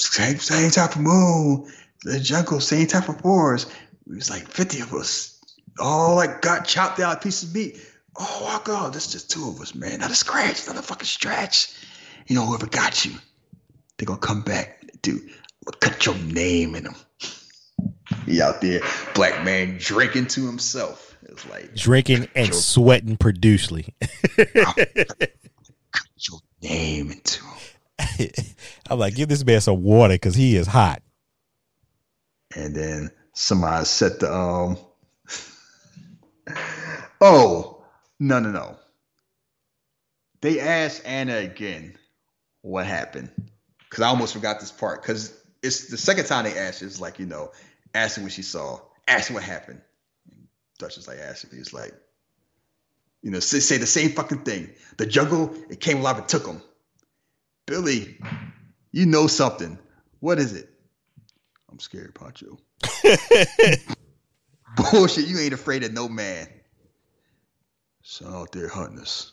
[0.00, 1.70] same same type of moon,
[2.02, 3.70] the jungle, same type of forest.
[4.08, 5.40] It was like 50 of us.
[5.78, 7.76] All like got chopped out pieces of meat.
[8.18, 8.92] Oh, walk on.
[8.92, 10.00] That's just two of us, man.
[10.00, 11.74] Not a scratch, not a fucking stretch.
[12.26, 13.12] You know, whoever got you,
[13.96, 14.84] they're gonna come back.
[15.02, 15.28] Dude,
[15.80, 16.94] cut your name in them.
[18.24, 18.80] He out there,
[19.14, 21.16] black man drinking to himself.
[21.22, 22.54] It's like Drinking and Joke.
[22.54, 23.94] sweating profusely.
[24.36, 24.88] cut
[26.18, 27.58] your name into him.
[28.90, 31.02] I'm like, give this man some water because he is hot.
[32.54, 34.78] And then somebody set the um
[37.20, 37.84] Oh,
[38.20, 38.76] no no no.
[40.40, 41.96] They asked Anna again
[42.62, 43.30] what happened.
[43.90, 45.02] Cause I almost forgot this part.
[45.02, 45.32] Cause
[45.62, 47.50] it's the second time they asked, it's like, you know,
[47.94, 49.80] asking what she saw, asking what happened.
[50.30, 50.46] And
[50.78, 51.94] Dutch is like asking, he's like,
[53.22, 54.70] you know, say, say the same fucking thing.
[54.98, 56.60] The jungle, it came alive and took him.
[57.66, 58.18] Billy,
[58.92, 59.78] you know something.
[60.20, 60.70] What is it?
[61.70, 62.58] I'm scared, Poncho.
[64.76, 66.48] Bullshit, you ain't afraid of no man.
[68.02, 69.32] Son out there hunting us.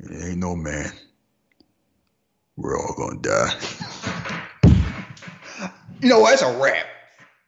[0.00, 0.90] It ain't no man.
[2.56, 3.56] We're all gonna die.
[6.00, 6.32] you know what?
[6.34, 6.86] It's a wrap.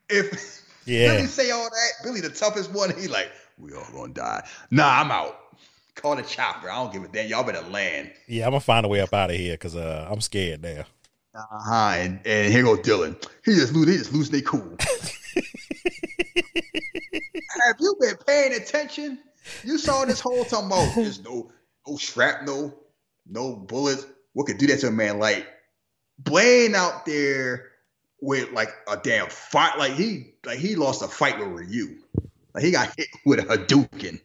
[0.09, 1.15] If Yeah.
[1.15, 4.47] Billy say all that, Billy the toughest one, he like, we all gonna die.
[4.71, 5.39] Nah, I'm out.
[5.95, 6.71] Call the chopper.
[6.71, 7.29] I don't give a damn.
[7.29, 8.12] Y'all better land.
[8.27, 10.85] Yeah, I'm gonna find a way up out of here because uh, I'm scared now.
[11.35, 11.95] Uh-huh.
[11.97, 13.16] And, and here go Dillon.
[13.45, 14.77] He just lose, he just losing their cool.
[17.66, 19.19] Have you been paying attention?
[19.62, 21.51] You saw this whole time about there's no
[21.87, 22.75] no shrapnel,
[23.27, 24.07] no bullets.
[24.33, 25.19] What could do that to a man?
[25.19, 25.47] Like
[26.19, 27.71] Blain out there
[28.21, 29.79] with like a damn fight.
[29.79, 31.97] Like he like he lost a fight with Ryu.
[32.55, 34.21] Like he got hit with a Hadouken.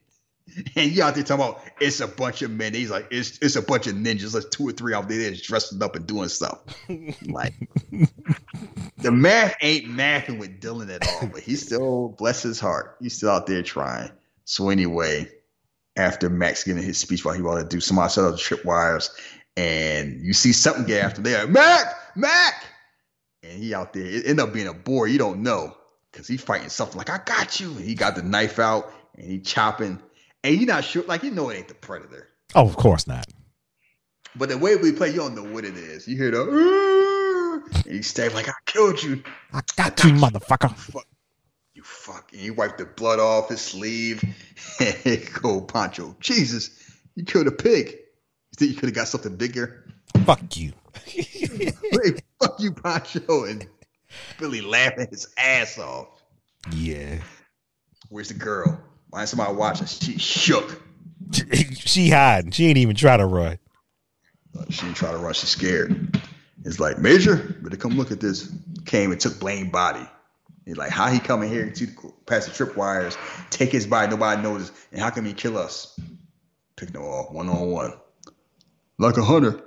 [0.75, 2.73] And you out there talking about it's a bunch of men.
[2.73, 4.33] He's like, it's it's a bunch of ninjas.
[4.33, 6.59] Like two or three out there just dressing up and doing stuff.
[7.27, 7.53] like
[8.97, 12.97] the math ain't mathing with Dillon at all, but he still bless his heart.
[13.01, 14.11] He's still out there trying.
[14.45, 15.29] So anyway,
[15.95, 18.63] after Max giving his speech while he wanted to do somebody set up the trip
[18.65, 19.11] wires,
[19.57, 22.65] and you see something get after there, Mac, Mac,
[23.43, 24.05] and he out there.
[24.05, 25.07] It ended up being a boar.
[25.07, 25.75] You don't know
[26.11, 27.71] because he's fighting something like I got you.
[27.71, 30.01] And he got the knife out and he chopping
[30.43, 32.27] and you're not sure, like you know it ain't the predator.
[32.55, 33.27] Oh, of course not.
[34.35, 36.07] But the way we play, you don't know what it is.
[36.07, 36.99] You hear the
[37.85, 39.23] and he stab like I killed you.
[39.53, 40.75] I got you, motherfucker.
[40.75, 41.05] Fuck.
[41.73, 42.31] You fuck.
[42.33, 44.23] And you wipe the blood off his sleeve.
[45.41, 46.15] go Poncho.
[46.19, 46.71] Jesus,
[47.15, 47.91] you killed a pig.
[47.91, 49.85] You think you could have got something bigger?
[50.25, 50.73] Fuck you.
[51.05, 51.71] hey,
[52.41, 53.45] fuck you, Poncho.
[53.45, 53.67] And
[54.37, 56.07] Billy laughing his ass off.
[56.71, 57.19] Yeah.
[58.09, 58.79] Where's the girl?
[59.09, 59.87] Why somebody watching?
[59.87, 60.81] She shook.
[61.89, 62.51] She hiding.
[62.51, 63.57] She ain't even try to run.
[64.57, 65.33] Uh, she didn't try to run.
[65.33, 66.21] She's scared.
[66.63, 68.51] It's like Major, better come look at this.
[68.85, 70.07] Came and took Blain body.
[70.65, 71.87] He's like, how he coming here to
[72.27, 73.17] pass the trip wires,
[73.49, 75.99] take his body, nobody noticed, and how come he kill us?
[76.75, 77.93] Pick no off one on one,
[78.99, 79.63] like a hunter.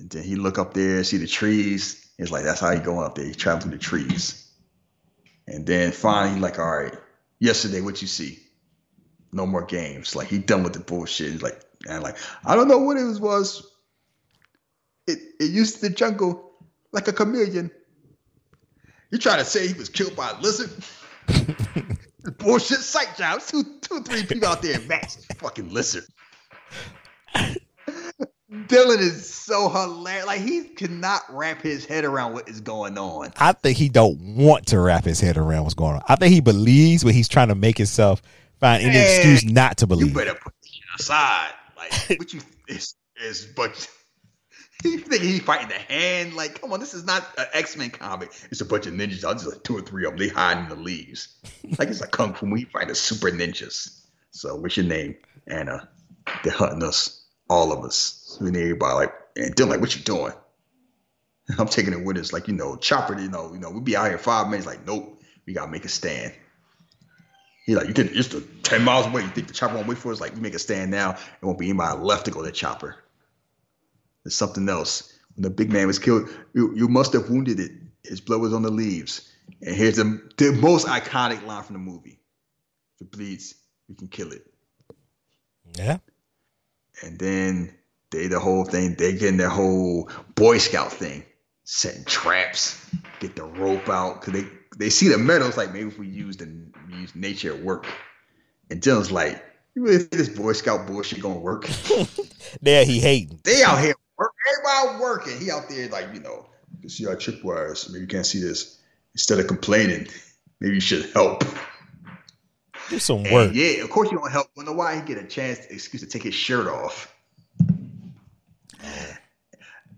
[0.00, 2.08] And then he look up there, see the trees.
[2.18, 3.26] It's like that's how he going up there.
[3.26, 4.50] He traveling through the trees.
[5.46, 6.94] And then finally, like, all right,
[7.38, 8.40] yesterday, what you see?
[9.32, 10.16] No more games.
[10.16, 11.42] Like he done with the bullshit.
[11.42, 13.66] Like, and like, I don't know what it was.
[15.06, 16.52] It it used the jungle
[16.92, 17.70] like a chameleon.
[19.10, 20.70] You trying to say he was killed by a lizard?
[22.38, 23.50] bullshit sight jobs.
[23.50, 26.04] Two two three people out there match fucking lizard.
[28.66, 30.26] Dillon is so hilarious.
[30.26, 33.32] Like he cannot wrap his head around what is going on.
[33.36, 36.02] I think he don't want to wrap his head around what's going on.
[36.08, 38.22] I think he believes what he's trying to make himself
[38.60, 40.08] find any excuse not to believe.
[40.08, 41.52] You better put shit aside.
[41.76, 42.94] Like what you is
[43.24, 43.88] is but
[44.84, 46.34] you think he's fighting the hand?
[46.34, 48.30] Like, come on, this is not an X Men comic.
[48.50, 49.24] It's a bunch of ninjas.
[49.24, 50.18] I'll just like two or three of them.
[50.18, 51.36] They hide in the leaves.
[51.78, 52.50] Like it's a kung fu.
[52.50, 54.02] We fight the super ninjas.
[54.30, 55.16] So what's your name?
[55.46, 55.88] Anna.
[56.44, 58.36] They're hunting us, all of us.
[58.40, 60.32] We need everybody like and Dillon, like, what you doing?
[61.58, 63.18] I'm taking it with us, like you know, chopper.
[63.18, 64.66] You know, you know, we be out here five minutes.
[64.66, 66.34] Like, nope, we gotta make a stand.
[67.68, 69.20] He like, you can just a, ten miles away.
[69.20, 70.22] You think the chopper won't wait for us?
[70.22, 71.10] Like, we make a stand now.
[71.10, 72.96] It won't be anybody left to go to the chopper.
[74.24, 75.12] There's something else.
[75.34, 77.72] When the big man was killed, you, you must have wounded it.
[78.02, 79.30] His blood was on the leaves.
[79.60, 82.20] And here's the, the most iconic line from the movie:
[82.94, 83.54] "If it bleeds,
[83.86, 84.46] we can kill it."
[85.74, 85.98] Yeah.
[87.02, 87.74] And then
[88.10, 88.94] they the whole thing.
[88.94, 91.22] They getting their whole Boy Scout thing,
[91.64, 92.82] setting traps,
[93.20, 95.56] get the rope out because they they see the medals.
[95.58, 96.48] Like maybe if we use the
[96.90, 97.86] use nature at work.
[98.70, 99.44] And Dillon's like,
[99.74, 101.68] you really think this Boy Scout bullshit gonna work?
[102.62, 103.40] there he hating.
[103.44, 105.38] They out here work, everybody working.
[105.38, 107.88] He out there like, you know, you can see our tripwires.
[107.90, 108.76] Maybe you can't see this.
[109.14, 110.06] Instead of complaining,
[110.60, 111.42] maybe you should help.
[112.88, 113.50] Do some And work.
[113.52, 114.48] yeah, of course you don't help.
[114.56, 117.12] Wonder why he get a chance, excuse to take his shirt off.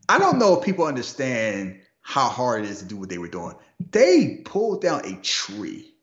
[0.08, 1.79] I don't know if people understand
[2.10, 3.54] how hard it is to do what they were doing.
[3.92, 5.94] They pulled down a tree,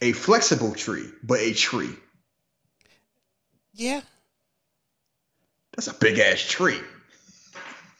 [0.00, 1.90] a flexible tree, but a tree.
[3.74, 4.00] Yeah.
[5.76, 6.80] That's a big ass tree.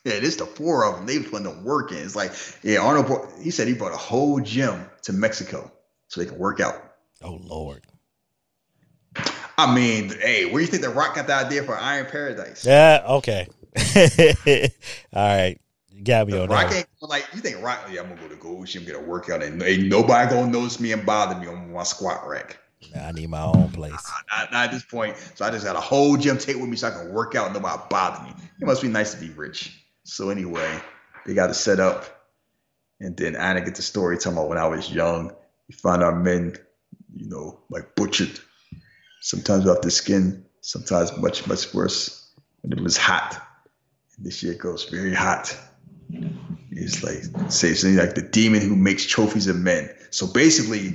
[0.05, 1.07] Yeah, it's the four of them.
[1.07, 1.99] They putting them working.
[1.99, 2.33] It's like,
[2.63, 3.07] yeah, Arnold.
[3.07, 5.71] Brought, he said he brought a whole gym to Mexico
[6.07, 6.83] so they can work out.
[7.23, 7.85] Oh Lord.
[9.59, 12.65] I mean, hey, where do you think the Rock got the idea for Iron Paradise?
[12.65, 13.03] Yeah.
[13.07, 13.49] Okay.
[15.13, 15.59] All right.
[15.99, 16.87] You got me on Rock that.
[17.01, 17.89] like you think Rock.
[17.91, 20.79] Yeah, I'm gonna go to Gold Gym get a workout, and ain't nobody gonna notice
[20.79, 22.59] me and bother me on my squat rack.
[22.95, 23.93] Nah, I need my own place.
[24.31, 25.17] Not, not at this point.
[25.35, 27.47] So I just got a whole gym tape with me so I can work out.
[27.47, 28.31] and Nobody bother me.
[28.61, 29.77] It must be nice to be rich.
[30.05, 30.81] So anyway,
[31.27, 32.05] they got it set up,
[33.01, 35.33] and then Anna get the story talking about when I was young.
[35.67, 36.55] You find our men,
[37.17, 38.39] you know, like butchered,
[39.21, 42.33] sometimes off the skin, sometimes much much worse
[42.63, 43.45] when it was hot.
[44.19, 45.57] This year goes very hot.
[46.71, 49.91] It's like say something like the demon who makes trophies of men.
[50.11, 50.95] So basically,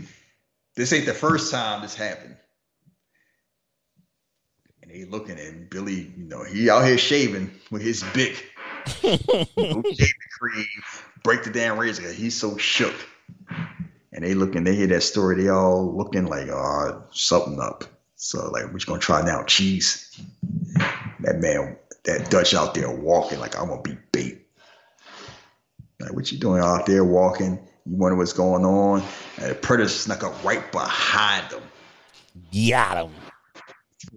[0.75, 2.35] this ain't the first time this happened.
[4.81, 8.35] And they looking at Billy, you know, he out here shaving with his big
[9.01, 9.47] shaving
[10.39, 10.65] cream,
[11.23, 12.11] break the damn razor.
[12.11, 12.95] He's so shook.
[14.11, 17.85] And they looking, they hear that story, they all looking like, oh, something up.
[18.15, 19.43] So like, what you gonna try now?
[19.43, 20.19] Cheese.
[21.21, 24.39] That man, that Dutch out there walking like I'm gonna be bait.
[25.99, 27.59] Like, what you doing out there walking?
[27.85, 29.03] You wonder what's going on?
[29.37, 31.61] And the predator snuck up right behind them.
[32.69, 33.13] Got him.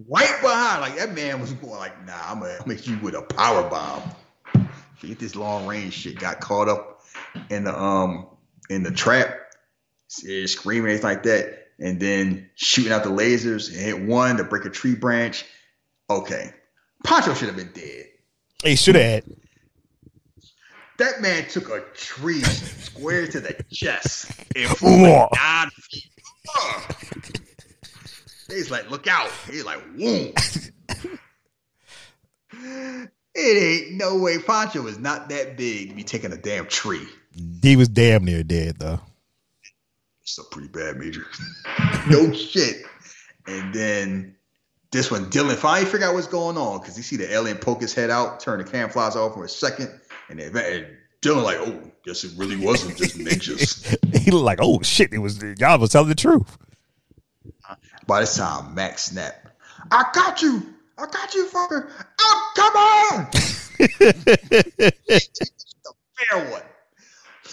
[0.09, 0.81] right behind.
[0.81, 4.03] Like that man was going like, nah, I'm gonna make you with a power bomb.
[5.01, 6.19] Get this long range shit.
[6.19, 7.03] Got caught up
[7.51, 8.27] in the um
[8.69, 9.37] in the trap,
[10.09, 14.65] screaming anything like that, and then shooting out the lasers and hit one to break
[14.65, 15.45] a tree branch.
[16.09, 16.53] Okay,
[17.07, 18.07] Poncho should have been dead.
[18.65, 19.25] He should have.
[20.99, 26.11] That man took a tree square to the chest and flew like nine feet.
[26.59, 26.97] Ugh.
[28.49, 29.31] He's like, look out.
[29.49, 30.33] He's like, whoom.
[32.53, 34.39] it ain't no way.
[34.39, 37.07] Poncho is not that big to be taking a damn tree.
[37.63, 39.01] He was damn near dead though.
[40.23, 41.27] It's a pretty bad major.
[42.09, 42.85] no shit.
[43.47, 44.36] And then
[44.97, 47.81] this one, Dillon finally figured out what's going on because you see the alien poke
[47.81, 49.91] his head out, turn the camouflage off for a second,
[50.29, 50.87] and then and
[51.21, 54.17] Dillon like, oh, guess it really wasn't just ninjas.
[54.17, 56.57] he looked like, oh shit, it was y'all was telling the truth.
[58.07, 59.47] By this time, Max snapped.
[59.91, 60.63] I got you.
[60.99, 61.91] I got you, fucker.
[62.21, 63.29] Oh, come on.
[64.79, 64.93] the
[66.15, 66.63] fair one.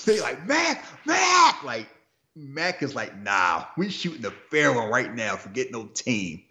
[0.05, 1.63] They like, Mac, Mac.
[1.63, 1.87] Like,
[2.35, 5.35] Mac is like, nah, we shooting the fair one right now.
[5.35, 6.43] Forget no team.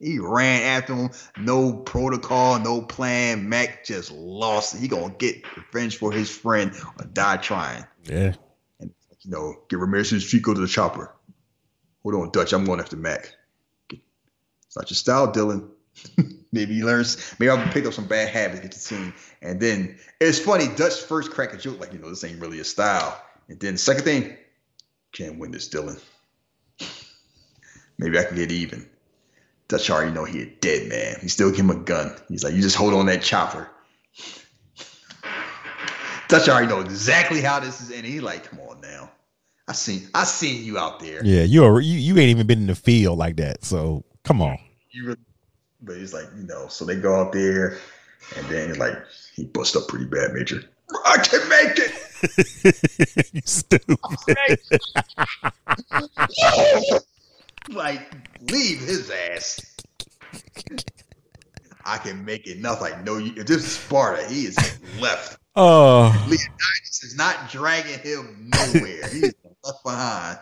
[0.00, 1.10] He ran after him.
[1.38, 3.48] No protocol, no plan.
[3.48, 4.76] Mac just lost.
[4.76, 7.84] He gonna get revenge for his friend or die trying.
[8.04, 8.32] Yeah.
[8.80, 11.14] And you know, get Ramirez's street, go to the chopper.
[12.02, 12.54] Hold on, Dutch.
[12.54, 13.34] I'm going after Mac.
[13.90, 15.68] It's not your style, Dillon.
[16.52, 17.34] maybe he learns.
[17.38, 19.14] Maybe I'll pick up some bad habits, get the team.
[19.42, 20.68] And then it's funny.
[20.68, 23.20] Dutch first crack a joke like, you know, this ain't really a style.
[23.48, 24.36] And then second thing,
[25.12, 25.98] can't win this, Dillon.
[27.98, 28.88] maybe I can get even.
[29.70, 31.16] Dutch already know he a dead man.
[31.22, 32.12] He still give him a gun.
[32.28, 33.70] He's like, you just hold on that chopper.
[36.26, 38.10] Dutch already know exactly how this is ending.
[38.10, 39.12] He like, come on now.
[39.68, 41.24] I seen I seen you out there.
[41.24, 43.64] Yeah, you are you, you ain't even been in the field like that.
[43.64, 44.58] So come on.
[44.90, 45.18] You really,
[45.80, 47.78] but he's like, you know, so they go out there
[48.36, 48.98] and then he's like
[49.36, 50.64] he bust up pretty bad, Major.
[51.06, 51.92] I can make it.
[53.32, 53.96] you stupid.
[57.70, 58.12] like,
[58.50, 59.76] leave his ass.
[61.84, 62.58] I can make it.
[62.58, 63.16] Nothing like no.
[63.18, 64.26] You, this is Sparta.
[64.28, 65.36] He is left.
[65.56, 69.08] Oh, Leonidas is not dragging him nowhere.
[69.08, 69.34] He's
[69.64, 70.38] left behind.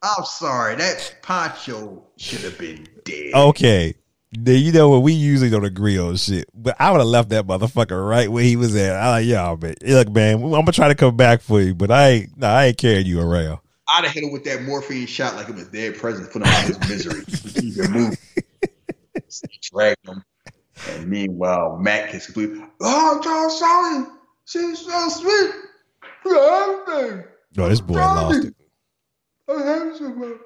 [0.00, 0.76] I'm sorry.
[0.76, 3.34] That Poncho should have been dead.
[3.34, 3.96] okay.
[4.36, 5.02] Now, you know what?
[5.02, 8.44] We usually don't agree on shit, but I would have left that motherfucker right where
[8.44, 8.94] he was at.
[8.94, 9.74] I like, y'all, man.
[9.82, 12.66] Look, man, I'm gonna try to come back for you, but I ain't, nah, I
[12.66, 13.58] ain't carrying you around.
[13.90, 16.48] I'd have hit him with that morphine shot like it was dead president, put him
[16.48, 17.24] out of his misery.
[17.24, 18.18] Keep him moving.
[19.62, 20.22] Drag him.
[20.90, 24.06] And meanwhile, Mac is completely, oh, I'm so sorry.
[24.44, 25.50] She's so sweet.
[26.24, 28.54] No, oh, this boy lost it.
[29.48, 30.40] I have some.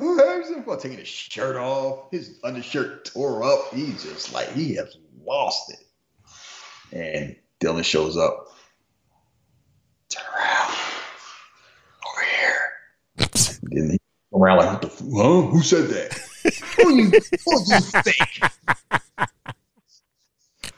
[0.00, 0.78] I have some.
[0.78, 3.72] Taking his shirt off, his undershirt tore up.
[3.74, 5.84] He's just like he has lost it.
[6.92, 8.48] And Dillon shows up.
[10.08, 10.74] Turn around.
[12.06, 12.24] Over
[13.70, 13.82] here.
[13.82, 13.98] Then he
[14.34, 15.42] around like, what the f- huh?
[15.42, 16.12] Who said that?
[16.76, 17.10] who you,
[17.44, 18.42] who you think?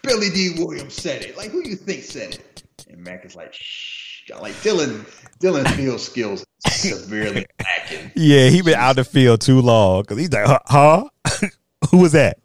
[0.02, 1.36] Billy Dee Williams said it.
[1.36, 2.62] Like, who you think said it?
[2.88, 4.30] And Mac is like, shh.
[4.40, 5.04] Like Dillon,
[5.40, 8.12] Dillon field skills severely lacking.
[8.14, 10.58] Yeah, he been out the field too long because he's like, huh?
[10.66, 11.48] huh?
[11.90, 12.38] Who was that?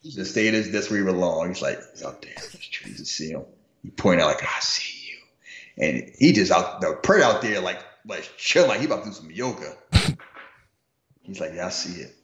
[0.00, 1.58] He just stayed as this where he belongs.
[1.58, 2.34] He's like, he's out there.
[2.36, 3.42] Just trying to see him.
[3.82, 7.60] He point out like, I see you, and he just out the Pert out there
[7.60, 9.76] like like chill, like he about to do some yoga.
[11.22, 12.14] He's like, yeah, I see it.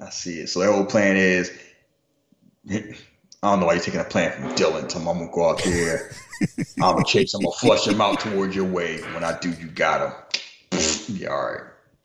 [0.00, 0.48] I see it.
[0.48, 1.52] So their whole plan is,
[2.68, 2.94] I
[3.42, 4.88] don't know why you're taking a plan from Dillon.
[4.88, 6.10] Tell him I'm gonna go out there.
[6.82, 7.34] I'm gonna chase.
[7.34, 9.02] Him, I'm gonna flush him out towards your way.
[9.12, 10.78] When I do, you got him.
[11.08, 11.60] yeah, all right.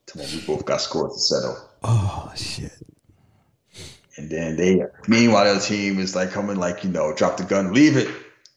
[0.05, 1.57] Tell him we both got scores to settle.
[1.83, 2.73] Oh shit!
[4.17, 7.45] And then they, meanwhile, the other team is like coming, like you know, drop the
[7.45, 8.09] gun, leave it.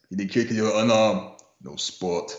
[0.09, 1.39] You didn't kick you're unarmed.
[1.61, 2.35] No sport.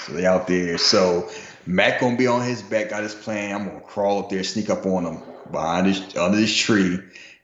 [0.00, 0.78] So they out there.
[0.78, 1.28] So
[1.66, 3.54] Mac gonna be on his back, got his plan.
[3.54, 6.98] I'm gonna crawl up there, sneak up on him behind this under this tree.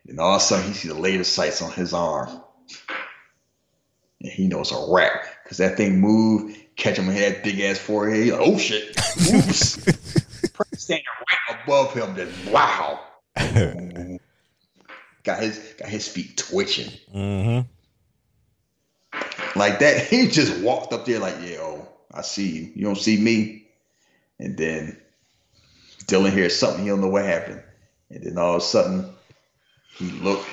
[0.09, 2.41] And all of a sudden, he sees the laser sights on his arm,
[4.21, 7.79] and he knows a wrap because that thing move, catch him in that big ass
[7.79, 8.23] forehead.
[8.25, 8.97] He like, oh shit!
[9.33, 9.81] Oops.
[10.77, 11.05] Standing
[11.51, 13.01] right above him, just wow.
[15.25, 17.61] got his got his feet twitching hmm
[19.57, 20.07] like that.
[20.11, 21.86] He just walked up there like, yeah, oh,
[22.17, 22.73] I see you.
[22.75, 23.67] You don't see me.
[24.39, 25.01] And then
[26.07, 26.83] Dillon hears something.
[26.83, 27.63] He don't know what happened.
[28.11, 29.11] And then all of a sudden,
[29.97, 30.45] he look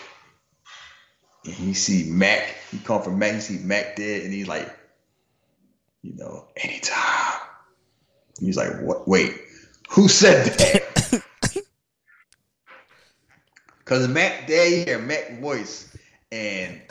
[1.46, 2.56] and he see Mac.
[2.72, 3.34] He come from Mac.
[3.36, 4.74] He see Mac dead, and he's like,
[6.02, 7.40] you know, anytime.
[8.40, 9.08] He's like, what?
[9.08, 9.36] Wait,
[9.90, 11.24] Who said that?
[13.80, 15.96] Because Mac there you hear Matt voice,
[16.32, 16.82] and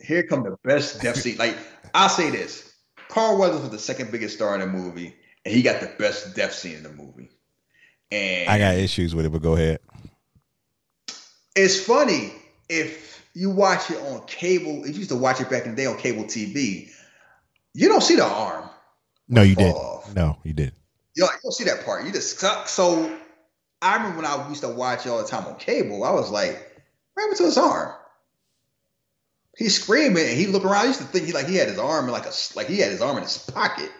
[0.00, 1.36] here come the best death scene.
[1.36, 1.56] Like
[1.94, 2.65] I'll say this:
[3.08, 5.14] Carl Weathers was the second biggest star in the movie,
[5.44, 7.30] and he got the best death scene in the movie.
[8.12, 9.80] And I got issues with it, but go ahead.
[11.56, 12.32] it's funny
[12.68, 14.84] if you watch it on cable.
[14.84, 16.90] If you used to watch it back in the day on cable TV,
[17.74, 18.68] you don't see the arm.
[19.28, 19.74] No, you did.
[19.74, 20.14] off.
[20.14, 20.72] No, you did.
[21.14, 22.04] You don't, you don't see that part.
[22.04, 22.68] You just suck.
[22.68, 23.14] So
[23.82, 26.04] I remember when I used to watch it all the time on cable.
[26.04, 26.52] I was like,
[27.14, 27.92] what happened to his arm?
[29.56, 30.84] He's screaming and he looked around.
[30.84, 32.78] I used to think he like he had his arm in like a like he
[32.78, 33.90] had his arm in his pocket.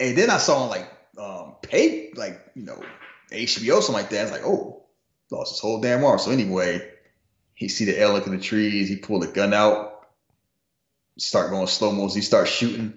[0.00, 2.82] And then I saw him like um pay like you know
[3.30, 4.20] HBO something like that.
[4.20, 4.84] I was like, oh,
[5.30, 6.18] lost his whole damn arm.
[6.18, 6.90] So anyway,
[7.54, 8.88] he see the elk in the trees.
[8.88, 10.06] He pulled a gun out,
[11.18, 12.16] start going slow motion.
[12.16, 12.94] He starts shooting,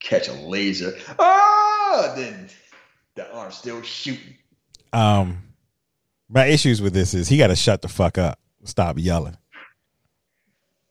[0.00, 0.96] catch a laser.
[1.18, 2.48] Ah, then
[3.16, 4.36] the arm still shooting.
[4.94, 5.42] Um,
[6.30, 8.38] my issues with this is he got to shut the fuck up.
[8.64, 9.36] Stop yelling.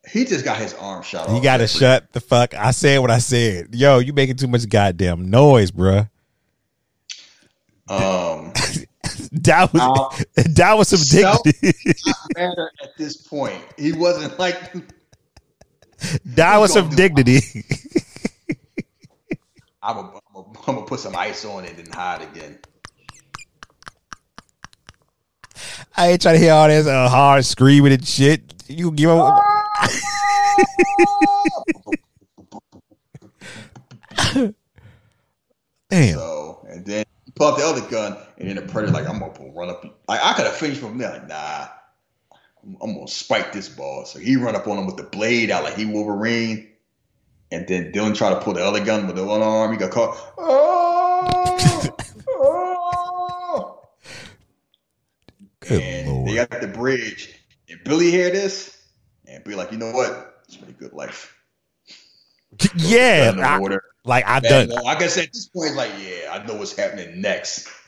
[0.09, 1.35] He just got his arm shot off.
[1.35, 2.53] You got to shut the fuck.
[2.55, 3.75] I said what I said.
[3.75, 6.09] Yo, you making too much goddamn noise, bruh.
[7.87, 8.53] Um,
[9.33, 10.11] That was Ow.
[10.55, 11.73] that was some So- dignity.
[12.35, 13.61] matter at this point.
[13.77, 14.73] He wasn't like
[16.25, 17.39] that was some dignity.
[19.81, 22.59] I'm gonna I'm gonna- I'm gonna put some ice on it and hide again.
[25.95, 28.53] I ain't trying to hear all this uh, hard screaming and shit.
[28.77, 29.43] You give up.
[35.89, 36.15] Damn.
[36.15, 39.19] So and then he pulled out the other gun, and then the predator like I'm
[39.19, 39.83] gonna run up.
[40.07, 41.11] Like I could have finished from there.
[41.11, 41.67] Like nah,
[42.63, 44.05] I'm, I'm gonna spike this ball.
[44.05, 46.69] So he run up on him with the blade out like he Wolverine.
[47.53, 49.71] And then Dillon tried to pull the other gun with the one arm.
[49.71, 50.17] He got caught.
[52.33, 52.57] Oh,
[53.53, 53.79] oh.
[55.59, 56.27] Good and lord.
[56.27, 57.40] they got the bridge.
[57.71, 58.77] And Billy hear this,
[59.27, 60.41] and be like, you know what?
[60.45, 61.35] It's a pretty good life.
[62.75, 64.69] yeah, Gun in the I- like I've Man, done.
[64.83, 67.69] well, I guess at this point, like, yeah, I know what's happening next.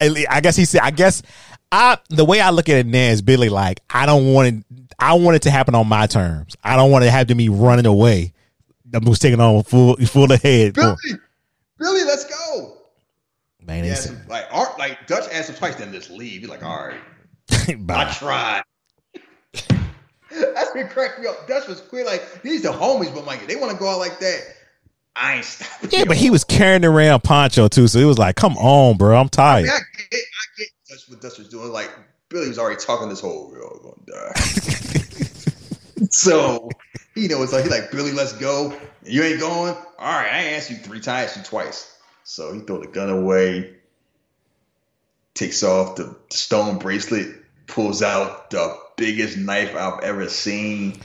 [0.00, 0.80] I guess he said.
[0.82, 1.22] I guess
[1.70, 3.48] I the way I look at it now is Billy.
[3.48, 4.64] Like I don't want it.
[4.98, 6.56] I want it to happen on my terms.
[6.64, 8.32] I don't want it to have to be running away.
[8.92, 10.74] I'm just taking on full full ahead.
[10.74, 10.96] Billy,
[11.78, 12.76] Billy, let's go.
[13.64, 16.40] Man, Yeah, it's, like Art, like Dutch asked him twice, then just leave.
[16.42, 17.00] He's like, all right,
[17.68, 18.10] I bye.
[18.12, 18.62] tried.
[20.30, 21.46] That's what cracked me up.
[21.46, 24.18] Dutch was quick, like these the homies, but like they want to go out like
[24.18, 24.40] that.
[25.16, 25.90] I ain't stopping.
[25.92, 29.14] Yeah, but he was carrying around Poncho too, so it was like, come on, bro,
[29.14, 29.64] I'm I, mean, tired.
[29.66, 29.78] I
[30.10, 31.70] get, I get Dutch what Dutch was doing.
[31.70, 31.90] Like
[32.28, 34.40] Billy was already talking this whole real gonna die.
[36.10, 36.68] so
[37.14, 38.76] you know, it's like he like Billy, let's go.
[39.04, 39.74] You ain't going.
[39.74, 41.96] All right, I asked you three times, you twice.
[42.24, 43.76] So he threw the gun away,
[45.34, 47.28] takes off the, the stone bracelet,
[47.66, 51.00] pulls out the biggest knife I've ever seen.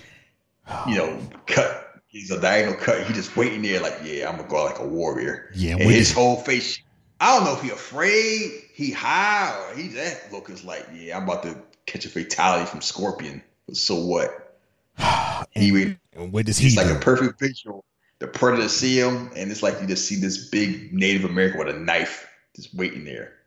[0.88, 1.86] You know, cut.
[2.08, 3.04] He's a diagonal cut.
[3.06, 5.52] He just waiting there, like, yeah, I'm gonna go out like a warrior.
[5.54, 6.82] Yeah, And his whole face.
[7.20, 11.18] I don't know if he afraid, he high, or he that look is like, yeah,
[11.18, 13.44] I'm about to catch a fatality from Scorpion.
[13.74, 14.58] So what?
[15.56, 17.72] He And what does he He's like a perfect picture.
[18.20, 21.74] The predator see him, and it's like you just see this big Native American with
[21.74, 23.39] a knife just waiting there.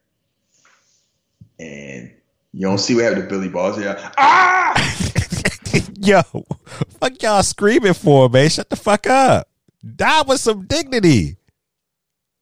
[1.63, 2.11] And
[2.53, 4.75] you don't see what happened to Billy Balls Yeah, Ah!
[6.01, 6.23] Yo,
[7.01, 8.49] fuck y'all screaming for, man.
[8.49, 9.49] Shut the fuck up.
[9.97, 11.37] Die with some dignity.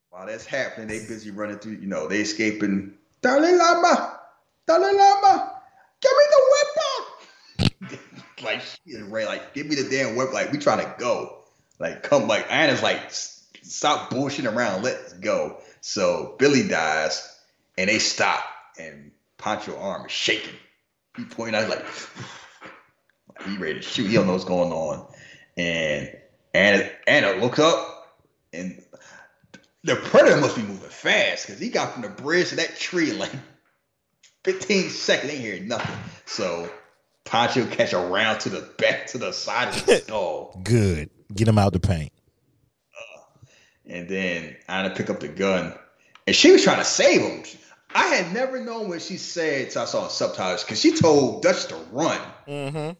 [0.08, 2.94] While that's happening, they busy running through, you know, they escaping.
[3.20, 4.18] Dalai Lama!
[4.66, 5.52] Dalai Lama!
[6.00, 7.98] Give me the weapon!
[8.44, 10.32] like, she is ready, like, give me the damn weapon.
[10.32, 11.44] Like, we trying to go.
[11.78, 13.10] Like, come, like, Anna's like,
[13.62, 15.58] stop bullshitting around, let's go.
[15.82, 17.38] So Billy dies,
[17.76, 18.42] and they stop,
[18.78, 19.09] and
[19.40, 20.54] Poncho arm is shaking.
[21.16, 21.84] He pointing out, like,
[23.46, 24.06] he ready to shoot.
[24.06, 25.06] He don't know what's going on.
[25.56, 26.16] And
[26.54, 28.18] Anna, Anna looks up,
[28.52, 28.82] and
[29.82, 33.10] the predator must be moving fast because he got from the bridge to that tree
[33.10, 33.32] in like
[34.44, 35.32] 15 seconds.
[35.32, 35.96] Ain't hearing nothing.
[36.26, 36.70] So
[37.24, 41.10] Poncho catch a round to the back to the side of the skull, Good.
[41.34, 42.12] Get him out the paint.
[42.94, 43.20] Uh,
[43.86, 45.72] and then Anna pick up the gun,
[46.26, 47.44] and she was trying to save him.
[47.94, 51.42] I had never known what she said till I saw the subtitles because she told
[51.42, 52.90] Dutch to run, Mm-hmm.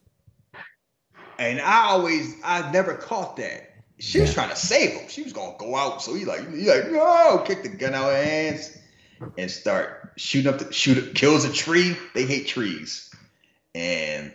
[1.38, 3.68] and I always I never caught that.
[3.98, 5.08] She was trying to save him.
[5.08, 8.10] She was gonna go out, so he like he like no, kick the gun out
[8.10, 8.76] of her hands
[9.36, 11.96] and start shooting up the shoot kills a tree.
[12.14, 13.14] They hate trees,
[13.74, 14.32] and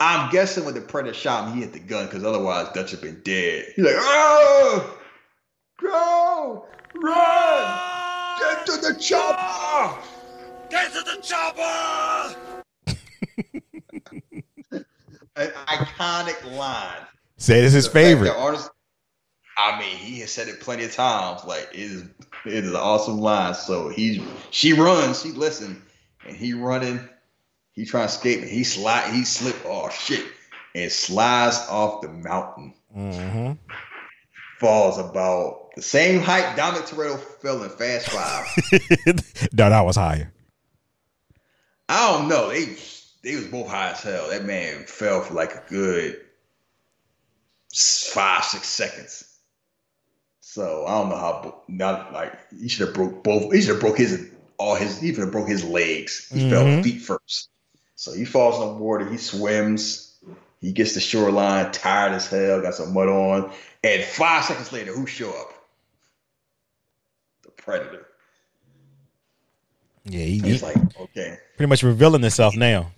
[0.00, 3.02] I'm guessing when the predator shot him, he hit the gun because otherwise Dutch have
[3.02, 3.66] been dead.
[3.76, 4.98] He's like, oh,
[5.80, 8.02] go, run.
[8.38, 10.02] Get to the chopper!
[10.70, 12.36] Get to the chopper!
[15.36, 17.06] An iconic line.
[17.36, 18.28] Said it's his favorite.
[18.28, 18.70] that Arnold-
[19.58, 21.44] I mean, he has said it plenty of times.
[21.44, 22.02] Like it is,
[22.44, 23.54] it is an awesome line.
[23.54, 25.82] So he's she runs, she listen,
[26.26, 27.00] and he running.
[27.72, 29.56] He trying to escape, and he slide, he slip.
[29.66, 30.24] Oh shit!
[30.74, 32.74] And slides off the mountain.
[32.92, 33.52] hmm
[34.58, 38.46] Falls about the same height Dominic Toretto fell in Fast Five.
[39.52, 40.32] no, that was higher.
[41.88, 42.48] I don't know.
[42.50, 42.76] They
[43.22, 44.30] they was both high as hell.
[44.30, 46.20] That man fell for like a good
[47.74, 49.24] five six seconds.
[50.40, 51.62] So I don't know how.
[51.68, 53.52] Not like he should have broke both.
[53.52, 54.98] He should have broke his all his.
[54.98, 56.30] He should have broke his legs.
[56.32, 56.50] He Mhm.
[56.50, 57.50] fell feet first.
[57.94, 59.08] So he falls the water.
[59.08, 60.14] He swims.
[60.60, 63.52] He gets to shoreline, tired as hell, got some mud on,
[63.84, 65.52] and five seconds later, who show up?
[67.66, 68.06] The predator.
[70.04, 72.92] Yeah, he, And he it's like, okay, pretty much revealing himself now.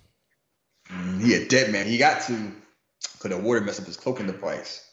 [0.91, 1.87] Mm, He a dead man.
[1.87, 2.53] He got to
[3.15, 4.85] because the water messed up his cloak cloaking device.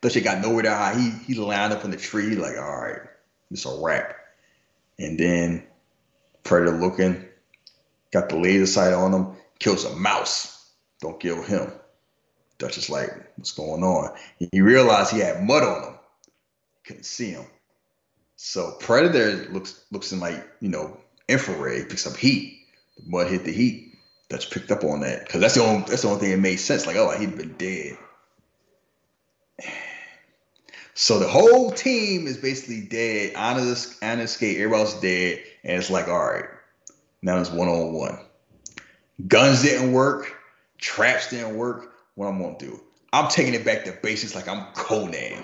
[0.00, 0.96] But she got nowhere to hide.
[0.96, 2.34] He he lined up in the tree.
[2.36, 3.00] Like, all right,
[3.50, 4.16] it's a wrap.
[4.98, 5.64] And then
[6.44, 7.24] Predator looking,
[8.12, 10.72] got the laser sight on him, kills a mouse.
[11.00, 11.72] Don't kill him.
[12.58, 14.14] Dutch is like, what's going on?
[14.52, 15.98] He realized he had mud on him.
[16.84, 17.44] Couldn't see him.
[18.46, 22.66] So Predator looks looks in like, you know, infrared, picks up heat.
[22.98, 23.96] The mud hit the heat.
[24.28, 25.24] Dutch picked up on that.
[25.24, 26.86] Because that's the only that's the only thing that made sense.
[26.86, 27.96] Like, oh, he'd been dead.
[30.96, 33.32] So the whole team is basically dead.
[33.34, 34.60] Anna, Anna escaped.
[34.60, 35.42] everybody's dead.
[35.64, 36.44] And it's like, all right,
[37.20, 38.16] now it's one on one.
[39.26, 40.32] Guns didn't work.
[40.78, 41.94] Traps didn't work.
[42.14, 42.80] What I'm gonna do?
[43.12, 45.42] I'm taking it back to basics, like I'm Conan.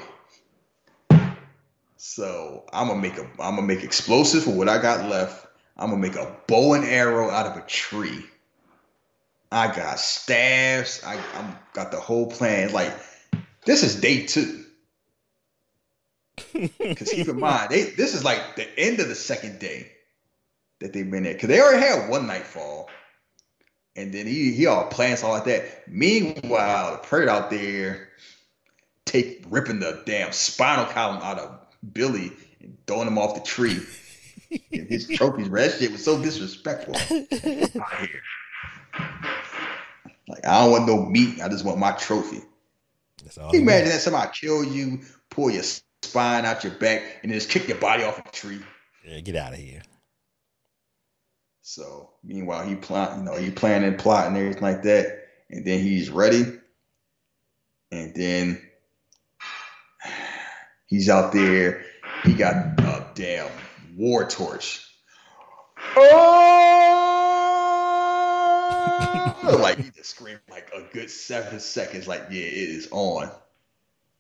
[2.03, 5.47] So I'm gonna make a I'm gonna make explosives for what I got left.
[5.77, 8.25] I'm gonna make a bow and arrow out of a tree.
[9.53, 11.05] I got staffs.
[11.05, 12.73] I I'm got the whole plan.
[12.73, 12.91] Like
[13.67, 14.65] this is day two.
[16.79, 19.93] Because keep in mind, they this is like the end of the second day
[20.81, 21.35] that they've been there.
[21.35, 22.89] Because they already had one nightfall.
[23.95, 25.87] And then he he all plans all like that.
[25.87, 28.09] Meanwhile, the predator out there
[29.05, 31.60] take ripping the damn spinal column out of
[31.93, 33.81] Billy and throwing him off the tree.
[34.73, 35.63] and his trophies, bro.
[35.63, 36.95] That shit was so disrespectful.
[40.29, 41.41] Like I don't want no meat.
[41.43, 42.41] I just want my trophy.
[43.23, 45.65] That's all Can you imagine that somebody kill you, pull your
[46.03, 48.61] spine out your back, and just kick your body off a tree?
[49.05, 49.83] Yeah, get out of here.
[51.63, 56.11] So meanwhile, he plan, you know, he planning, plotting, everything like that, and then he's
[56.11, 56.45] ready,
[57.91, 58.70] and then
[60.91, 61.87] he's out there.
[62.25, 63.49] He got a damn
[63.97, 64.87] war torch.
[65.97, 66.81] Oh!
[69.61, 72.07] like he just screamed like a good seven seconds.
[72.07, 73.31] Like yeah, it is on.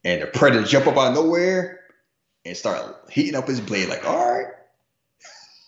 [0.04, 1.80] And the predator jump up out of nowhere
[2.46, 3.88] and start heating up his blade.
[3.88, 4.46] Like all right.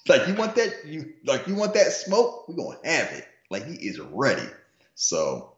[0.09, 2.49] Like you want that you like you want that smoke?
[2.49, 3.25] We're gonna have it.
[3.51, 4.49] Like he is ready.
[4.97, 5.53] So,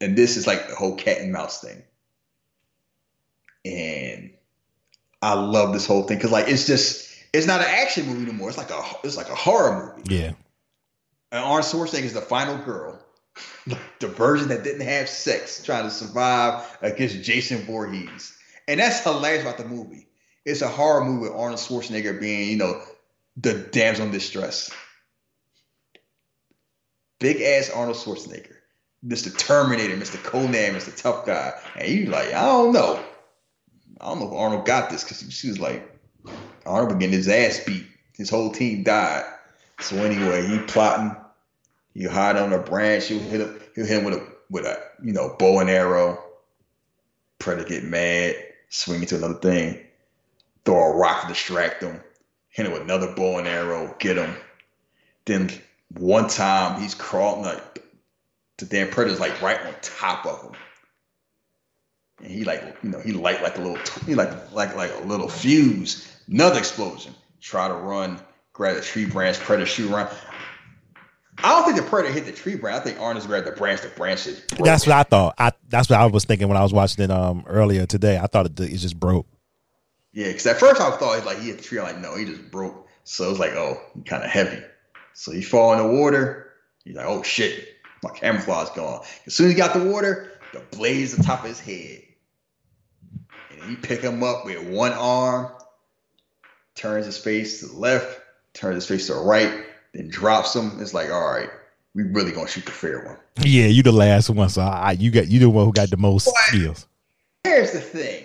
[0.00, 1.82] and this is like the whole cat and mouse thing.
[3.66, 4.30] And
[5.22, 8.48] I love this whole thing because like it's just it's not an action movie anymore.
[8.48, 10.14] It's like a it's like a horror movie.
[10.14, 10.32] Yeah.
[11.30, 13.00] And Arnold Schwarzenegger is the final girl,
[14.00, 18.36] the version that didn't have sex, trying to survive against Jason Voorhees.
[18.68, 20.08] And that's hilarious about the movie.
[20.44, 22.82] It's a horror movie with Arnold Schwarzenegger being, you know,
[23.36, 24.70] the damsel in distress.
[27.20, 28.56] Big ass Arnold Schwarzenegger,
[29.06, 29.36] Mr.
[29.36, 30.22] Terminator, Mr.
[30.22, 30.94] Conan, Mr.
[30.94, 33.02] Tough Guy, and you like, I don't know,
[34.02, 35.88] I don't know if Arnold got this because she was like,
[36.66, 37.86] Arnold getting his ass beat.
[38.14, 39.24] His whole team died.
[39.80, 41.16] So anyway, he plotting.
[41.94, 43.06] He hide on a branch.
[43.06, 43.60] He'll hit him.
[43.74, 46.22] He'll hit him with a with a you know bow and arrow.
[47.38, 48.36] Predator get mad,
[48.68, 49.80] swing into another thing,
[50.64, 52.00] throw a rock to distract him,
[52.50, 54.36] hit him with another bow and arrow, get him.
[55.24, 55.50] Then
[55.88, 57.84] one time he's crawling like
[58.58, 60.52] the damn predator's like right on top of him.
[62.22, 65.06] And he like, you know, he light like a little, he like like like a
[65.06, 66.08] little fuse.
[66.28, 67.14] Another explosion.
[67.40, 68.20] Try to run,
[68.52, 70.14] grab the tree branch, predator shoot around.
[71.38, 72.80] I don't think the predator hit the tree branch.
[72.80, 73.80] I think Arnold's grabbed the branch.
[73.80, 74.64] The branch is broke.
[74.64, 75.34] That's what I thought.
[75.38, 78.18] I that's what I was thinking when I was watching it um earlier today.
[78.18, 79.26] I thought it, it just broke.
[80.12, 81.78] Yeah, because at first I thought like he hit the tree.
[81.80, 82.86] I'm like, no, he just broke.
[83.04, 84.62] So it was like, oh, he kind of heavy.
[85.14, 86.52] So he fall in the water.
[86.84, 87.68] He's like, oh shit,
[88.02, 89.04] my camouflage gone.
[89.26, 92.02] As soon as he got the water, the blaze the top of his head.
[93.68, 95.52] He pick him up with one arm
[96.74, 98.20] turns his face to the left,
[98.54, 99.64] turns his face to the right,
[99.94, 100.78] then drops him.
[100.80, 101.50] It's like, all right,
[101.94, 103.16] we really gonna shoot the fair one.
[103.46, 105.96] Yeah, you the last one, so I, you got you the one who got the
[105.96, 106.44] most What?
[106.44, 106.86] skills.
[107.44, 108.24] Here's the thing.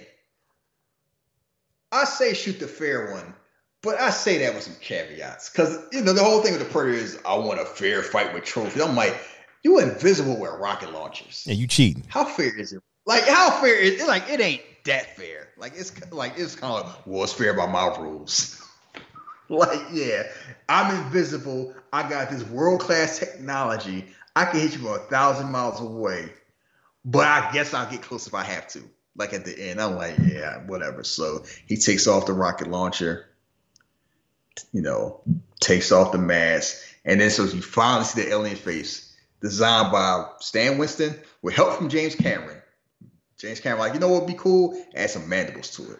[1.91, 3.34] I say shoot the fair one,
[3.81, 5.49] but I say that with some caveats.
[5.49, 8.34] Cause you know, the whole thing with the Predator is I want a fair fight
[8.34, 8.81] with trophies.
[8.81, 9.18] I'm like,
[9.64, 11.43] you invisible with rocket launchers.
[11.47, 12.03] Yeah, you cheating.
[12.07, 12.84] How fair is it?
[13.05, 14.07] Like, how fair is it?
[14.07, 15.49] Like, it ain't that fair.
[15.57, 18.61] Like, it's like it's kind of well, it's fair by my rules.
[19.49, 20.23] like, yeah,
[20.68, 21.73] I'm invisible.
[21.93, 24.05] I got this world class technology.
[24.35, 26.30] I can hit you from a thousand miles away,
[27.05, 28.84] but I guess I'll get close if I have to.
[29.15, 31.03] Like at the end, I'm like, yeah, whatever.
[31.03, 33.26] So he takes off the rocket launcher,
[34.72, 35.22] you know,
[35.59, 40.26] takes off the mask, and then so you finally see the alien face designed by
[40.39, 42.61] Stan Winston with help from James Cameron.
[43.39, 44.81] James Cameron, like, you know what would be cool?
[44.95, 45.99] Add some mandibles to it.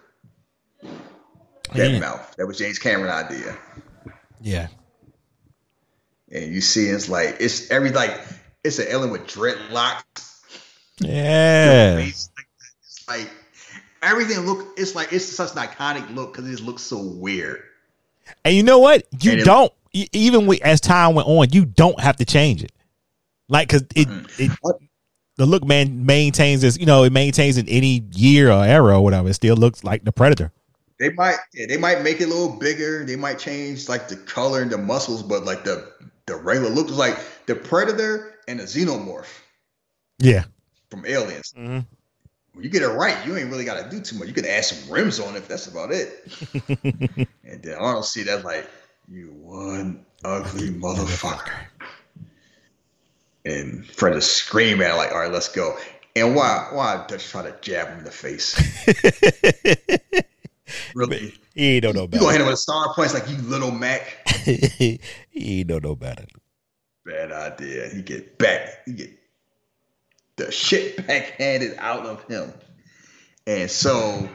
[1.76, 1.99] That Yeah.
[1.99, 2.35] mouth.
[2.38, 3.57] That was James Cameron idea.
[4.41, 4.68] Yeah.
[6.31, 8.19] And you see it's like it's every like
[8.64, 10.41] it's an alien with dreadlocks.
[10.99, 11.97] Yeah.
[11.99, 12.30] It's
[13.07, 13.30] like
[14.01, 17.61] everything look it's like it's such an iconic look because it just looks so weird.
[18.43, 19.05] And you know what?
[19.22, 22.64] You And don't e- even we, as time went on, you don't have to change
[22.64, 22.72] it.
[23.47, 24.41] Like cuz it mm-hmm.
[24.41, 24.80] it What?
[25.38, 29.03] The look man maintains this, you know, it maintains in any year or era or
[29.03, 29.30] whatever.
[29.30, 30.51] It still looks like the predator.
[30.99, 33.05] They might yeah, they might make it a little bigger.
[33.05, 35.91] They might change like the color and the muscles, but like the
[36.26, 39.27] the regular look is like the predator and the xenomorph
[40.19, 40.45] Yeah.
[40.89, 41.53] from Aliens.
[41.57, 41.80] Mm-hmm.
[42.53, 44.27] When you get it right, you ain't really got to do too much.
[44.27, 45.39] You can add some rims on it.
[45.39, 46.27] If that's about it.
[47.45, 48.68] and then I don't see that like
[49.07, 51.53] you one ugly motherfucker.
[53.47, 55.77] And Fred is screaming like, all right, let's go.
[56.15, 58.55] And why why Dutch try to jab him in the face?
[60.93, 61.33] Really?
[61.53, 63.71] he ain't know no You gonna hit him with a star points like you little
[63.71, 64.27] Mac?
[64.43, 64.99] he
[65.33, 66.25] ain't know no better.
[67.05, 67.87] Bad idea.
[67.87, 68.85] He get back.
[68.85, 69.17] He get
[70.35, 72.53] the shit backhanded out of him.
[73.45, 74.27] And so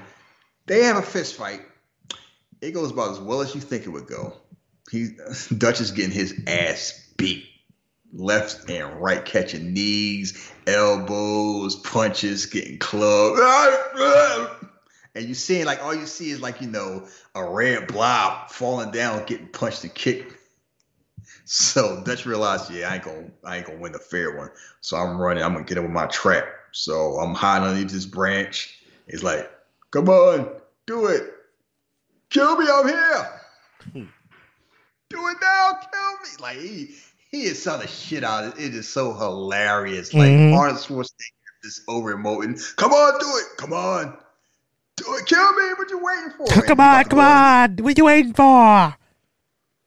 [0.66, 1.60] they have a fist fight.
[2.60, 4.34] It goes about as well as you think it would go.
[4.90, 5.10] He
[5.58, 7.46] Dutch is getting his ass beat.
[8.12, 13.40] Left and right catching knees, elbows, punches, getting clubbed.
[15.14, 18.92] And you seeing like all you see is like, you know, a red blob falling
[18.92, 20.34] down, getting punched and kicked.
[21.44, 24.50] So Dutch realized, yeah, I ain't gonna, I ain't gonna win the fair one.
[24.80, 25.42] So I'm running.
[25.42, 26.46] I'm gonna get him with my trap.
[26.72, 28.78] So I'm hiding underneath this branch.
[29.06, 29.50] He's like,
[29.90, 30.48] "Come on,
[30.86, 31.30] do it,
[32.30, 33.40] kill me, I'm here.
[33.92, 34.04] Hmm.
[35.10, 36.94] do it now, kill me." Like he,
[37.32, 38.44] he is selling shit out.
[38.44, 40.14] of It It is so hilarious.
[40.14, 40.56] Like Mhm.
[40.56, 42.76] Arnold Schwarzenegger is over emoting.
[42.76, 43.56] Come on, do it.
[43.56, 44.16] Come on,
[44.96, 45.26] do it.
[45.26, 45.72] Kill me.
[45.76, 46.62] What you waiting for?
[46.66, 47.76] Come on, come on.
[47.78, 48.94] What you waiting for?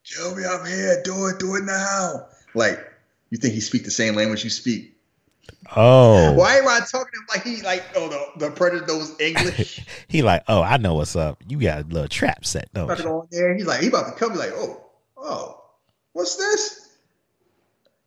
[0.04, 1.02] Kill me, I'm here.
[1.04, 2.28] Do it, do it now.
[2.54, 2.80] Like,
[3.30, 4.92] you think he speak the same language you speak?
[5.76, 6.32] Oh.
[6.34, 9.86] Why am I talking to him like he like oh the, the predator knows English?
[10.08, 11.44] He like, oh, I know what's up.
[11.48, 13.54] You got a little trap set, don't about to go there.
[13.56, 14.32] He's like, he about to come.
[14.32, 14.86] He's like, oh,
[15.18, 15.62] oh,
[16.14, 16.85] what's this?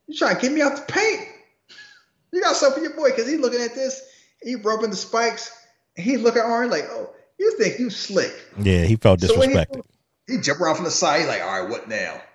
[0.09, 1.29] You trying to get me out the paint?
[2.33, 3.15] You got something for your boy?
[3.17, 4.03] Cause he looking at this,
[4.43, 5.51] he rubbing the spikes,
[5.97, 8.33] and he look at Arn like, oh, you think you slick?
[8.59, 9.83] Yeah, he felt So he- disrespected.
[10.27, 11.21] He jump around from the side.
[11.21, 12.21] He's like, all right, what now?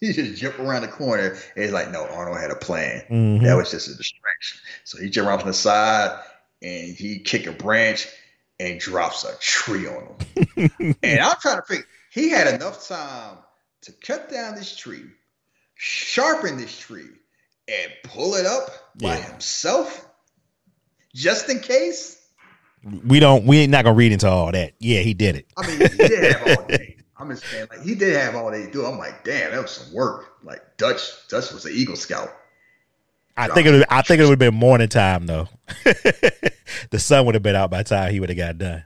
[0.00, 1.36] He just jump around the corner.
[1.54, 3.02] And he's like, no, Arnold had a plan.
[3.10, 3.42] Mhm.
[3.42, 4.58] That was just a distraction.
[4.84, 6.18] So he jump around from the side
[6.62, 8.08] and he kick a branch
[8.58, 10.08] and drops a tree on
[10.56, 10.96] him.
[11.02, 13.36] and I'm trying to figure, he had enough time
[13.82, 15.04] to cut down this tree,
[15.82, 17.08] sharpen this tree,
[17.66, 18.68] and pull it up
[19.00, 19.30] by Yeah.
[19.32, 20.06] himself,
[21.14, 22.18] just in case.
[23.06, 23.46] we don't.
[23.46, 24.74] We ain't not gonna read into all that.
[24.78, 25.46] Yeah, he did it.
[25.56, 26.96] I mean, he did have all day.
[27.16, 28.84] I'm just saying, like he did have all day to do.
[28.84, 30.26] I'm like, damn, that was some work.
[30.42, 32.30] Like Dutch, Dutch was an Eagle Scout.
[33.36, 33.72] I think it.
[33.72, 35.48] Would, I think it would have been morning time though.
[35.84, 38.84] the sun would have been out by the time he would have got done.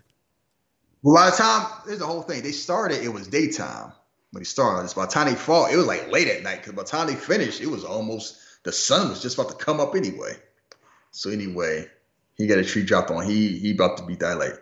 [1.02, 3.02] Well, by the time there's the whole thing, they started.
[3.02, 3.92] It was daytime
[4.34, 4.84] when they started.
[4.84, 6.56] This by the time they fall, it was like late at night.
[6.56, 9.64] Because by the time they finished, it was almost the sun was just about to
[9.64, 10.34] come up anyway.
[11.12, 11.86] So anyway,
[12.34, 13.24] he got a tree dropped on.
[13.24, 14.60] He he about to be that like,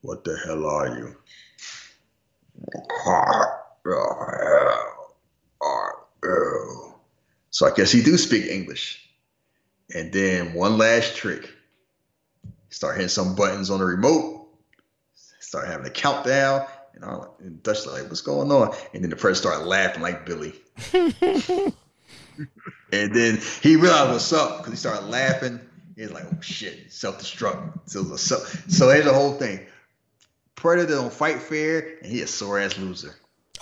[0.00, 1.16] what the hell are you?
[3.88, 5.92] Oh,
[6.24, 6.94] oh.
[7.50, 9.08] So I guess he do speak English.
[9.94, 11.48] And then one last trick.
[12.70, 14.48] Start hitting some buttons on the remote.
[15.38, 16.66] Start having a countdown.
[16.96, 18.74] And I'm like, and Dutch like, what's going on?
[18.94, 20.54] And then the president started laughing like Billy.
[22.92, 25.60] and then he realized what's up because he started laughing.
[25.94, 27.80] He's like, oh shit, self destruct.
[27.86, 29.60] So, so, so here's the whole thing.
[30.54, 33.14] Predator don't fight fair, and he a sore ass loser.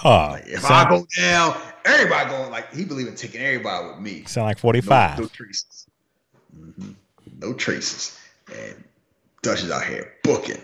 [0.05, 3.89] Oh, Like, if sound, I go down, everybody going like he believe in taking everybody
[3.89, 4.24] with me.
[4.24, 5.19] sound like forty five.
[5.19, 5.86] No, no traces.
[6.52, 6.90] hmm
[7.40, 8.19] No traces.
[8.52, 8.85] And
[9.43, 10.61] Dutch is out here booking.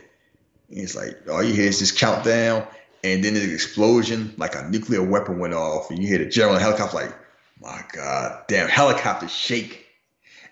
[0.71, 2.67] It's like all you hear is this countdown,
[3.03, 6.59] and then an explosion, like a nuclear weapon went off, and you hear the general
[6.59, 7.15] helicopter like,
[7.61, 9.87] my God, damn helicopter shake.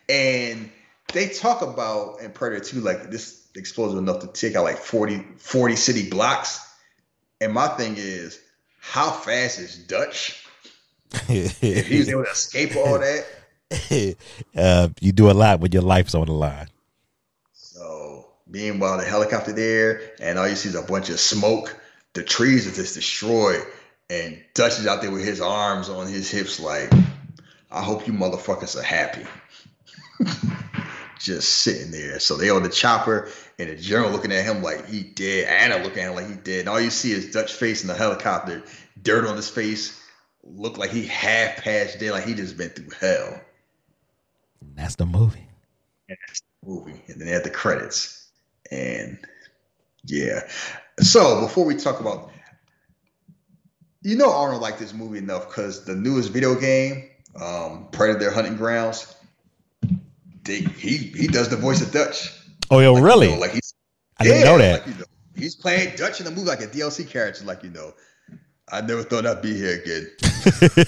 [0.08, 0.70] And
[1.12, 5.24] they talk about in Predator 2, like this explosion enough to take out like 40,
[5.36, 6.60] 40 city blocks.
[7.40, 8.40] And my thing is,
[8.80, 10.44] how fast is Dutch?
[11.28, 13.26] If he was able to escape all that.
[14.56, 16.68] uh, you do a lot when your life's on the line.
[18.48, 21.78] Meanwhile, the helicopter there, and all you see is a bunch of smoke.
[22.14, 23.62] The trees are just destroyed,
[24.08, 26.90] and Dutch is out there with his arms on his hips, like,
[27.70, 29.26] "I hope you motherfuckers are happy."
[31.18, 32.18] just sitting there.
[32.20, 35.46] So they on the chopper, and the general looking at him like he dead.
[35.48, 36.60] Anna looking at him like he dead.
[36.60, 38.62] And all you see is Dutch face in the helicopter,
[39.02, 40.00] dirt on his face,
[40.42, 43.40] look like he half passed dead, like he just been through hell.
[44.74, 45.46] That's the movie.
[46.08, 48.17] that's the movie, and then they had the credits,
[48.70, 49.18] and
[50.04, 50.48] yeah.
[51.00, 52.30] So before we talk about,
[54.02, 57.08] you know, Arnold liked this movie enough because the newest video game,
[57.40, 59.14] um, Predator Hunting Grounds,
[60.44, 62.32] they, he he does the voice of Dutch.
[62.70, 63.28] Oh, yo, Like, you really?
[63.28, 63.74] know, like he's
[64.18, 64.86] I didn't know that.
[64.86, 67.44] Like, you know, he's playing Dutch in the movie like a DLC character.
[67.44, 67.94] Like you know,
[68.70, 70.10] I never thought I'd be here again.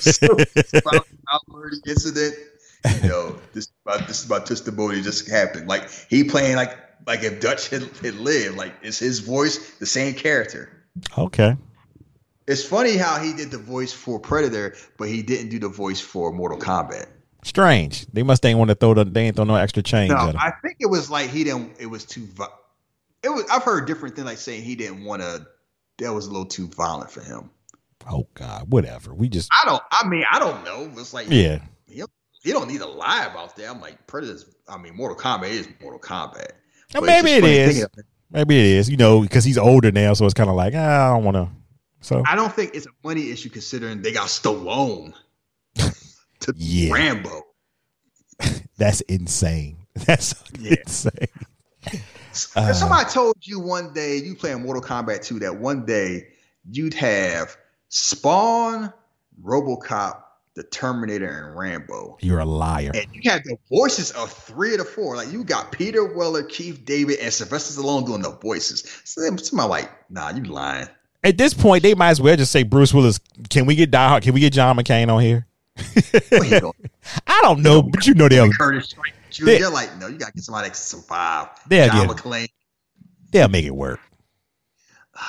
[0.00, 0.26] so,
[0.78, 2.34] about Albert incident.
[3.02, 5.68] You know, this is about this is about testimony just happened.
[5.68, 9.86] Like he playing like like if Dutch had, had lived, like it's his voice, the
[9.86, 10.68] same character.
[11.18, 11.56] okay.
[12.46, 16.00] It's funny how he did the voice for Predator, but he didn't do the voice
[16.00, 17.06] for Mortal Kombat.
[17.44, 18.06] Strange.
[18.12, 19.04] They must ain't want to throw the.
[19.04, 20.36] They ain't throw no extra change No, at him.
[20.38, 21.76] I think it was like he didn't.
[21.78, 22.28] It was too.
[23.22, 23.44] It was.
[23.50, 25.46] I've heard different things, like saying he didn't want to.
[25.98, 27.50] That was a little too violent for him.
[28.10, 29.14] oh God, whatever.
[29.14, 29.82] We just I don't.
[29.90, 30.90] I mean, I don't know.
[31.00, 31.60] It's like yeah.
[31.86, 33.70] he don't need to lie about that.
[33.70, 34.46] I'm like Predator's.
[34.68, 36.50] I mean, Mortal Kombat is Mortal Kombat.
[36.94, 37.66] Now, But it's maybe it funny is.
[37.68, 38.06] thinking of it.
[38.32, 38.90] Maybe it is.
[38.90, 41.36] You know, because he's older now, so it's kind of like ah, I don't want
[41.36, 41.48] to.
[42.00, 45.12] So I don't think it's a money issue considering they got Stallone
[45.74, 46.92] to Yeah.
[46.94, 47.42] Rambo.
[48.78, 49.76] that's insane.
[50.06, 50.76] That's Yeah.
[50.86, 51.12] insane.
[51.92, 52.72] If Uh.
[52.72, 56.28] somebody told you one day you playing Mortal Kombat 2 that one day
[56.70, 57.56] you'd have
[57.88, 58.92] Spawn,
[59.42, 60.22] RoboCop,
[60.60, 62.18] the Terminator, and Rambo.
[62.20, 62.90] You're a liar.
[62.94, 65.16] And you had the voices of three of the four.
[65.16, 68.84] Like you got Peter Weller, Keith David, and Sylvester Stallone doing the voices.
[69.04, 70.88] So somebody like, nah, you lying.
[71.24, 73.18] At this point, they might as well just say Bruce Willis.
[73.48, 74.22] Can we get Die Hard?
[74.22, 75.46] Can we get John McCain on here?
[76.30, 76.72] What you doing?
[77.26, 78.94] I don't know, but you know they'll Curtis.
[79.40, 81.48] They- They're like, no, you gotta get somebody that can survive.
[81.68, 82.48] They'll John get- McClane.
[83.30, 84.00] they'll make it work.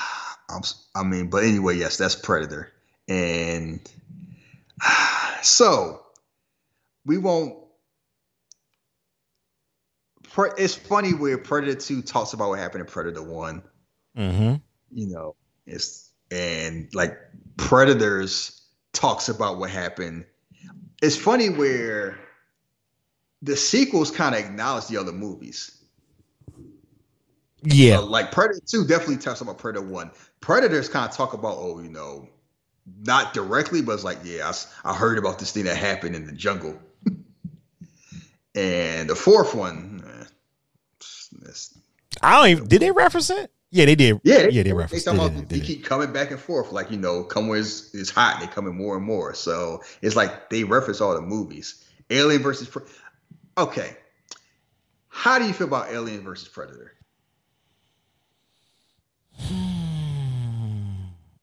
[0.94, 2.70] I mean, but anyway, yes, that's Predator,
[3.08, 3.80] and
[5.42, 6.00] so
[7.04, 7.58] we won't.
[10.30, 13.62] Pre- It's funny where Predator Two talks about what happened in Predator One.
[14.16, 14.54] Mm-hmm.
[14.92, 15.36] You know,
[15.66, 17.18] it's and like
[17.56, 20.24] Predators talks about what happened.
[21.02, 22.18] It's funny where
[23.42, 25.78] the sequels kind of acknowledge the other movies.
[27.64, 30.10] Yeah, Uh, like Predator 2 definitely talks about Predator 1.
[30.40, 32.28] Predators kind of talk about, oh, you know,
[32.86, 34.52] not directly, but it's like, yeah,
[34.84, 36.78] I heard about this thing that happened in the jungle.
[38.54, 40.24] and the fourth one, eh,
[42.20, 42.68] I don't even.
[42.68, 43.50] Did they reference it?
[43.70, 44.20] Yeah, they did.
[44.22, 45.06] yeah, yeah, they they referenced.
[45.06, 48.10] They, did, they they keep coming back and forth, like you know, come where it's,
[48.10, 49.32] hot, they coming more and more.
[49.32, 51.82] So it's like they reference all the movies.
[52.10, 52.82] Alien versus Pre-
[53.56, 53.96] okay.
[55.08, 56.92] How do you feel about Alien versus Predator?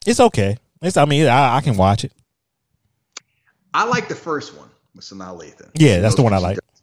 [0.06, 0.58] It's okay.
[0.82, 0.98] It's.
[0.98, 2.12] I mean, I, I can watch it.
[3.74, 5.72] I like the first one with Sanaa Lathan.
[5.76, 6.56] Yeah, that's the one I like.
[6.56, 6.82] does.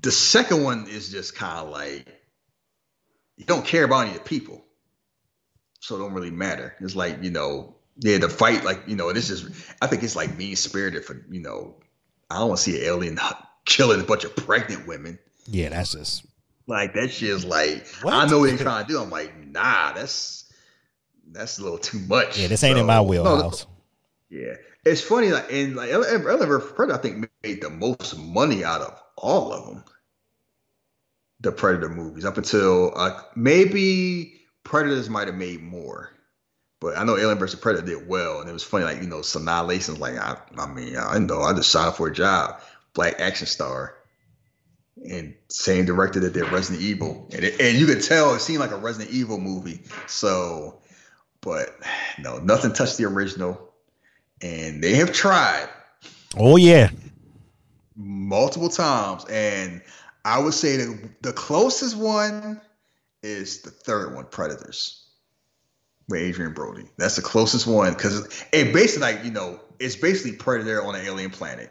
[0.00, 2.06] The second one is just kind of like
[3.36, 4.64] you don't care about any of the people,
[5.80, 6.74] so it don't really matter.
[6.80, 9.44] It's like you know, yeah, the fight, like you know, this is.
[9.80, 11.76] I think it's like mean spirited for you know.
[12.30, 13.20] I don't want to see an alien
[13.66, 15.18] killing a bunch of pregnant women.
[15.46, 16.24] Yeah, that's just.
[16.66, 18.14] Like that shit is like What?
[18.14, 19.00] I know what they're trying to do.
[19.00, 20.41] I'm like, nah, that's
[21.32, 22.38] that's a little too much.
[22.38, 23.66] Yeah, this ain't in my So- no, wheelhouse.
[24.30, 24.54] yeah,
[24.84, 25.30] it's funny.
[25.32, 26.72] Like and like vs.
[26.72, 29.84] Predator, I think made the most money out of all of them.
[31.40, 36.10] The Predator movies up until uh, maybe Predators might have made more,
[36.80, 37.58] but I know Alien vs.
[37.58, 38.84] Predator did well, and it was funny.
[38.84, 41.96] Like you know, Sanaa Lathan's like, I, I mean, I know, I just signed up
[41.96, 42.60] for a job,
[42.94, 43.96] black action star.
[45.10, 48.60] and same director that did Resident Evil, and it, and you could tell it seemed
[48.60, 49.80] like a Resident Evil movie.
[50.06, 50.80] So,
[51.42, 51.76] but
[52.18, 53.72] no, nothing touched the original,
[54.40, 55.68] and they have tried.
[56.36, 56.90] Oh yeah,
[57.96, 59.82] multiple times, and
[60.24, 62.60] I would say that the closest one
[63.22, 65.04] is the third one, Predators,
[66.08, 66.86] with Adrien Brody.
[66.96, 71.04] That's the closest one because it basically like you know it's basically Predator on an
[71.04, 71.70] alien planet.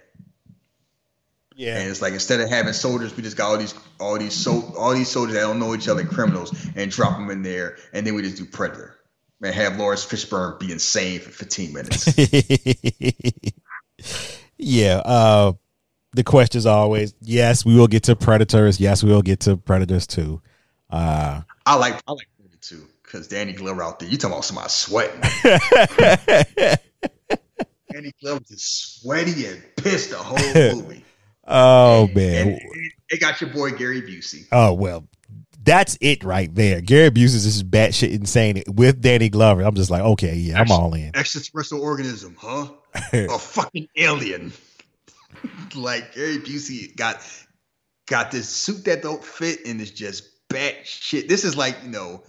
[1.55, 1.77] Yeah.
[1.77, 4.73] And it's like instead of having soldiers, we just got all these all these so
[4.77, 8.05] all these soldiers that don't know each other, criminals, and drop them in there, and
[8.05, 9.00] then we just do Predator
[9.41, 12.17] and have Laurence Fishburne be insane for 15 minutes.
[14.57, 14.97] yeah.
[14.97, 15.53] Uh,
[16.13, 18.79] the question is always yes, we will get to Predators.
[18.79, 20.41] Yes, we will get to Predators too.
[20.89, 24.09] Uh, I like I like Predator too because Danny Glover out there.
[24.09, 25.21] You talking about somebody sweating?
[27.91, 30.37] Danny Glover just sweaty and pissed the whole
[30.75, 31.05] movie.
[31.45, 32.61] Oh man, and,
[33.09, 34.47] it got your boy Gary Busey.
[34.51, 35.07] Oh well,
[35.63, 36.81] that's it right there.
[36.81, 39.61] Gary Busey is just batshit insane with Danny Glover.
[39.61, 41.15] I'm just like, okay, yeah, I'm all in.
[41.15, 42.67] Extraterrestrial organism, huh?
[43.13, 44.51] A fucking alien.
[45.75, 47.21] like Gary Busey got
[48.07, 51.29] got this suit that don't fit and it's just bat shit.
[51.29, 52.23] This is like you know,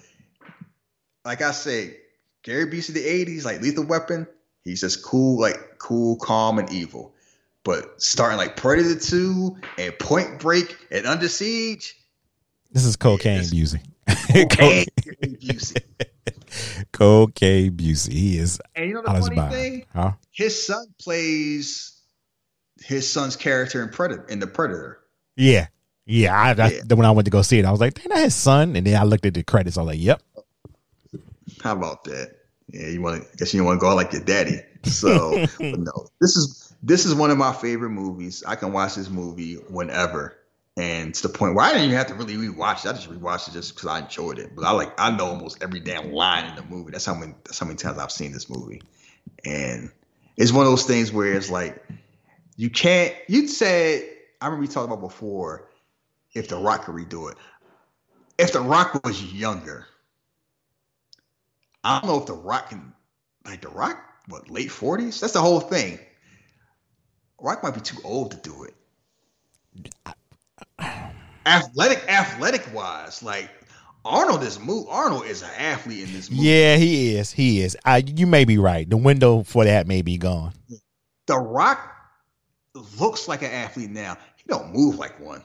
[1.25, 1.97] like I say,
[2.45, 4.27] Gary Busey the '80s, like Lethal Weapon.
[4.65, 7.15] He's just cool, like cool, calm, and evil.
[7.65, 11.97] But starting like Predator 2 and Point Break and Under Siege.
[12.73, 13.83] This is cocaine Busey.
[14.09, 14.87] Cocaine
[15.23, 15.83] Busey.
[16.93, 18.13] cocaine Busey.
[18.13, 18.61] He is.
[18.75, 19.87] And you know the funny thing?
[19.93, 20.13] Huh?
[20.31, 22.01] His son plays
[22.83, 25.01] his son's character in Predator in the Predator.
[25.37, 25.69] Yeah.
[26.05, 26.95] Yeah, I, I yeah.
[26.95, 28.85] when I went to go see it, I was like, "Ain't that his son?" And
[28.85, 29.79] then I looked at the credits.
[29.79, 30.21] I was like, "Yep."
[31.63, 32.35] How about that?
[32.69, 33.37] Yeah, you want to?
[33.37, 34.61] Guess you want to go out like your daddy.
[34.83, 38.43] So, no, this is this is one of my favorite movies.
[38.47, 40.37] I can watch this movie whenever.
[40.77, 42.89] And to the point where I didn't even have to really rewatch it.
[42.89, 44.57] I just rewatched it just because I enjoyed it.
[44.57, 46.93] But I like I know almost every damn line in the movie.
[46.93, 48.83] That's how many that's how many times I've seen this movie.
[49.45, 49.91] And
[50.37, 51.85] it's one of those things where it's like
[52.57, 54.09] you can't you'd say
[54.41, 55.69] I remember we talked about before
[56.33, 57.37] if the rock could redo it.
[58.39, 59.87] If the rock was younger,
[61.85, 62.95] I don't know if the rock can
[63.45, 65.21] like the rock, what, late 40s?
[65.21, 65.99] That's the whole thing.
[67.41, 68.75] Rock might be too old to do it.
[71.47, 73.51] Athletic, athletic wise, like
[74.05, 74.87] Arnold is move.
[74.89, 76.43] Arnold is an athlete in this movie.
[76.43, 77.31] Yeah, he is.
[77.31, 77.77] He is.
[77.85, 78.89] I, you may be right.
[78.89, 80.53] The window for that may be gone.
[81.27, 81.95] The Rock
[82.99, 84.17] looks like an athlete now.
[84.37, 85.45] He don't move like one.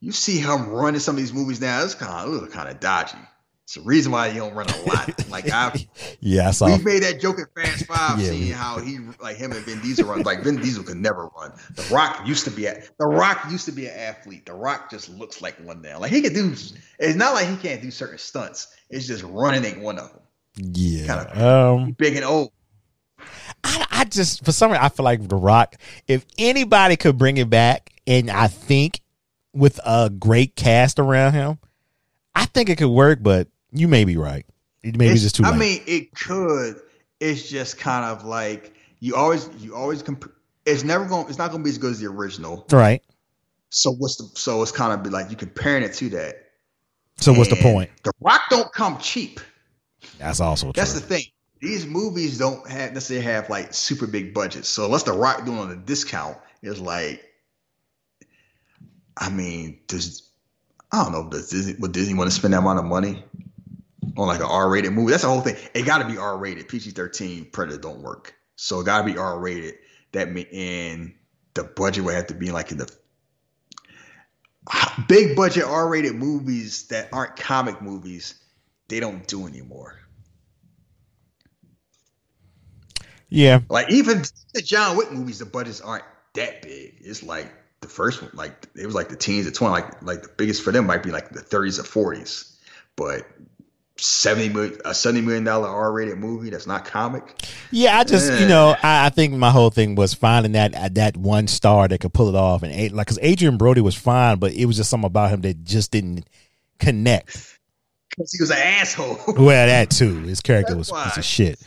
[0.00, 1.82] You see him running some of these movies now.
[1.82, 3.16] It's kind of kind of dodgy.
[3.64, 5.28] It's the reason why he don't run a lot.
[5.30, 5.86] Like I,
[6.20, 6.66] yeah, I saw.
[6.66, 9.80] We made that joke at Fast Five, yeah, seeing how he, like him and Vin
[9.80, 10.22] Diesel run.
[10.22, 11.50] Like Vin Diesel could never run.
[11.74, 14.44] The Rock used to be a, The Rock used to be an athlete.
[14.44, 15.98] The Rock just looks like one now.
[15.98, 16.52] Like he can do.
[16.98, 18.76] It's not like he can't do certain stunts.
[18.90, 20.20] It's just running ain't one of them.
[20.56, 22.52] Yeah, kind of um, big and old.
[23.64, 25.76] I, I just for some reason I feel like The Rock.
[26.06, 29.00] If anybody could bring it back, and I think
[29.54, 31.58] with a great cast around him,
[32.34, 33.20] I think it could work.
[33.22, 34.46] But you may be right.
[34.82, 35.44] It may be just too.
[35.44, 35.58] I late.
[35.58, 36.80] mean, it could.
[37.20, 40.32] It's just kind of like you always, you always comp-
[40.64, 41.28] It's never going.
[41.28, 43.02] It's not going to be as good as the original, right?
[43.70, 44.30] So what's the?
[44.34, 46.36] So it's kind of be like you comparing it to that.
[47.16, 47.90] So and what's the point?
[48.04, 49.40] The Rock don't come cheap.
[50.18, 51.00] That's also that's true.
[51.00, 51.24] the thing.
[51.60, 54.68] These movies don't have necessarily have like super big budgets.
[54.68, 57.24] So unless the Rock doing on a discount is like,
[59.16, 60.30] I mean, does
[60.92, 63.24] I don't know, does Disney would Disney want to spend that amount of money?
[64.16, 65.10] On like an R-rated movie.
[65.10, 65.56] That's the whole thing.
[65.74, 66.68] It got to be R-rated.
[66.68, 68.34] PG-13 Predator don't work.
[68.56, 69.74] So it got to be R-rated.
[70.12, 71.14] That mean, and
[71.54, 72.90] the budget would have to be like in the
[75.08, 78.34] big budget R-rated movies that aren't comic movies.
[78.88, 79.98] They don't do anymore.
[83.28, 84.22] Yeah, like even
[84.52, 86.04] the John Wick movies, the budgets aren't
[86.34, 86.98] that big.
[87.00, 90.22] It's like the first one, like it was like the teens, the twenty, like like
[90.22, 92.56] the biggest for them might be like the thirties or forties.
[92.94, 93.26] But
[93.96, 97.46] 70 million a 70 million dollar r-rated movie that's not comic?
[97.70, 98.40] Yeah i just yeah.
[98.40, 101.86] you know I, I, think my whole thing was finding that uh, that one star
[101.86, 104.76] that could pull it off and like because Adrien Brody was fine but it was
[104.76, 106.28] just something about him that just didn't
[106.78, 107.58] connect.
[108.10, 109.18] Because he was an asshole.
[109.36, 110.20] Well that too.
[110.20, 111.60] His character was piece of shit.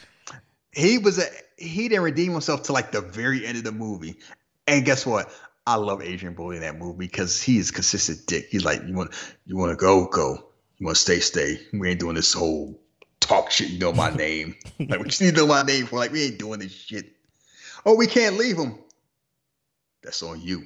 [0.72, 1.26] He was a
[1.58, 4.20] he didn't redeem himself to like the very end of the movie.
[4.68, 5.32] And guess what?
[5.66, 8.48] I love Adrien Brody in that movie because he is consistent dick.
[8.50, 9.12] He's like you want
[9.46, 10.47] you want to go go
[10.78, 11.60] you want to stay, stay.
[11.74, 12.80] We ain't doing this whole
[13.20, 13.70] talk shit.
[13.70, 14.56] You know my name.
[14.80, 17.14] like, we just need to know my name for like, we ain't doing this shit.
[17.86, 18.78] Oh, we can't leave him.
[20.04, 20.64] That's on you.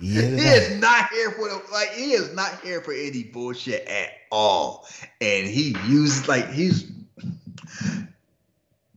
[0.00, 1.90] Yeah, he is not here for the like.
[1.90, 4.88] He is not here for any bullshit at all.
[5.20, 6.90] And he used like he's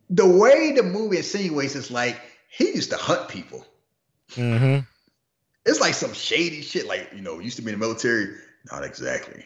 [0.09, 3.65] the way the movie insinuates is like he used to hunt people.
[4.31, 4.79] Mm-hmm.
[5.65, 6.87] It's like some shady shit.
[6.87, 8.35] Like you know, used to be in the military.
[8.71, 9.45] Not exactly.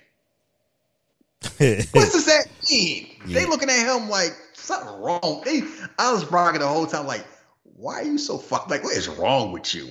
[1.58, 3.08] what does that mean?
[3.26, 3.40] Yeah.
[3.40, 5.42] They looking at him like something wrong.
[5.46, 5.64] They,
[5.98, 7.26] I was rocking the whole time like,
[7.64, 8.70] why are you so fucked?
[8.70, 9.90] Like, what is wrong with you?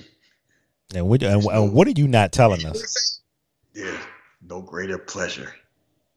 [0.93, 3.21] And what, and, and what are you not telling us?
[3.73, 3.99] There's
[4.41, 5.53] no greater pleasure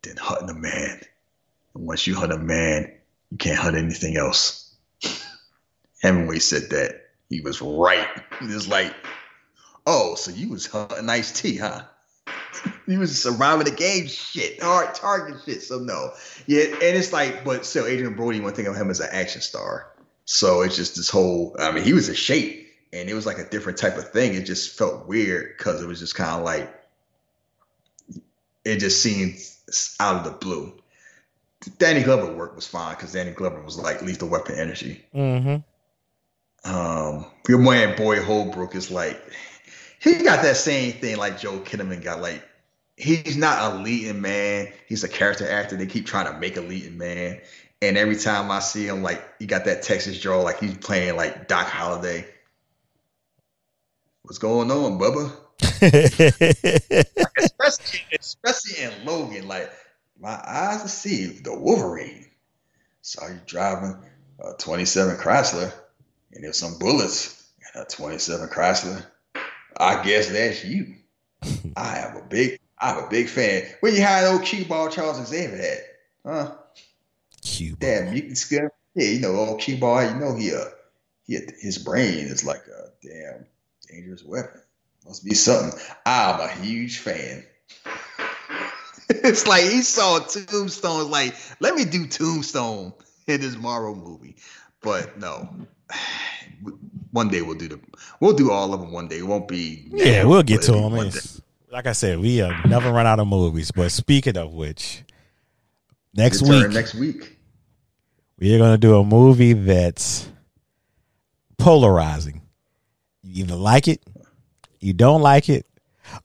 [0.02, 1.00] than hunting a man.
[1.74, 2.92] And once you hunt a man,
[3.30, 4.74] you can't hunt anything else.
[6.02, 6.96] Hemingway said that.
[7.28, 8.08] He was right.
[8.40, 8.92] He was like,
[9.86, 11.82] oh, so you was hunting Ice-T, huh?
[12.86, 15.62] He was surviving the game shit, hard target shit.
[15.62, 16.12] So no,
[16.46, 19.40] yeah, and it's like, but still, Adrien Brody, one thing of him as an action
[19.40, 19.92] star.
[20.24, 21.56] So it's just this whole.
[21.58, 24.34] I mean, he was a shape, and it was like a different type of thing.
[24.34, 26.72] It just felt weird because it was just kind of like
[28.64, 29.38] it just seemed
[29.98, 30.72] out of the blue.
[31.78, 35.04] Danny Glover work was fine because Danny Glover was like lethal weapon energy.
[35.14, 36.70] Mm-hmm.
[36.70, 39.20] Um, your man Boyd Holbrook is like
[40.00, 42.20] he got that same thing like Joel Kinnaman got.
[42.20, 42.42] Like
[42.96, 44.72] he's not a leading man.
[44.86, 45.76] He's a character actor.
[45.76, 47.40] They keep trying to make a leading man.
[47.82, 51.16] And every time I see him, like he got that Texas draw, like he's playing
[51.16, 52.26] like Doc Holliday.
[54.22, 55.32] What's going on, Bubba?
[57.38, 59.70] especially, especially in Logan, like
[60.18, 62.26] my eyes see the Wolverine.
[63.02, 63.96] Saw you driving
[64.38, 65.72] a 27 Chrysler,
[66.32, 69.04] and there's some bullets in a 27 Chrysler.
[69.76, 70.94] I guess that's you.
[71.76, 73.64] I am a big, I'm a big fan.
[73.80, 75.78] Where you hide old cue ball Charles Xavier at?
[76.26, 76.54] Huh?
[77.42, 78.68] Cue Damn mutant skill.
[78.94, 80.64] Yeah, you know, old cue ball, you know he uh
[81.26, 83.46] he his brain is like a damn
[83.88, 84.60] dangerous weapon.
[85.06, 85.78] Must be something.
[86.04, 87.44] I'm a huge fan.
[89.08, 91.10] it's like he saw Tombstone.
[91.10, 92.92] Like, let me do Tombstone
[93.26, 94.36] in this Marvel movie.
[94.82, 95.48] But no,
[97.12, 97.80] one day we'll do the
[98.20, 99.18] we'll do all of them one day.
[99.18, 101.10] It won't be yeah, we'll get to them.
[101.72, 103.70] Like I said, we have never run out of movies.
[103.70, 105.04] But speaking of which,
[106.14, 107.38] next week, next week,
[108.38, 110.28] we are going to do a movie that's
[111.58, 112.42] polarizing.
[113.22, 114.02] You either like it,
[114.80, 115.66] you don't like it,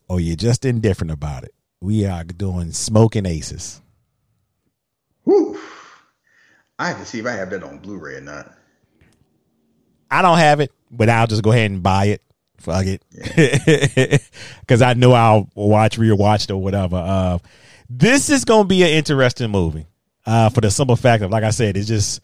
[0.08, 1.54] or you're just indifferent about it.
[1.82, 3.82] We are doing Smoking Aces.
[5.26, 5.60] Whew.
[6.80, 8.56] I have to see if I have that on Blu-ray or not.
[10.10, 12.22] I don't have it, but I'll just go ahead and buy it.
[12.58, 13.04] Fuck it,
[14.62, 16.96] because I know I'll watch, rewatch it or whatever.
[16.96, 17.38] Uh,
[17.90, 19.86] this is gonna be an interesting movie.
[20.26, 22.22] Uh, for the simple fact of, like I said, it's just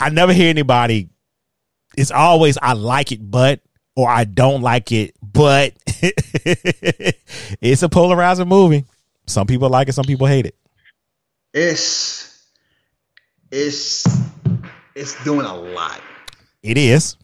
[0.00, 1.10] I never hear anybody.
[1.96, 3.60] It's always I like it, but
[3.94, 5.74] or I don't like it, but
[7.60, 8.84] it's a polarizing movie.
[9.26, 10.54] Some people like it, some people hate it.
[11.52, 12.46] It's
[13.50, 14.06] it's
[14.94, 16.00] it's doing a lot.
[16.66, 17.16] It is.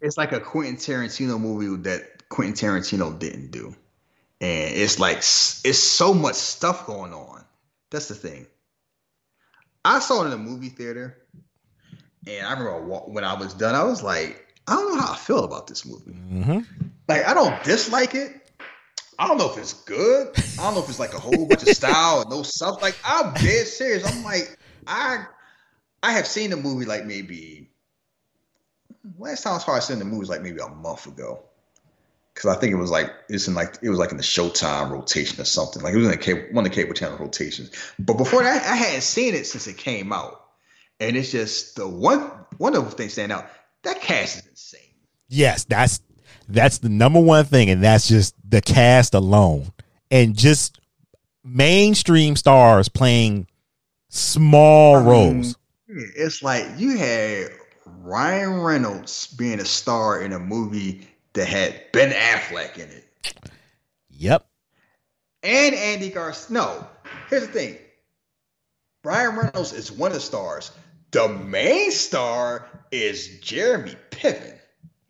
[0.00, 3.76] It's like a Quentin Tarantino movie that Quentin Tarantino didn't do.
[4.40, 7.44] And it's like it's so much stuff going on.
[7.90, 8.46] That's the thing.
[9.84, 11.16] I saw it in a movie theater,
[12.26, 15.16] and I remember when I was done, I was like, I don't know how I
[15.16, 16.12] feel about this movie.
[16.12, 16.60] Mm-hmm.
[17.06, 18.50] Like, I don't dislike it.
[19.18, 20.28] I don't know if it's good.
[20.58, 22.82] I don't know if it's like a whole bunch of style and no stuff.
[22.82, 24.04] Like, I'm dead serious.
[24.04, 25.24] I'm like, I
[26.02, 27.70] I have seen the movie like maybe
[29.18, 31.40] last time I saw I seen the movie was like maybe a month ago.
[32.34, 34.90] Cause I think it was like it's in like it was like in the Showtime
[34.90, 35.82] rotation or something.
[35.82, 37.70] Like it was in the cable, one of the cable channel rotations.
[37.98, 40.42] But before that, I hadn't seen it since it came out.
[41.00, 43.48] And it's just the one one of the things stand out.
[43.84, 44.80] That cast is insane.
[45.28, 46.00] Yes, that's
[46.46, 49.72] that's the number one thing, and that's just the cast alone,
[50.10, 50.78] and just
[51.42, 53.46] mainstream stars playing
[54.10, 55.56] small roles.
[55.88, 57.48] It's like you had
[58.06, 63.04] Ryan Reynolds being a star in a movie that had Ben Affleck in it.
[64.10, 64.46] Yep.
[65.42, 66.54] And Andy Garcia.
[66.54, 66.86] No,
[67.28, 67.78] here's the thing.
[69.02, 70.70] Ryan Reynolds is one of the stars.
[71.10, 74.56] The main star is Jeremy Piven.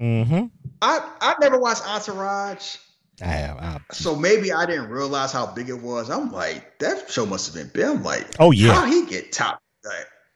[0.01, 0.47] Mm-hmm.
[0.81, 2.77] I I never watched Entourage.
[3.21, 3.59] I have.
[3.59, 6.09] I, so maybe I didn't realize how big it was.
[6.09, 7.97] I'm like, that show must have been big.
[7.97, 9.61] I'm like, oh yeah, how he get top?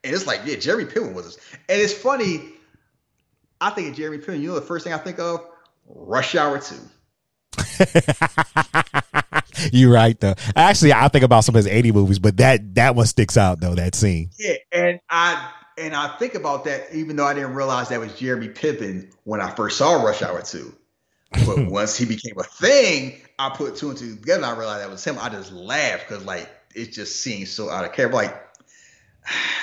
[0.03, 1.37] And it's like, yeah, Jeremy Piven was.
[1.37, 1.39] this.
[1.69, 2.43] And it's funny.
[3.61, 4.41] I think of Jeremy Piven.
[4.41, 5.45] You know the first thing I think of?
[5.87, 6.77] Rush Hour Two.
[9.73, 10.35] You're right though.
[10.57, 13.61] Actually, I think about some of his 80 movies, but that that one sticks out
[13.61, 14.31] though, that scene.
[14.39, 18.19] Yeah, and I and I think about that even though I didn't realize that was
[18.19, 20.75] Jeremy Piven when I first saw Rush Hour 2.
[21.47, 24.45] But once he became a thing, I put two and two together.
[24.45, 25.17] And I realized that was him.
[25.21, 28.17] I just laughed because like it just seems so out of character.
[28.17, 28.50] Like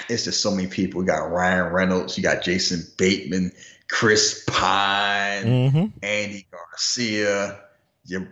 [0.10, 1.02] it's just so many people.
[1.02, 3.52] You got Ryan Reynolds, you got Jason Bateman,
[3.90, 5.86] Chris Pine, Mm-hmm.
[6.04, 7.60] Andy Garcia,
[8.06, 8.28] your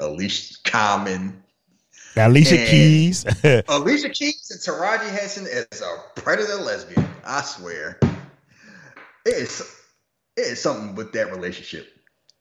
[0.00, 1.42] Alicia Common,
[2.16, 3.24] Alicia And- Keys.
[3.68, 7.08] Alicia Keys, and Taraji Henson as a predator lesbian.
[7.24, 7.98] I swear,
[9.24, 9.60] it is
[10.36, 11.86] it is something with that relationship.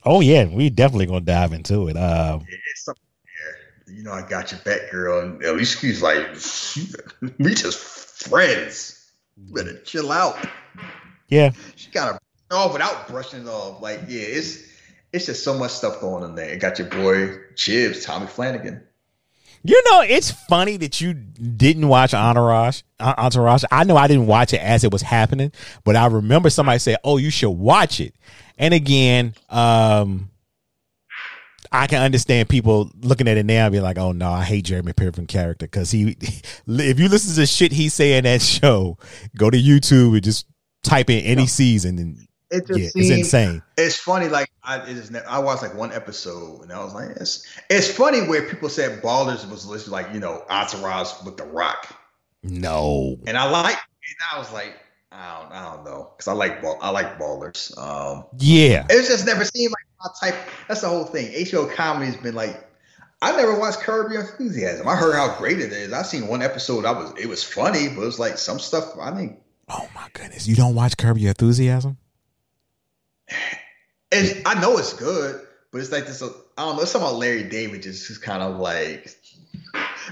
[0.06, 1.98] oh yeah, we definitely gonna dive into it.
[1.98, 2.40] Uh,
[2.72, 3.04] It's something
[3.88, 3.96] there.
[3.96, 5.22] You know, I got your back, girl.
[5.22, 6.28] And Alicia Keys like,
[7.40, 9.11] we just friends.
[9.38, 10.38] You better chill out.
[11.30, 12.19] yeah, She got
[12.49, 13.81] to off without brushing it off.
[13.81, 14.64] Like, yeah, it's
[15.14, 16.49] it's just so much stuff going on there.
[16.49, 18.84] It got your boy Chibs, Tommy Flanagan.
[19.64, 22.81] You know, it's funny that you didn't watch Entourage.
[22.99, 23.64] Entourage.
[23.72, 25.52] I know I didn't watch it as it was happening,
[25.84, 28.14] but I remember somebody say, "Oh, you should watch it."
[28.57, 30.30] And again, um,
[31.72, 34.65] I can understand people looking at it now and be like, "Oh no, I hate
[34.65, 36.15] Jeremy Piven character because he."
[36.68, 38.98] If you listen to the shit he say in that show,
[39.38, 40.45] go to YouTube and just
[40.84, 43.61] type in any season, and It just yeah, it's insane.
[43.77, 44.27] it's funny.
[44.27, 47.89] Like I, it is, I watched like one episode, and I was like, it's it's
[47.91, 51.88] funny where people said Ballers was listed like you know Entourage with The Rock,
[52.44, 54.76] No, and I like, and I was like,
[55.11, 57.77] I don't, I don't know, because I like ball, I like Ballers.
[57.77, 59.86] Um, yeah, it's just never seemed like my
[60.19, 60.36] type.
[60.68, 61.32] That's the whole thing.
[61.34, 62.64] HBO comedy's been like.
[63.19, 64.88] I never watched Curb Your Enthusiasm.
[64.88, 65.91] I heard how great it is.
[65.91, 66.86] I seen one episode.
[66.86, 68.95] I was it was funny, but it was like some stuff.
[69.02, 71.98] I think oh my goodness, you don't watch Curb Your Enthusiasm?
[74.11, 76.22] it's, I know it's good, but it's like this.
[76.22, 76.99] I don't know.
[76.99, 79.15] About Larry David just, just kind of like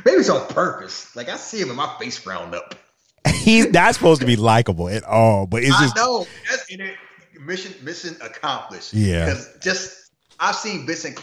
[0.06, 1.16] maybe it's on purpose.
[1.16, 2.76] Like I see him and my face frowned up.
[3.28, 6.82] He's not supposed to be likable at all, but it's just I know that's and
[6.82, 6.96] it,
[7.40, 8.94] mission mission accomplished.
[8.94, 9.26] Yeah.
[9.26, 11.18] because just I've seen bits and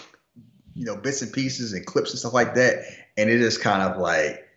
[0.74, 2.84] you know bits and pieces and clips and stuff like that,
[3.16, 4.48] and it is kind of like,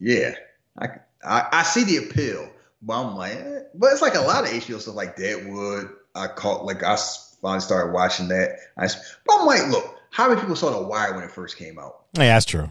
[0.00, 0.34] yeah,
[0.78, 0.88] I
[1.24, 2.48] I, I see the appeal,
[2.82, 3.60] but I'm like, eh.
[3.74, 5.90] but it's like a lot of HBO stuff like Deadwood.
[6.14, 6.96] I caught like I
[7.40, 8.58] finally started watching that.
[8.76, 8.88] I,
[9.26, 12.04] but I'm like, look, how many people saw The Wire when it first came out?
[12.14, 12.70] yeah, that's true.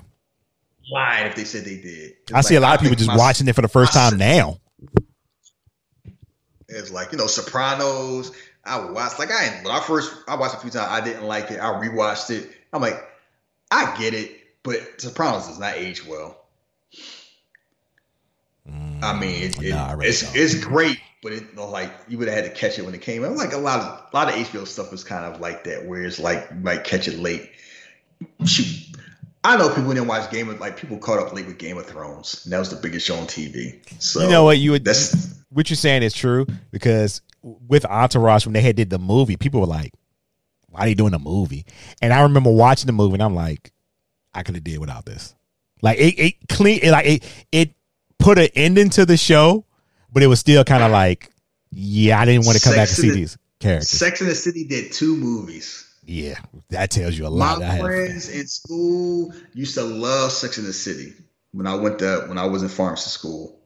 [0.90, 2.16] Lying if they said they did.
[2.24, 4.18] It's I see a like, lot of people just watching it for the first time
[4.18, 4.60] now.
[6.70, 8.32] It's like you know, Sopranos.
[8.66, 10.90] I watched like I when I first I watched a few times.
[10.92, 11.60] I didn't like it.
[11.60, 12.50] I rewatched it.
[12.74, 13.02] I'm like,
[13.72, 14.32] I get it,
[14.64, 16.38] but Sopranos does not age well.
[19.02, 22.28] I mean, it, mm, it- Nah, I it's it's great, but it like you would
[22.28, 23.36] have had to catch it when it came out.
[23.36, 26.04] Like a lot of a lot of HBO stuff is kind of like that, where
[26.04, 27.50] it's like you might catch it late.
[28.46, 28.87] Shoot.
[29.48, 31.86] I know people didn't watch Game of like people caught up late with Game of
[31.86, 32.42] Thrones.
[32.44, 33.80] And that was the biggest show on TV.
[34.02, 38.46] So you know what you would That's what you're saying is true because with Entourage
[38.46, 39.94] when they had did the movie, people were like,
[40.68, 41.66] "Why are you doing a movie?"
[42.02, 43.72] And I remember watching the movie and I'm like,
[44.34, 45.34] "I could have did without this."
[45.82, 47.74] Like it, it clean, it, like it, it
[48.20, 49.64] put an ending to the show,
[50.12, 51.32] but it was still kind of like,
[51.72, 53.90] yeah, I didn't want to come back and see the- these characters.
[53.90, 55.87] Sex in the City did two movies.
[56.08, 56.40] Yeah,
[56.70, 57.62] that tells you a My lot.
[57.62, 61.14] I had- friends in school used to love Sex in the City.
[61.52, 63.60] When I went to when I was in pharmacy school,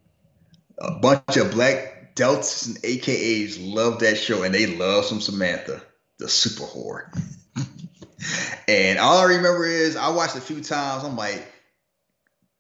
[0.80, 5.84] a bunch of black deltas and AKAs loved that show, and they love some Samantha,
[6.18, 7.12] the super whore.
[8.68, 11.04] and all I remember is I watched a few times.
[11.04, 11.46] I'm like,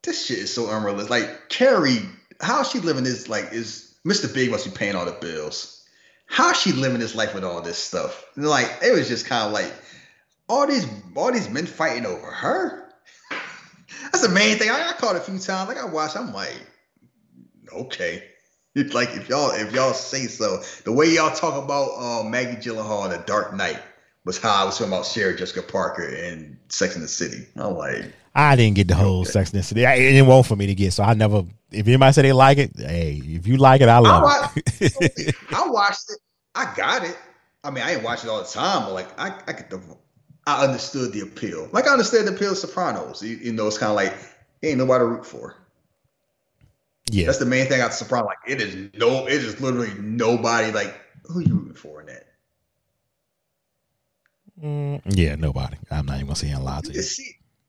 [0.03, 1.09] this shit is so unrealistic.
[1.09, 2.07] Like Carrie,
[2.39, 3.27] how is she living this?
[3.29, 4.31] Like, is Mr.
[4.31, 5.80] Big must be paying all the bills?
[6.31, 8.25] How she living this life with all this stuff?
[8.37, 9.71] And like, it was just kind of like
[10.47, 12.89] all these all these men fighting over her.
[14.03, 14.69] That's the main thing.
[14.69, 15.67] I, I caught a few times.
[15.67, 16.55] Like I watched, I'm like,
[17.73, 18.23] okay.
[18.75, 22.61] It's like if y'all if y'all say so, the way y'all talk about um, Maggie
[22.61, 23.81] Gyllenhaal in The Dark Knight
[24.23, 27.45] was how I was talking about Sarah Jessica Parker in Sex in the City.
[27.57, 29.31] I'm like, I didn't get the whole Okay.
[29.31, 29.85] Sex and City.
[29.85, 31.43] I- It didn't want for me to get, so I never.
[31.71, 35.35] If anybody said they like it, hey, if you like it, I love I, it.
[35.53, 36.19] I watched it.
[36.55, 37.17] I got it.
[37.63, 39.81] I mean, I didn't watch it all the time, but like I, I get the,
[40.47, 41.69] I understood the appeal.
[41.71, 43.21] Like I understand the appeal of Sopranos.
[43.23, 44.13] You, you know, it's kind of like
[44.63, 45.55] ain't nobody to root for.
[47.11, 48.27] yeah, That's the main thing about Sopranos.
[48.27, 50.71] Like it is no, it is literally nobody.
[50.71, 52.27] Like who you rooting for in that?
[54.61, 55.77] Mm, yeah, nobody.
[55.89, 57.09] I'm not even gonna say and lie to You you.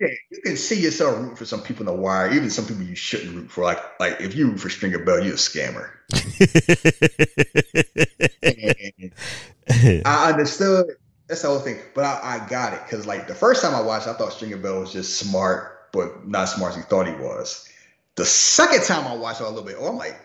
[0.02, 2.82] Can you can see yourself root for some people in the wire, even some people
[2.82, 3.64] you shouldn't root for.
[3.64, 5.90] Like, like if you root for Stringer Bell, you're a scammer.
[10.04, 10.86] I understood.
[11.28, 11.78] That's the whole thing.
[11.94, 14.58] But I, I got it because, like, the first time I watched, I thought Stringer
[14.58, 17.68] Bell was just smart, but not as smart as he thought he was.
[18.16, 20.18] The second time I watched it a little bit, oh, I'm like,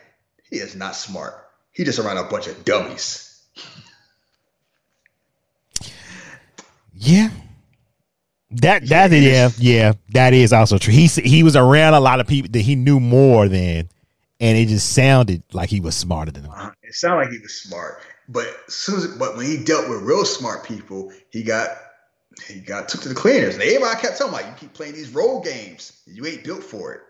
[0.50, 1.34] he is not smart.
[1.72, 3.42] He just around a bunch of dummies.
[6.94, 7.30] Yeah.
[8.52, 10.94] That that yeah yeah that is also true.
[10.94, 13.90] He he was around a lot of people that he knew more than,
[14.40, 16.54] and it just sounded like he was smarter than them.
[16.56, 20.02] Uh, it sounded like he was smart, but soon as, but when he dealt with
[20.02, 21.70] real smart people, he got
[22.48, 23.56] he got took to the cleaners.
[23.56, 26.02] And everybody kept telling him, like, you keep playing these role games.
[26.06, 27.02] You ain't built for it.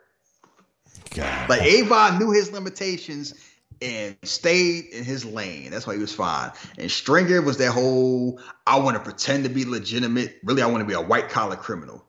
[1.14, 1.50] God.
[1.50, 3.34] Like Avon knew his limitations
[3.82, 5.72] and stayed in his lane.
[5.72, 6.52] That's why he was fine.
[6.78, 10.38] And Stringer was that whole I want to pretend to be legitimate.
[10.44, 12.04] Really, I want to be a white collar criminal.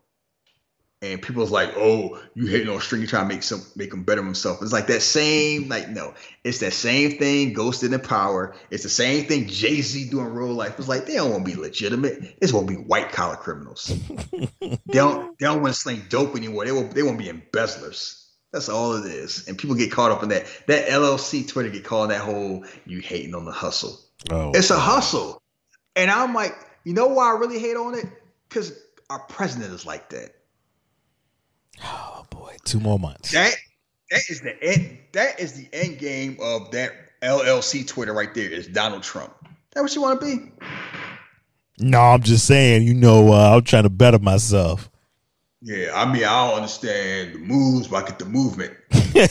[1.00, 4.02] And people was like, "Oh, you hating on Stringer trying to make some make him
[4.02, 7.52] better himself." It's like that same, like no, it's that same thing.
[7.52, 8.56] Ghosted in the power.
[8.70, 10.76] It's the same thing Jay Z doing real life.
[10.76, 12.36] It's like they don't want to be legitimate.
[12.42, 13.86] It's want to be white collar criminals.
[14.60, 16.64] they don't they don't want to sling dope anymore.
[16.64, 18.17] They will they want to be embezzlers.
[18.58, 19.46] That's all it is.
[19.46, 20.44] And people get caught up in that.
[20.66, 24.00] That LLC Twitter get caught in that whole you hating on the hustle.
[24.32, 25.40] Oh, It's a hustle.
[25.94, 28.04] And I'm like, you know why I really hate on it?
[28.48, 28.76] Because
[29.10, 30.34] our president is like that.
[31.84, 33.30] oh boy, two more months.
[33.30, 33.54] That
[34.10, 36.90] that is the end that is the end game of that
[37.22, 39.32] LLC Twitter right there is Donald Trump.
[39.74, 40.50] That what you want to be?
[41.78, 42.82] No, I'm just saying.
[42.82, 44.90] You know, uh, I'm trying to better myself.
[45.60, 48.74] Yeah, I mean, I don't understand the moves, but I get the movement.
[48.90, 49.30] what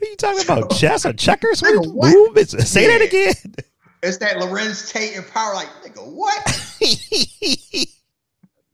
[0.00, 0.70] are you talking about?
[0.72, 1.62] Chess or checkers?
[1.62, 2.12] What, Nigga, what?
[2.12, 2.68] movements?
[2.68, 3.54] Say that again.
[4.02, 6.44] It's that Larenz Tate and power, like, nigga, what?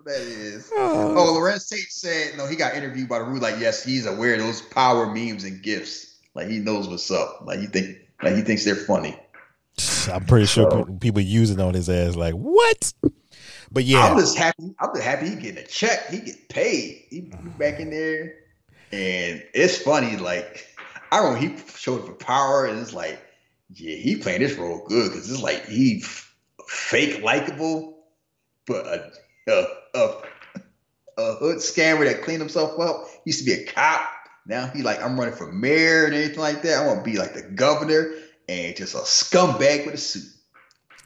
[0.07, 0.73] that is.
[0.75, 1.15] Oh.
[1.19, 2.47] oh, Larenz Tate said no.
[2.47, 3.39] He got interviewed by the Rue.
[3.39, 6.21] Like, yes, he's aware of those power memes and gifts.
[6.35, 7.43] Like, he knows what's up.
[7.45, 9.19] Like, he think, like he thinks they're funny.
[10.11, 12.93] I'm pretty sure pe- people using on his ass like what?
[13.71, 14.75] But yeah, I'm just happy.
[14.79, 16.09] I'm just happy he getting a check.
[16.09, 17.05] He get paid.
[17.11, 17.51] He, he mm-hmm.
[17.59, 18.35] back in there,
[18.93, 20.17] and it's funny.
[20.17, 20.67] Like,
[21.13, 23.21] I remember he showed up for power, and it's like,
[23.75, 26.35] yeah, he playing this role good because it's like he f-
[26.67, 27.99] fake likable,
[28.67, 29.13] but a,
[29.51, 30.23] a a
[31.19, 33.07] a hood scammer that cleaned himself up.
[33.25, 34.09] Used to be a cop.
[34.47, 36.83] Now he like I'm running for mayor and anything like that.
[36.83, 38.15] I want to be like the governor
[38.49, 40.25] and just a scumbag with a suit.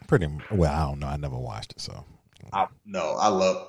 [0.07, 0.73] pretty well.
[0.73, 1.09] I don't know.
[1.09, 2.05] I never watched it, so
[2.53, 3.69] I, no, I love.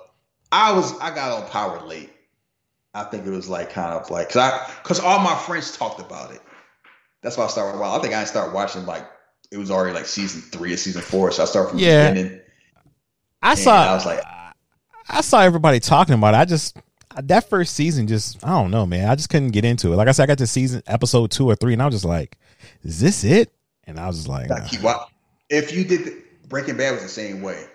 [0.52, 2.12] I was I got on Power late.
[2.94, 6.00] I think it was like kind of like because I because all my friends talked
[6.00, 6.41] about it.
[7.22, 7.80] That's why I started.
[7.80, 9.06] Well, I think I started watching like
[9.52, 12.10] it was already like season three or season four, so I started from Yeah.
[12.10, 12.40] the beginning.
[13.41, 13.91] I saw.
[13.91, 14.24] I was like-
[15.10, 16.38] I saw everybody talking about it.
[16.38, 16.78] I just
[17.22, 19.10] that first season just I don't know, man.
[19.10, 19.95] I just couldn't get into it.
[19.98, 22.06] Like I said, I got to season episode two or three, and I was just
[22.06, 22.38] like,
[22.84, 23.52] "Is this it?"
[23.86, 25.06] And I was just like, nah.
[25.50, 27.66] If you did the, Breaking Bad was the same way.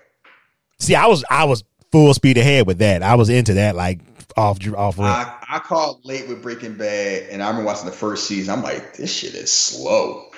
[0.79, 3.03] "See, I was I was full speed ahead with that.
[3.03, 4.01] I was into that like
[4.37, 5.01] off off.
[5.01, 8.55] I, I called late with Breaking Bad, and I remember watching the first season.
[8.55, 10.31] I'm like, this shit is slow.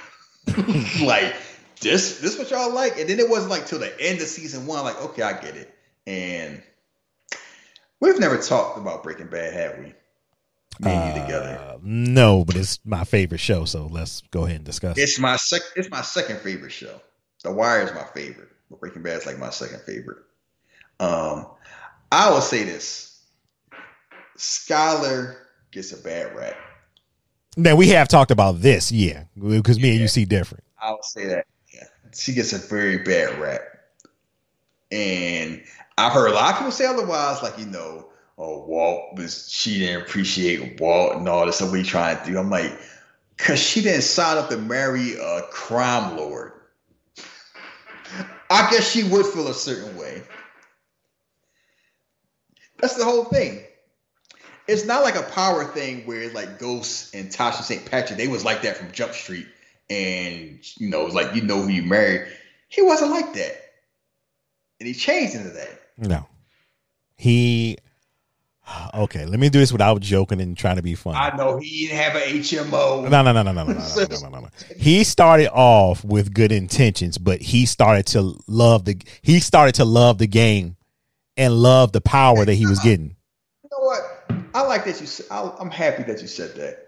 [1.02, 1.34] like
[1.80, 2.98] this, this what y'all like?
[2.98, 4.78] And then it wasn't like till the end of season one.
[4.78, 5.74] I'm like, okay, I get it.
[6.06, 6.62] And
[8.00, 9.94] we've never talked about Breaking Bad, have we?
[10.80, 11.58] Me and you together.
[11.60, 14.96] Uh, no, but it's my favorite show, so let's go ahead and discuss.
[14.96, 15.60] It's my sec.
[15.76, 17.00] It's my second favorite show.
[17.44, 20.18] The Wire is my favorite, but Breaking Bad is like my second favorite.
[21.00, 21.46] Um,
[22.12, 23.20] I will say this:
[24.38, 25.36] Skyler
[25.72, 26.54] gets a bad rap.
[27.56, 30.62] Now we have talked about this, yeah, because me and you see different.
[30.80, 31.46] I would say that.
[31.74, 31.84] Yeah.
[32.14, 33.60] She gets a very bad rap.
[34.92, 35.62] And
[35.98, 38.08] I've heard a lot of people say otherwise, like, you know,
[38.38, 42.38] oh, Walt was, she didn't appreciate Walt and all this stuff we trying to do.
[42.38, 42.72] I'm like,
[43.36, 46.52] because she didn't sign up to marry a crime lord.
[48.50, 50.22] I guess she would feel a certain way.
[52.80, 53.62] That's the whole thing.
[54.66, 57.84] It's not like a power thing where it's like Ghost and Tasha St.
[57.90, 59.46] Patrick, they was like that from Jump Street
[59.90, 62.28] and you know, it's like you know who you married.
[62.68, 63.56] He wasn't like that,
[64.78, 65.80] and he changed into that.
[65.98, 66.26] No,
[67.16, 67.76] he.
[68.94, 71.18] Okay, let me do this without joking and trying to be funny.
[71.18, 73.10] I know he didn't have an HMO.
[73.10, 74.48] No, no, no, no, no, no, no, no, no, no, no.
[74.76, 79.84] He started off with good intentions, but he started to love the he started to
[79.84, 80.76] love the game
[81.40, 83.16] and love the power that he was getting.
[83.64, 84.00] You know what?
[84.54, 85.06] I like that you.
[85.06, 86.86] said- I, I'm happy that you said that.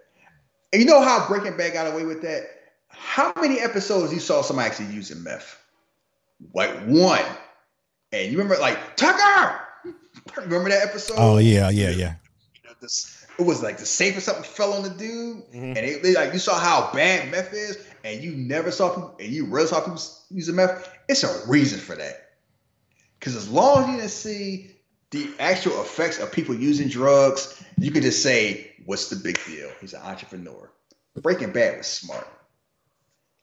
[0.72, 2.44] And you know how Breaking Bad got away with that?
[2.88, 5.58] How many episodes you saw somebody actually using meth?
[6.54, 7.24] Like one.
[8.12, 9.58] And you remember, like Tucker.
[10.36, 11.14] Remember that episode?
[11.18, 12.14] Oh yeah, yeah, yeah.
[12.54, 15.76] You know, this, it was like the safe or something fell on the dude, Mhm.
[15.76, 19.16] and it, they, like you saw how bad meth is, and you never saw people,
[19.18, 20.88] and you really saw people using meth.
[21.08, 22.21] It's a reason for that,
[23.22, 24.70] because as long as you didn't see
[25.12, 29.70] the actual effects of people using drugs, you could just say, "What's the big deal?"
[29.80, 30.72] He's an entrepreneur.
[31.14, 32.26] Breaking Bad was smart.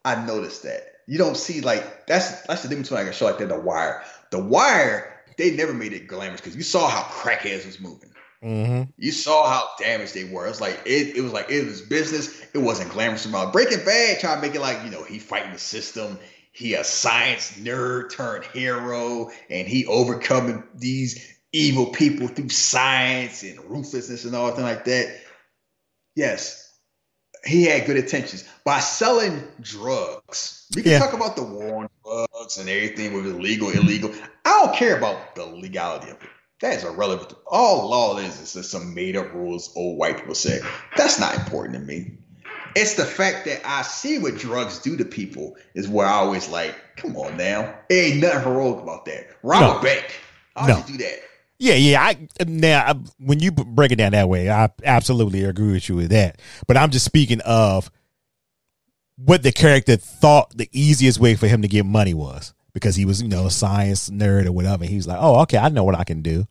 [0.04, 0.82] I noticed that.
[1.06, 3.58] You don't see like that's that's the difference between like a show like that, The
[3.58, 4.02] Wire.
[4.30, 8.10] The Wire, they never made it glamorous because you saw how crackheads was moving.
[8.42, 8.90] Mm-hmm.
[8.98, 10.46] You saw how damaged they were.
[10.46, 12.38] It's like it, it was like it was business.
[12.52, 14.20] It wasn't glamorous about Breaking Bad.
[14.20, 16.18] Trying to make it like you know he fighting the system.
[16.60, 23.58] He a science nerd turned hero, and he overcoming these evil people through science and
[23.64, 25.20] ruthlessness and all thing like that.
[26.14, 26.70] Yes,
[27.46, 30.66] he had good intentions by selling drugs.
[30.76, 30.98] We can Yeah.
[30.98, 34.12] talk about the war on drugs and everything, whether it's legal, illegal.
[34.44, 36.28] I don't care about the legality of it.
[36.60, 37.32] That is irrelevant.
[37.46, 40.60] All law is is just some made up rules old white people say.
[40.94, 42.18] That's not important to me.
[42.76, 46.48] It's the fact that I see what drugs do to people is where I always
[46.48, 47.74] like, come on now.
[47.90, 49.26] Ain't nothing heroic about that.
[49.42, 49.78] Rob No.
[49.78, 50.20] a bank.
[50.56, 50.82] How No.
[50.86, 51.18] do that?
[51.58, 52.00] Yeah, yeah.
[52.02, 55.96] I now I, when you break it down that way, I absolutely agree with you
[55.96, 56.40] with that.
[56.66, 57.90] But I'm just speaking of
[59.16, 63.04] what the character thought the easiest way for him to get money was because he
[63.04, 64.86] was, you know, a science nerd or whatever.
[64.86, 66.46] He was like, "Oh, okay, I know what I can do."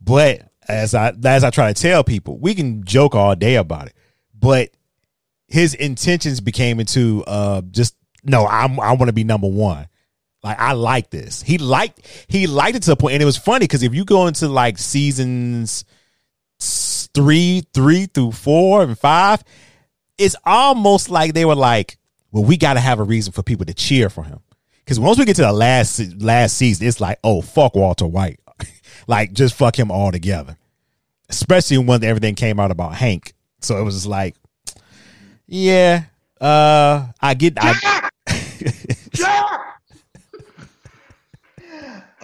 [0.00, 3.88] But as I as I try to tell people, we can joke all day about
[3.88, 3.94] it,
[4.38, 4.70] but
[5.54, 7.94] his intentions became into uh just
[8.24, 9.86] no, I'm I want to be number one.
[10.42, 11.42] Like I like this.
[11.42, 14.04] He liked he liked it to a point, and it was funny because if you
[14.04, 15.84] go into like seasons
[16.58, 19.44] three, three through four and five,
[20.18, 21.98] it's almost like they were like,
[22.32, 24.40] "Well, we got to have a reason for people to cheer for him."
[24.78, 28.40] Because once we get to the last last season, it's like, "Oh, fuck Walter White,"
[29.06, 30.56] like just fuck him all together.
[31.28, 34.34] Especially when everything came out about Hank, so it was like,
[35.46, 36.04] "Yeah,
[36.40, 38.08] uh, I get." I,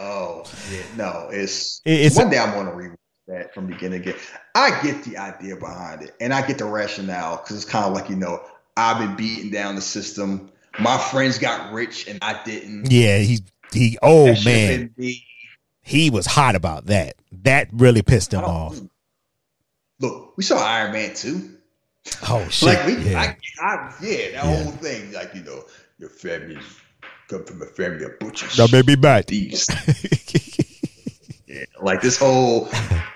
[0.02, 2.92] Oh yeah, no, it's, It- it's- one day I'm gonna read
[3.28, 4.14] that from beginning again.
[4.54, 7.92] I get the idea behind it, and I get the rationale because it's kind of
[7.92, 8.40] like you know
[8.76, 10.50] I've been beating down the system.
[10.78, 12.90] My friends got rich and I didn't.
[12.90, 13.40] yeah, he
[13.72, 13.98] he.
[14.02, 14.94] Oh That man,
[15.82, 17.16] he was hot about that.
[17.42, 18.80] That really pissed him off.
[20.00, 21.56] Look, we saw Iron Man too.
[22.28, 22.68] Oh shit!
[22.68, 23.18] Like we, yeah.
[23.20, 24.62] I, I, yeah, that Yeah.
[24.62, 25.12] whole thing.
[25.12, 25.64] Like you know,
[25.98, 26.58] your family
[27.28, 28.56] come from a family of butchers.
[28.56, 29.66] that may be thieves.
[31.46, 32.68] Yeah, like this whole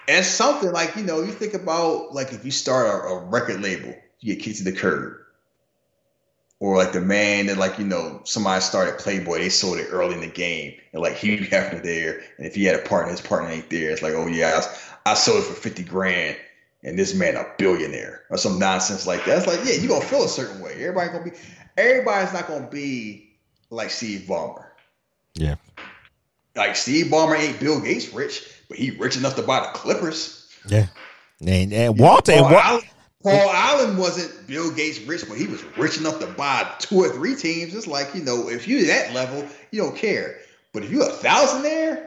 [0.08, 3.60] and something like you know you think about like if you start a, a record
[3.62, 5.18] label you get kicked to the curb
[6.58, 10.14] or like the man that like you know somebody started playboy they sold it early
[10.14, 13.20] in the game and like hugh hefner there and if he had a partner his
[13.20, 14.60] partner ain't there it's like oh yeah
[15.06, 16.36] I sold it for 50 grand
[16.84, 20.04] and this man a billionaire or some nonsense like that it's like yeah you're gonna
[20.04, 21.32] feel a certain way everybody gonna be
[21.76, 23.34] everybody's not gonna be
[23.70, 24.66] like steve ballmer
[25.34, 25.56] Yeah.
[26.54, 30.48] like Steve Ballmer ain't Bill Gates rich, but he rich enough to buy the Clippers.
[30.68, 30.86] Yeah,
[31.44, 32.80] and, and Walter and Paul,
[33.24, 37.08] Paul Allen wasn't Bill Gates rich, but he was rich enough to buy two or
[37.08, 37.74] three teams.
[37.74, 40.38] It's like you know, if you're that level, you don't care.
[40.72, 42.06] But if you're a thousandaire,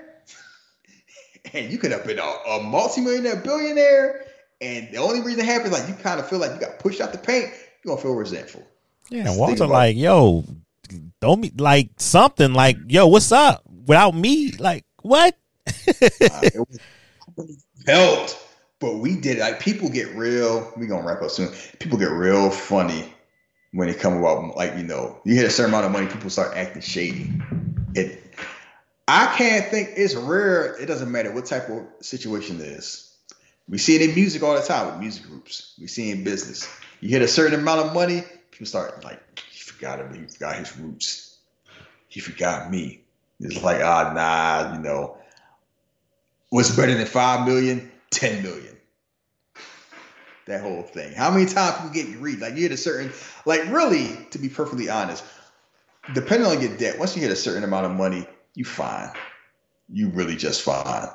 [1.53, 4.26] and you could have been a, a multimillionaire, billionaire,
[4.61, 7.01] and the only reason it happened, like you kind of feel like you got pushed
[7.01, 7.51] out the paint,
[7.83, 8.65] you're gonna feel resentful.
[9.09, 10.45] yeah, Think Walter about like yo,
[11.21, 13.63] don't be like something like yo, what's up?
[13.85, 15.37] Without me, like what?
[15.67, 16.67] Uh, it
[17.35, 18.37] was helped,
[18.79, 19.41] but we did it.
[19.41, 20.71] Like people get real.
[20.75, 21.49] We gonna wrap up soon.
[21.79, 23.13] People get real funny
[23.73, 26.29] when it come about like you know you hit a certain amount of money, people
[26.29, 27.31] start acting shady.
[27.93, 28.23] It.
[29.07, 30.75] I can't think it's rare.
[30.81, 33.06] It doesn't matter what type of situation it is.
[33.69, 35.73] We see it in music all the time with music groups.
[35.79, 36.67] We see it in business.
[37.01, 39.21] You hit a certain amount of money, people start like,
[39.51, 40.13] he forgot him.
[40.13, 41.37] He forgot his roots.
[42.07, 43.01] He forgot me.
[43.39, 45.17] It's like, ah, nah, you know,
[46.49, 47.91] what's better than 5 million?
[48.09, 48.77] 10 million.
[50.45, 51.13] That whole thing.
[51.13, 52.39] How many times people get greedy?
[52.39, 53.11] Like you hit a certain,
[53.45, 55.23] like really, to be perfectly honest,
[56.13, 58.25] depending on your debt, once you hit a certain amount of money,
[58.55, 59.11] you fine.
[59.89, 61.09] You really just fine.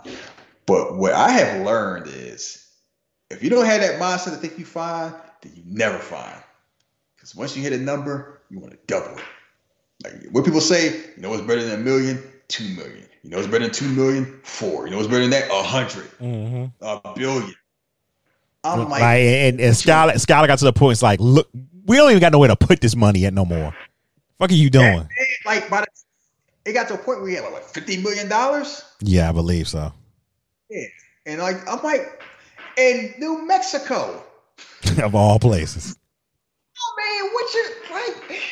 [0.66, 2.66] But what I have learned is
[3.30, 6.42] if you don't have that mindset to think you fine, then you never fine.
[7.16, 9.24] Because once you hit a number, you want to double it.
[10.04, 12.22] Like what people say, you know what's better than a million?
[12.48, 13.06] Two million.
[13.22, 14.40] You know what's better than two million?
[14.42, 14.86] Four.
[14.86, 15.50] You know what's better than that?
[15.50, 16.10] A hundred.
[16.18, 16.84] Mm-hmm.
[16.84, 17.54] A billion.
[18.64, 20.92] I'm Like, like, and, and Skyler, Skyler got to the point.
[20.92, 21.48] It's like, look,
[21.86, 23.74] we don't even got nowhere to put this money at no more.
[24.38, 25.08] Fuck are you doing?
[25.46, 25.86] like by the,
[26.64, 28.84] it got to a point where we had like fifty million dollars.
[29.00, 29.92] Yeah, I believe so.
[31.26, 32.22] And like I'm like,
[32.76, 34.22] in New Mexico.
[35.02, 35.96] of all places.
[36.78, 38.42] Oh man, what you like?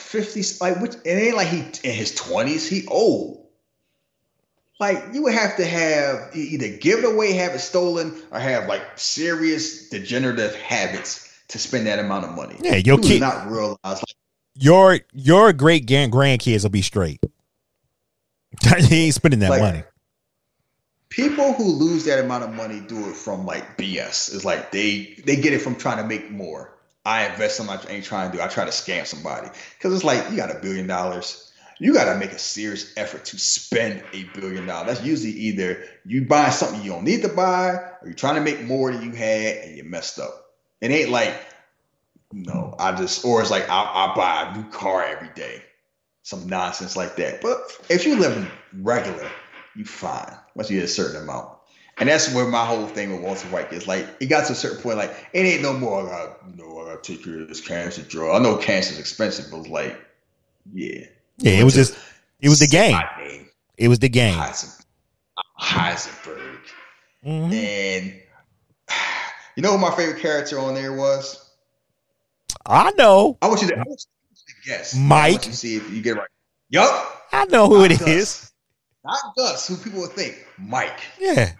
[0.00, 0.94] Fifties, like which?
[1.04, 2.68] It ain't like he in his twenties.
[2.68, 3.46] He old.
[4.80, 8.66] Like you would have to have either give it away, have it stolen, or have
[8.66, 12.56] like serious degenerative habits to spend that amount of money.
[12.60, 13.78] Yeah, your kid- not realize.
[13.84, 14.02] Like,
[14.56, 17.20] Your your great grand grandkids will be straight.
[18.78, 19.82] he ain't spending that Like- money.
[21.10, 24.34] People who lose that amount of money do it from like BS.
[24.34, 26.76] It's like they they get it from trying to make more.
[27.04, 28.42] I invest in my I ain't trying to do.
[28.42, 29.48] I try to scam somebody
[29.78, 31.52] because it's like you got a billion dollars.
[31.78, 34.86] You got to make a serious effort to spend a billion dollars.
[34.96, 38.40] That's usually either you buy something you don't need to buy, or you're trying to
[38.40, 40.46] make more than you had and you messed up.
[40.80, 41.34] It ain't like,
[42.32, 45.62] no, I just, or it's like I, I buy a new car every day,
[46.24, 47.40] some nonsense like that.
[47.40, 49.30] But if you live regular,
[49.76, 51.50] you fine once you hit a certain amount.
[51.98, 54.56] And that's where my whole thing with Walter White is like it got to a
[54.56, 56.00] certain point, like it ain't no more.
[56.02, 58.34] I got, you know, I got to take care of this cancer drug.
[58.34, 60.00] I know cancer's expensive, but it's like,
[60.72, 61.04] yeah,
[61.38, 61.96] Yeah, it was just
[62.40, 62.98] it was the game.
[63.76, 64.34] It was the game.
[64.38, 64.84] Heisen-
[65.60, 66.58] Heisenberg,
[67.24, 67.52] Mhm.
[67.52, 68.14] and
[69.56, 71.48] you know who my favorite character on there was?
[72.66, 73.38] I know.
[73.42, 74.06] I want you to, I want
[74.64, 74.94] you to guess.
[74.94, 75.46] I Mike.
[75.46, 76.28] you see if you get it right.
[76.70, 77.22] Yup.
[77.32, 78.40] I know who it Not is.
[78.40, 78.52] Gus.
[79.04, 80.46] Not Gus, who people would think.
[80.58, 81.00] Mike.
[81.18, 81.52] Yeah.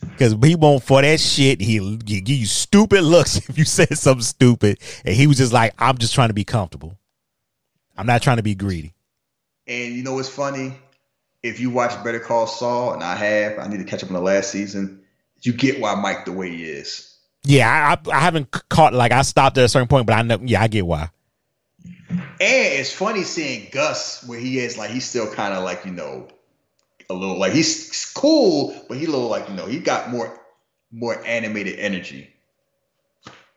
[0.00, 1.60] Because he won't for that shit.
[1.60, 4.78] He'll give you stupid looks if you said something stupid.
[5.04, 6.98] And he was just like, I'm just trying to be comfortable.
[7.96, 8.94] I'm not trying to be greedy.
[9.66, 10.74] And you know what's funny?
[11.42, 14.14] If you watch Better Call Saul, and I have, I need to catch up on
[14.14, 15.02] the last season.
[15.42, 17.16] You get why Mike the way he is.
[17.44, 20.22] Yeah, I, I, I haven't caught, like, I stopped at a certain point, but I
[20.22, 21.10] know, yeah, I get why.
[22.40, 25.92] And it's funny seeing Gus where he is like he's still kind of like you
[25.92, 26.28] know
[27.10, 30.38] a little like he's cool, but he a little like you know he got more
[30.92, 32.30] more animated energy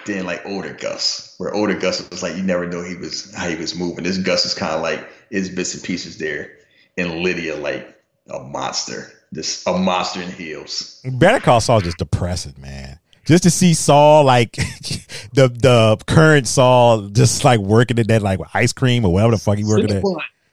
[0.06, 1.36] than like older Gus.
[1.38, 4.03] Where older Gus was like you never know he was how he was moving.
[4.03, 6.58] This Gus is kind of like his bits and pieces there,
[6.98, 11.02] and Lydia like a monster, This a monster in heels.
[11.06, 12.99] Better Call Saul just depressing, man.
[13.26, 14.52] Just to see Saul, like,
[15.34, 19.38] the the current Saul, just like working in that, like, ice cream or whatever the
[19.38, 20.03] fuck he working at.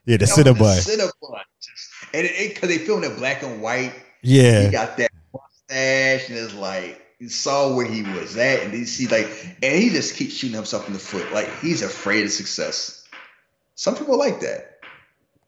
[0.05, 0.79] Yeah, the Cinnabon.
[0.87, 1.41] Cinnabon.
[2.15, 3.93] And it because they filmed it black and white.
[4.23, 4.63] Yeah.
[4.65, 8.85] he got that mustache and it's like you saw where he was at and you
[8.85, 9.29] see like
[9.63, 13.07] and he just keeps shooting himself in the foot like he's afraid of success
[13.77, 14.79] some people like that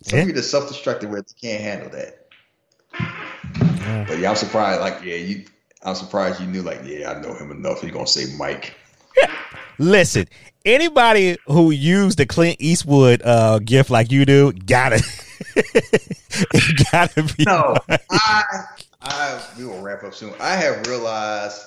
[0.03, 0.25] some Yeah.
[0.27, 2.29] people are self-destructive where they can't handle that
[2.95, 4.05] Yeah.
[4.09, 5.45] but yeah i'm surprised like yeah you
[5.83, 7.83] i'm surprised you knew like yeah i know him enough.
[7.83, 8.75] You're gonna say mike.
[9.79, 10.27] Listen,
[10.65, 15.03] anybody who used the Clint Eastwood uh gift like you do, gotta
[15.57, 17.77] it gotta be no
[18.11, 18.43] i
[19.03, 20.33] i we will wrap up soon.
[20.41, 21.63] I have realized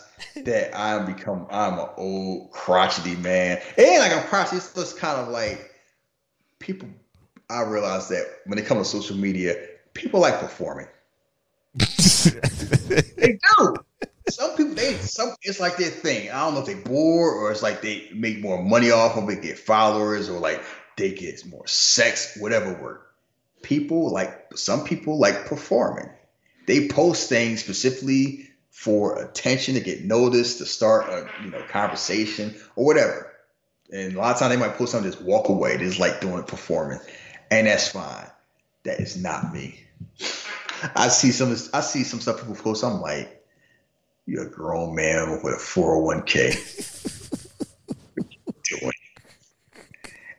[0.46, 3.60] that i'm become i'm an old crotchety man.
[3.78, 4.58] And like i'm crotchety.
[4.58, 5.72] It's just kind of like
[6.60, 6.88] people
[7.50, 9.56] i realize that when it comes to social media
[9.94, 10.88] people like performing
[11.76, 13.76] they do.
[14.30, 16.30] Some people they some it's like their thing.
[16.30, 19.30] I don't know if they bored or it's like they make more money off of
[19.30, 20.64] it get followers or like
[20.96, 23.02] they get more sex whatever word.
[23.64, 26.10] People like some people like performing.
[26.68, 32.56] They post things specifically for attention to get noticed to start a you know conversation
[32.76, 33.32] or whatever.
[33.92, 36.22] And a lot of times they might post something just walk away they just like
[36.22, 37.00] doing it performing.
[37.52, 38.28] And that's fine.
[38.84, 39.84] That is not me
[40.96, 42.84] i see some i see some stuff people post.
[42.84, 43.46] I'm like
[44.26, 46.56] you're a grown man with a 401k
[48.64, 48.92] doing?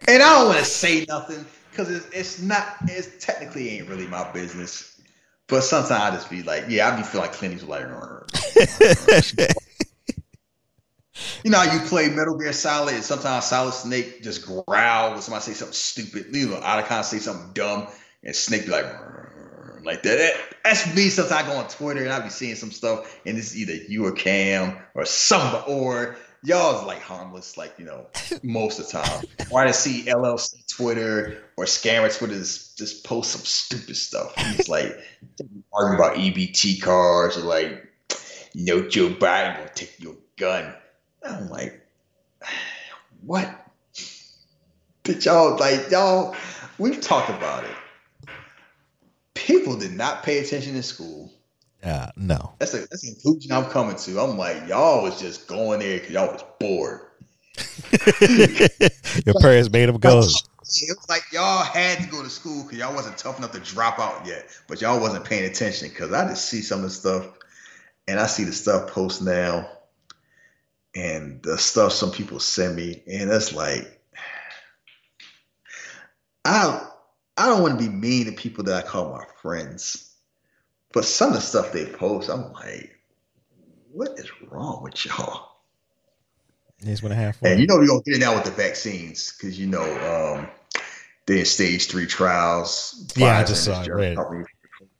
[0.09, 4.07] And i don't want to say nothing because it's, it's not it's technically ain't really
[4.07, 4.91] my business.
[5.47, 7.91] But sometimes I just be like, yeah, I be feel like Clint Eastwood like,
[11.45, 15.45] you know, you play Metal Gear Solid, and sometimes Solid Snake just growl when somebody
[15.45, 17.89] say something stupid, you know, of say something dumb,
[18.23, 18.87] and Snake be like,
[19.85, 20.19] like that.
[20.19, 20.35] that.
[20.65, 21.09] That's me.
[21.09, 24.07] Sometimes I go on Twitter and I be seeing some stuff, and it's either you
[24.07, 28.07] or Cam or somebody, or y'all is like harmless, like you know,
[28.43, 29.25] most of the time.
[29.51, 34.33] Or I see LLC Twitter or scammer Twitter just, just post some stupid stuff.
[34.37, 34.97] It's like
[35.73, 37.89] arguing about EBT cards or like,
[38.53, 40.75] you know, Joe Biden will take your gun.
[41.27, 41.81] I'm like,
[43.23, 43.61] what?
[45.03, 46.35] Did y'all like y'all?
[46.79, 47.71] We've talked about it.
[49.45, 51.31] People did not pay attention in school.
[51.85, 52.55] uh, no.
[52.59, 54.19] That's a that's the conclusion I'm coming to.
[54.19, 57.01] I'm like, y'all was just going there because y'all was bored.
[59.27, 60.21] Your parents made him go.
[60.21, 63.61] It was like y'all had to go to school because y'all wasn't tough enough to
[63.61, 66.91] drop out yet, but y'all wasn't paying attention because I just see some of the
[66.91, 67.27] stuff,
[68.09, 69.69] and I see the stuff post now,
[70.97, 74.01] and the stuff some people send me, and it's like,
[76.47, 76.89] I
[77.37, 80.13] I don't want to be mean to people that I call my friends,
[80.93, 82.97] but some of the stuff they post, I'm like,
[83.93, 85.55] what is wrong with y'all?
[86.85, 87.53] Just want to have fun.
[87.53, 90.49] And you know we're gonna get in now with the vaccines because you know um,
[91.27, 93.11] they're in stage three trials.
[93.17, 94.19] Yeah, I just saw it, it.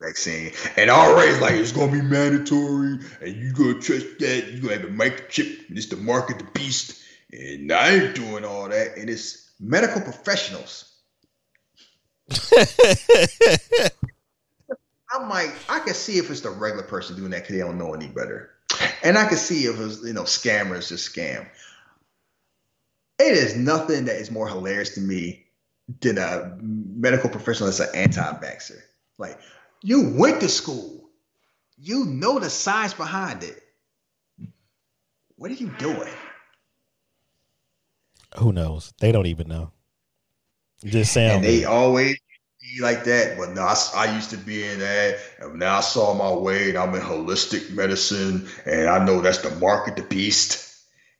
[0.01, 0.53] vaccine.
[0.77, 4.85] And already like it's gonna be mandatory, and you gonna trust that you gonna have
[4.85, 5.69] a microchip.
[5.69, 8.97] And it's the mark of the beast, and I ain't doing all that.
[8.97, 10.94] And it's medical professionals.
[15.11, 17.79] I'm like, I can see if it's the regular person doing that because they don't
[17.79, 18.51] know any better,
[19.03, 21.47] and I can see if it's you know scammers just scam.
[23.19, 25.45] It is nothing that is more hilarious to me
[26.01, 28.81] than a medical professional that's an anti-vaxxer.
[29.19, 29.39] Like,
[29.83, 31.09] you went to school,
[31.79, 33.63] you know the science behind it.
[35.37, 36.13] What are you doing?
[38.39, 38.93] Who knows?
[38.99, 39.71] They don't even know.
[40.83, 41.37] Just saying.
[41.37, 42.19] And they always
[42.61, 43.37] be like that.
[43.37, 46.71] But now I, I used to be in that, and now I saw my way,
[46.71, 50.65] and I'm in holistic medicine, and I know that's the mark of the beast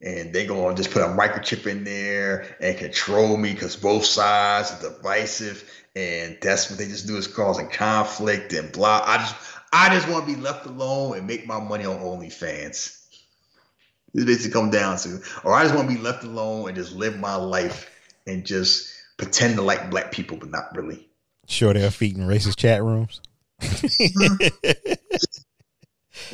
[0.05, 4.71] and they gonna just put a microchip in there and control me because both sides
[4.73, 9.03] are divisive and that's what they just do is causing conflict and blah.
[9.05, 9.35] I just
[9.73, 13.01] I just want to be left alone and make my money on OnlyFans.
[14.13, 16.93] This basically come down to, or I just want to be left alone and just
[16.93, 17.91] live my life
[18.27, 21.09] and just pretend to like black people, but not really.
[21.47, 23.21] Sure, they're feeding racist chat rooms.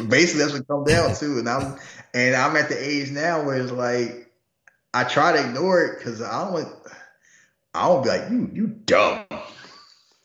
[0.09, 1.79] basically, that's what it come down to, and I'm
[2.15, 4.31] and I'm at the age now where it's like
[4.95, 6.69] I try to ignore it because I don't want
[7.75, 9.25] I don't be like you you dumb.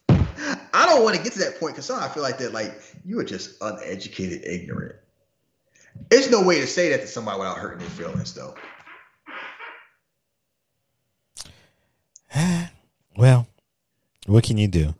[0.07, 3.19] I don't want to get to that point because I feel like that like you
[3.19, 4.95] are just uneducated, ignorant.
[6.09, 8.55] There's no way to say that to somebody without hurting their feelings, though.
[13.17, 13.47] well,
[14.25, 14.93] what can you do?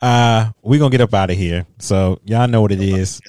[0.00, 1.66] Uh, we're gonna get up out of here.
[1.78, 3.20] So y'all know what it is.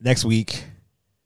[0.00, 0.64] Next week,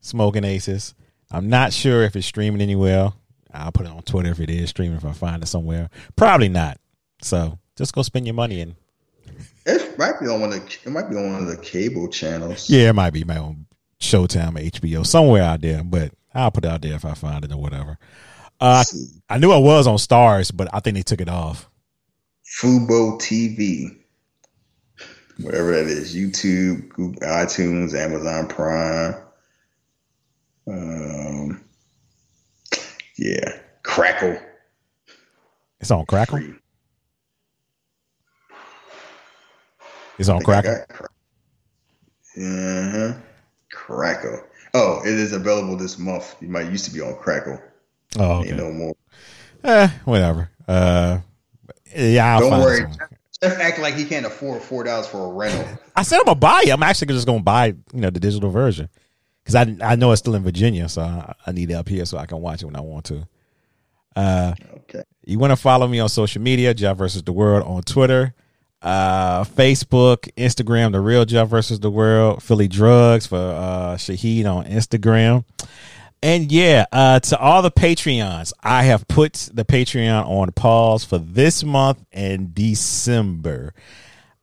[0.01, 0.95] Smoking Aces.
[1.31, 3.13] I'm not sure if it's streaming anywhere.
[3.53, 5.89] I'll put it on Twitter if it is streaming if I find it somewhere.
[6.15, 6.79] Probably not.
[7.23, 8.75] So just go spend your money and
[9.65, 12.09] it might be on one of the, it might be on one of the cable
[12.09, 12.69] channels.
[12.69, 13.67] Yeah, it might be my own
[13.99, 17.45] Showtime or HBO somewhere out there, but I'll put it out there if I find
[17.45, 17.99] it or whatever.
[18.61, 18.85] Uh,
[19.29, 21.69] I knew I was on Starz, but I think they took it off.
[22.61, 23.99] Fubo TV,
[25.41, 29.15] whatever that is, YouTube, Google, iTunes, Amazon Prime.
[30.69, 31.65] Um,
[33.19, 34.39] yeah, Crackle.
[35.81, 36.39] It's on Crackle.
[36.39, 36.55] Free.
[40.19, 40.85] It's on Crackle.
[42.39, 43.13] Uh-huh.
[43.71, 44.43] Crackle.
[44.75, 46.37] Oh, it is available this month.
[46.41, 47.61] You might used to be on Crackle.
[48.19, 48.53] Oh, okay.
[48.53, 48.95] no more.
[49.65, 50.51] Eh, whatever.
[50.67, 51.19] Uh,
[51.95, 52.87] yeah, I'll don't worry.
[53.43, 55.67] Just act like he can't afford four dollars for a rental.
[55.95, 56.71] I said I'm gonna buy it.
[56.71, 58.89] I'm actually just gonna buy, you know, the digital version
[59.43, 62.05] because I I know it's still in Virginia, so I, I, need it up here
[62.05, 63.29] so I can watch it when I want to.
[64.15, 65.03] Uh, okay.
[65.25, 68.35] You want to follow me on social media, Jeff versus the World on Twitter,
[68.81, 74.65] uh, Facebook, Instagram, The Real Jeff versus the World, Philly Drugs for uh, Shahid on
[74.65, 75.45] Instagram.
[76.23, 81.19] And yeah, uh, to all the Patreons, I have put the Patreon on pause for
[81.19, 83.75] this month and December.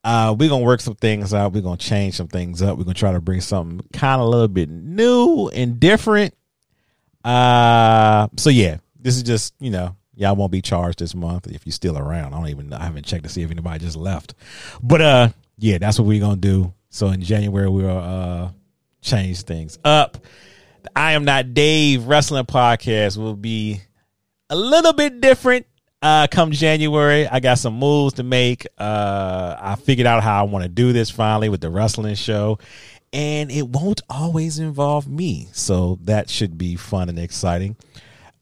[0.04, 1.54] Uh, we're gonna work some things out.
[1.54, 2.78] We're gonna change some things up.
[2.78, 6.36] We're gonna try to bring something kind of a little bit new and different.
[7.24, 11.66] Uh, so yeah, this is just you know y'all won't be charged this month if
[11.66, 12.34] you're still around.
[12.34, 14.36] I don't even I haven't checked to see if anybody just left,
[14.82, 16.74] but uh, yeah, that's what we're gonna do.
[16.90, 18.50] So in January we'll uh
[19.02, 20.18] change things up.
[20.96, 23.82] I am not Dave wrestling podcast will be
[24.50, 25.66] a little bit different
[26.04, 28.68] uh, come January, I got some moves to make.
[28.78, 32.60] Uh, I figured out how I want to do this finally with the wrestling show,
[33.14, 37.78] and it won't always involve me, so that should be fun and exciting.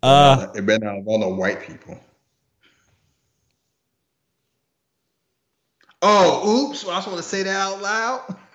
[0.02, 2.00] Uh, it better not involve no white people.
[6.02, 6.84] Oh, oops!
[6.84, 8.36] I just want to say that out loud.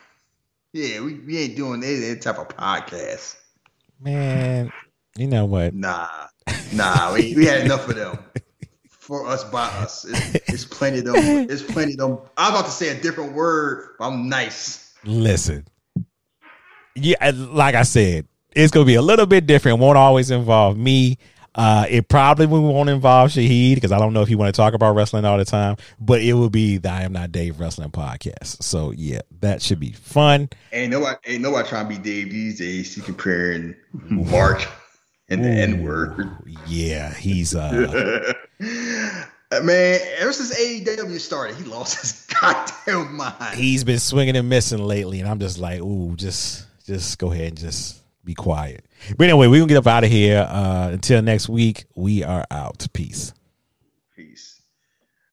[0.73, 3.37] Yeah, we, we ain't doing that type of podcast.
[4.01, 4.71] Man,
[5.17, 5.75] you know what?
[5.75, 6.09] Nah,
[6.73, 8.19] nah, we, we had enough of them
[8.89, 10.05] for us by us.
[10.05, 11.15] It's, it's plenty of them.
[11.17, 12.19] It's plenty of them.
[12.37, 13.97] I'm about to say a different word.
[14.01, 14.93] I'm nice.
[15.05, 15.67] Listen,
[16.95, 19.79] yeah, like I said, it's gonna be a little bit different.
[19.79, 21.19] Won't always involve me.
[21.57, 24.75] Uh, it probably won't involve Shahid because I don't know if he want to talk
[24.75, 25.77] about wrestling all the time.
[25.99, 28.63] But it will be the I Am Not Dave Wrestling podcast.
[28.63, 30.51] So yeah, that should be fun.
[30.73, 32.95] Ain't nobody, ain't nobody trying to be Dave these days.
[32.95, 34.69] He comparing Mark
[35.31, 36.31] and the N word.
[36.67, 38.35] Yeah, he's uh
[39.63, 43.55] Man, ever since AEW started, he lost his goddamn mind.
[43.55, 47.49] He's been swinging and missing lately, and I'm just like, ooh, just just go ahead
[47.49, 48.85] and just be quiet.
[49.17, 50.47] But anyway, we're gonna get up out of here.
[50.49, 52.87] Uh, until next week, we are out.
[52.93, 53.33] Peace.
[53.33, 53.36] Peace.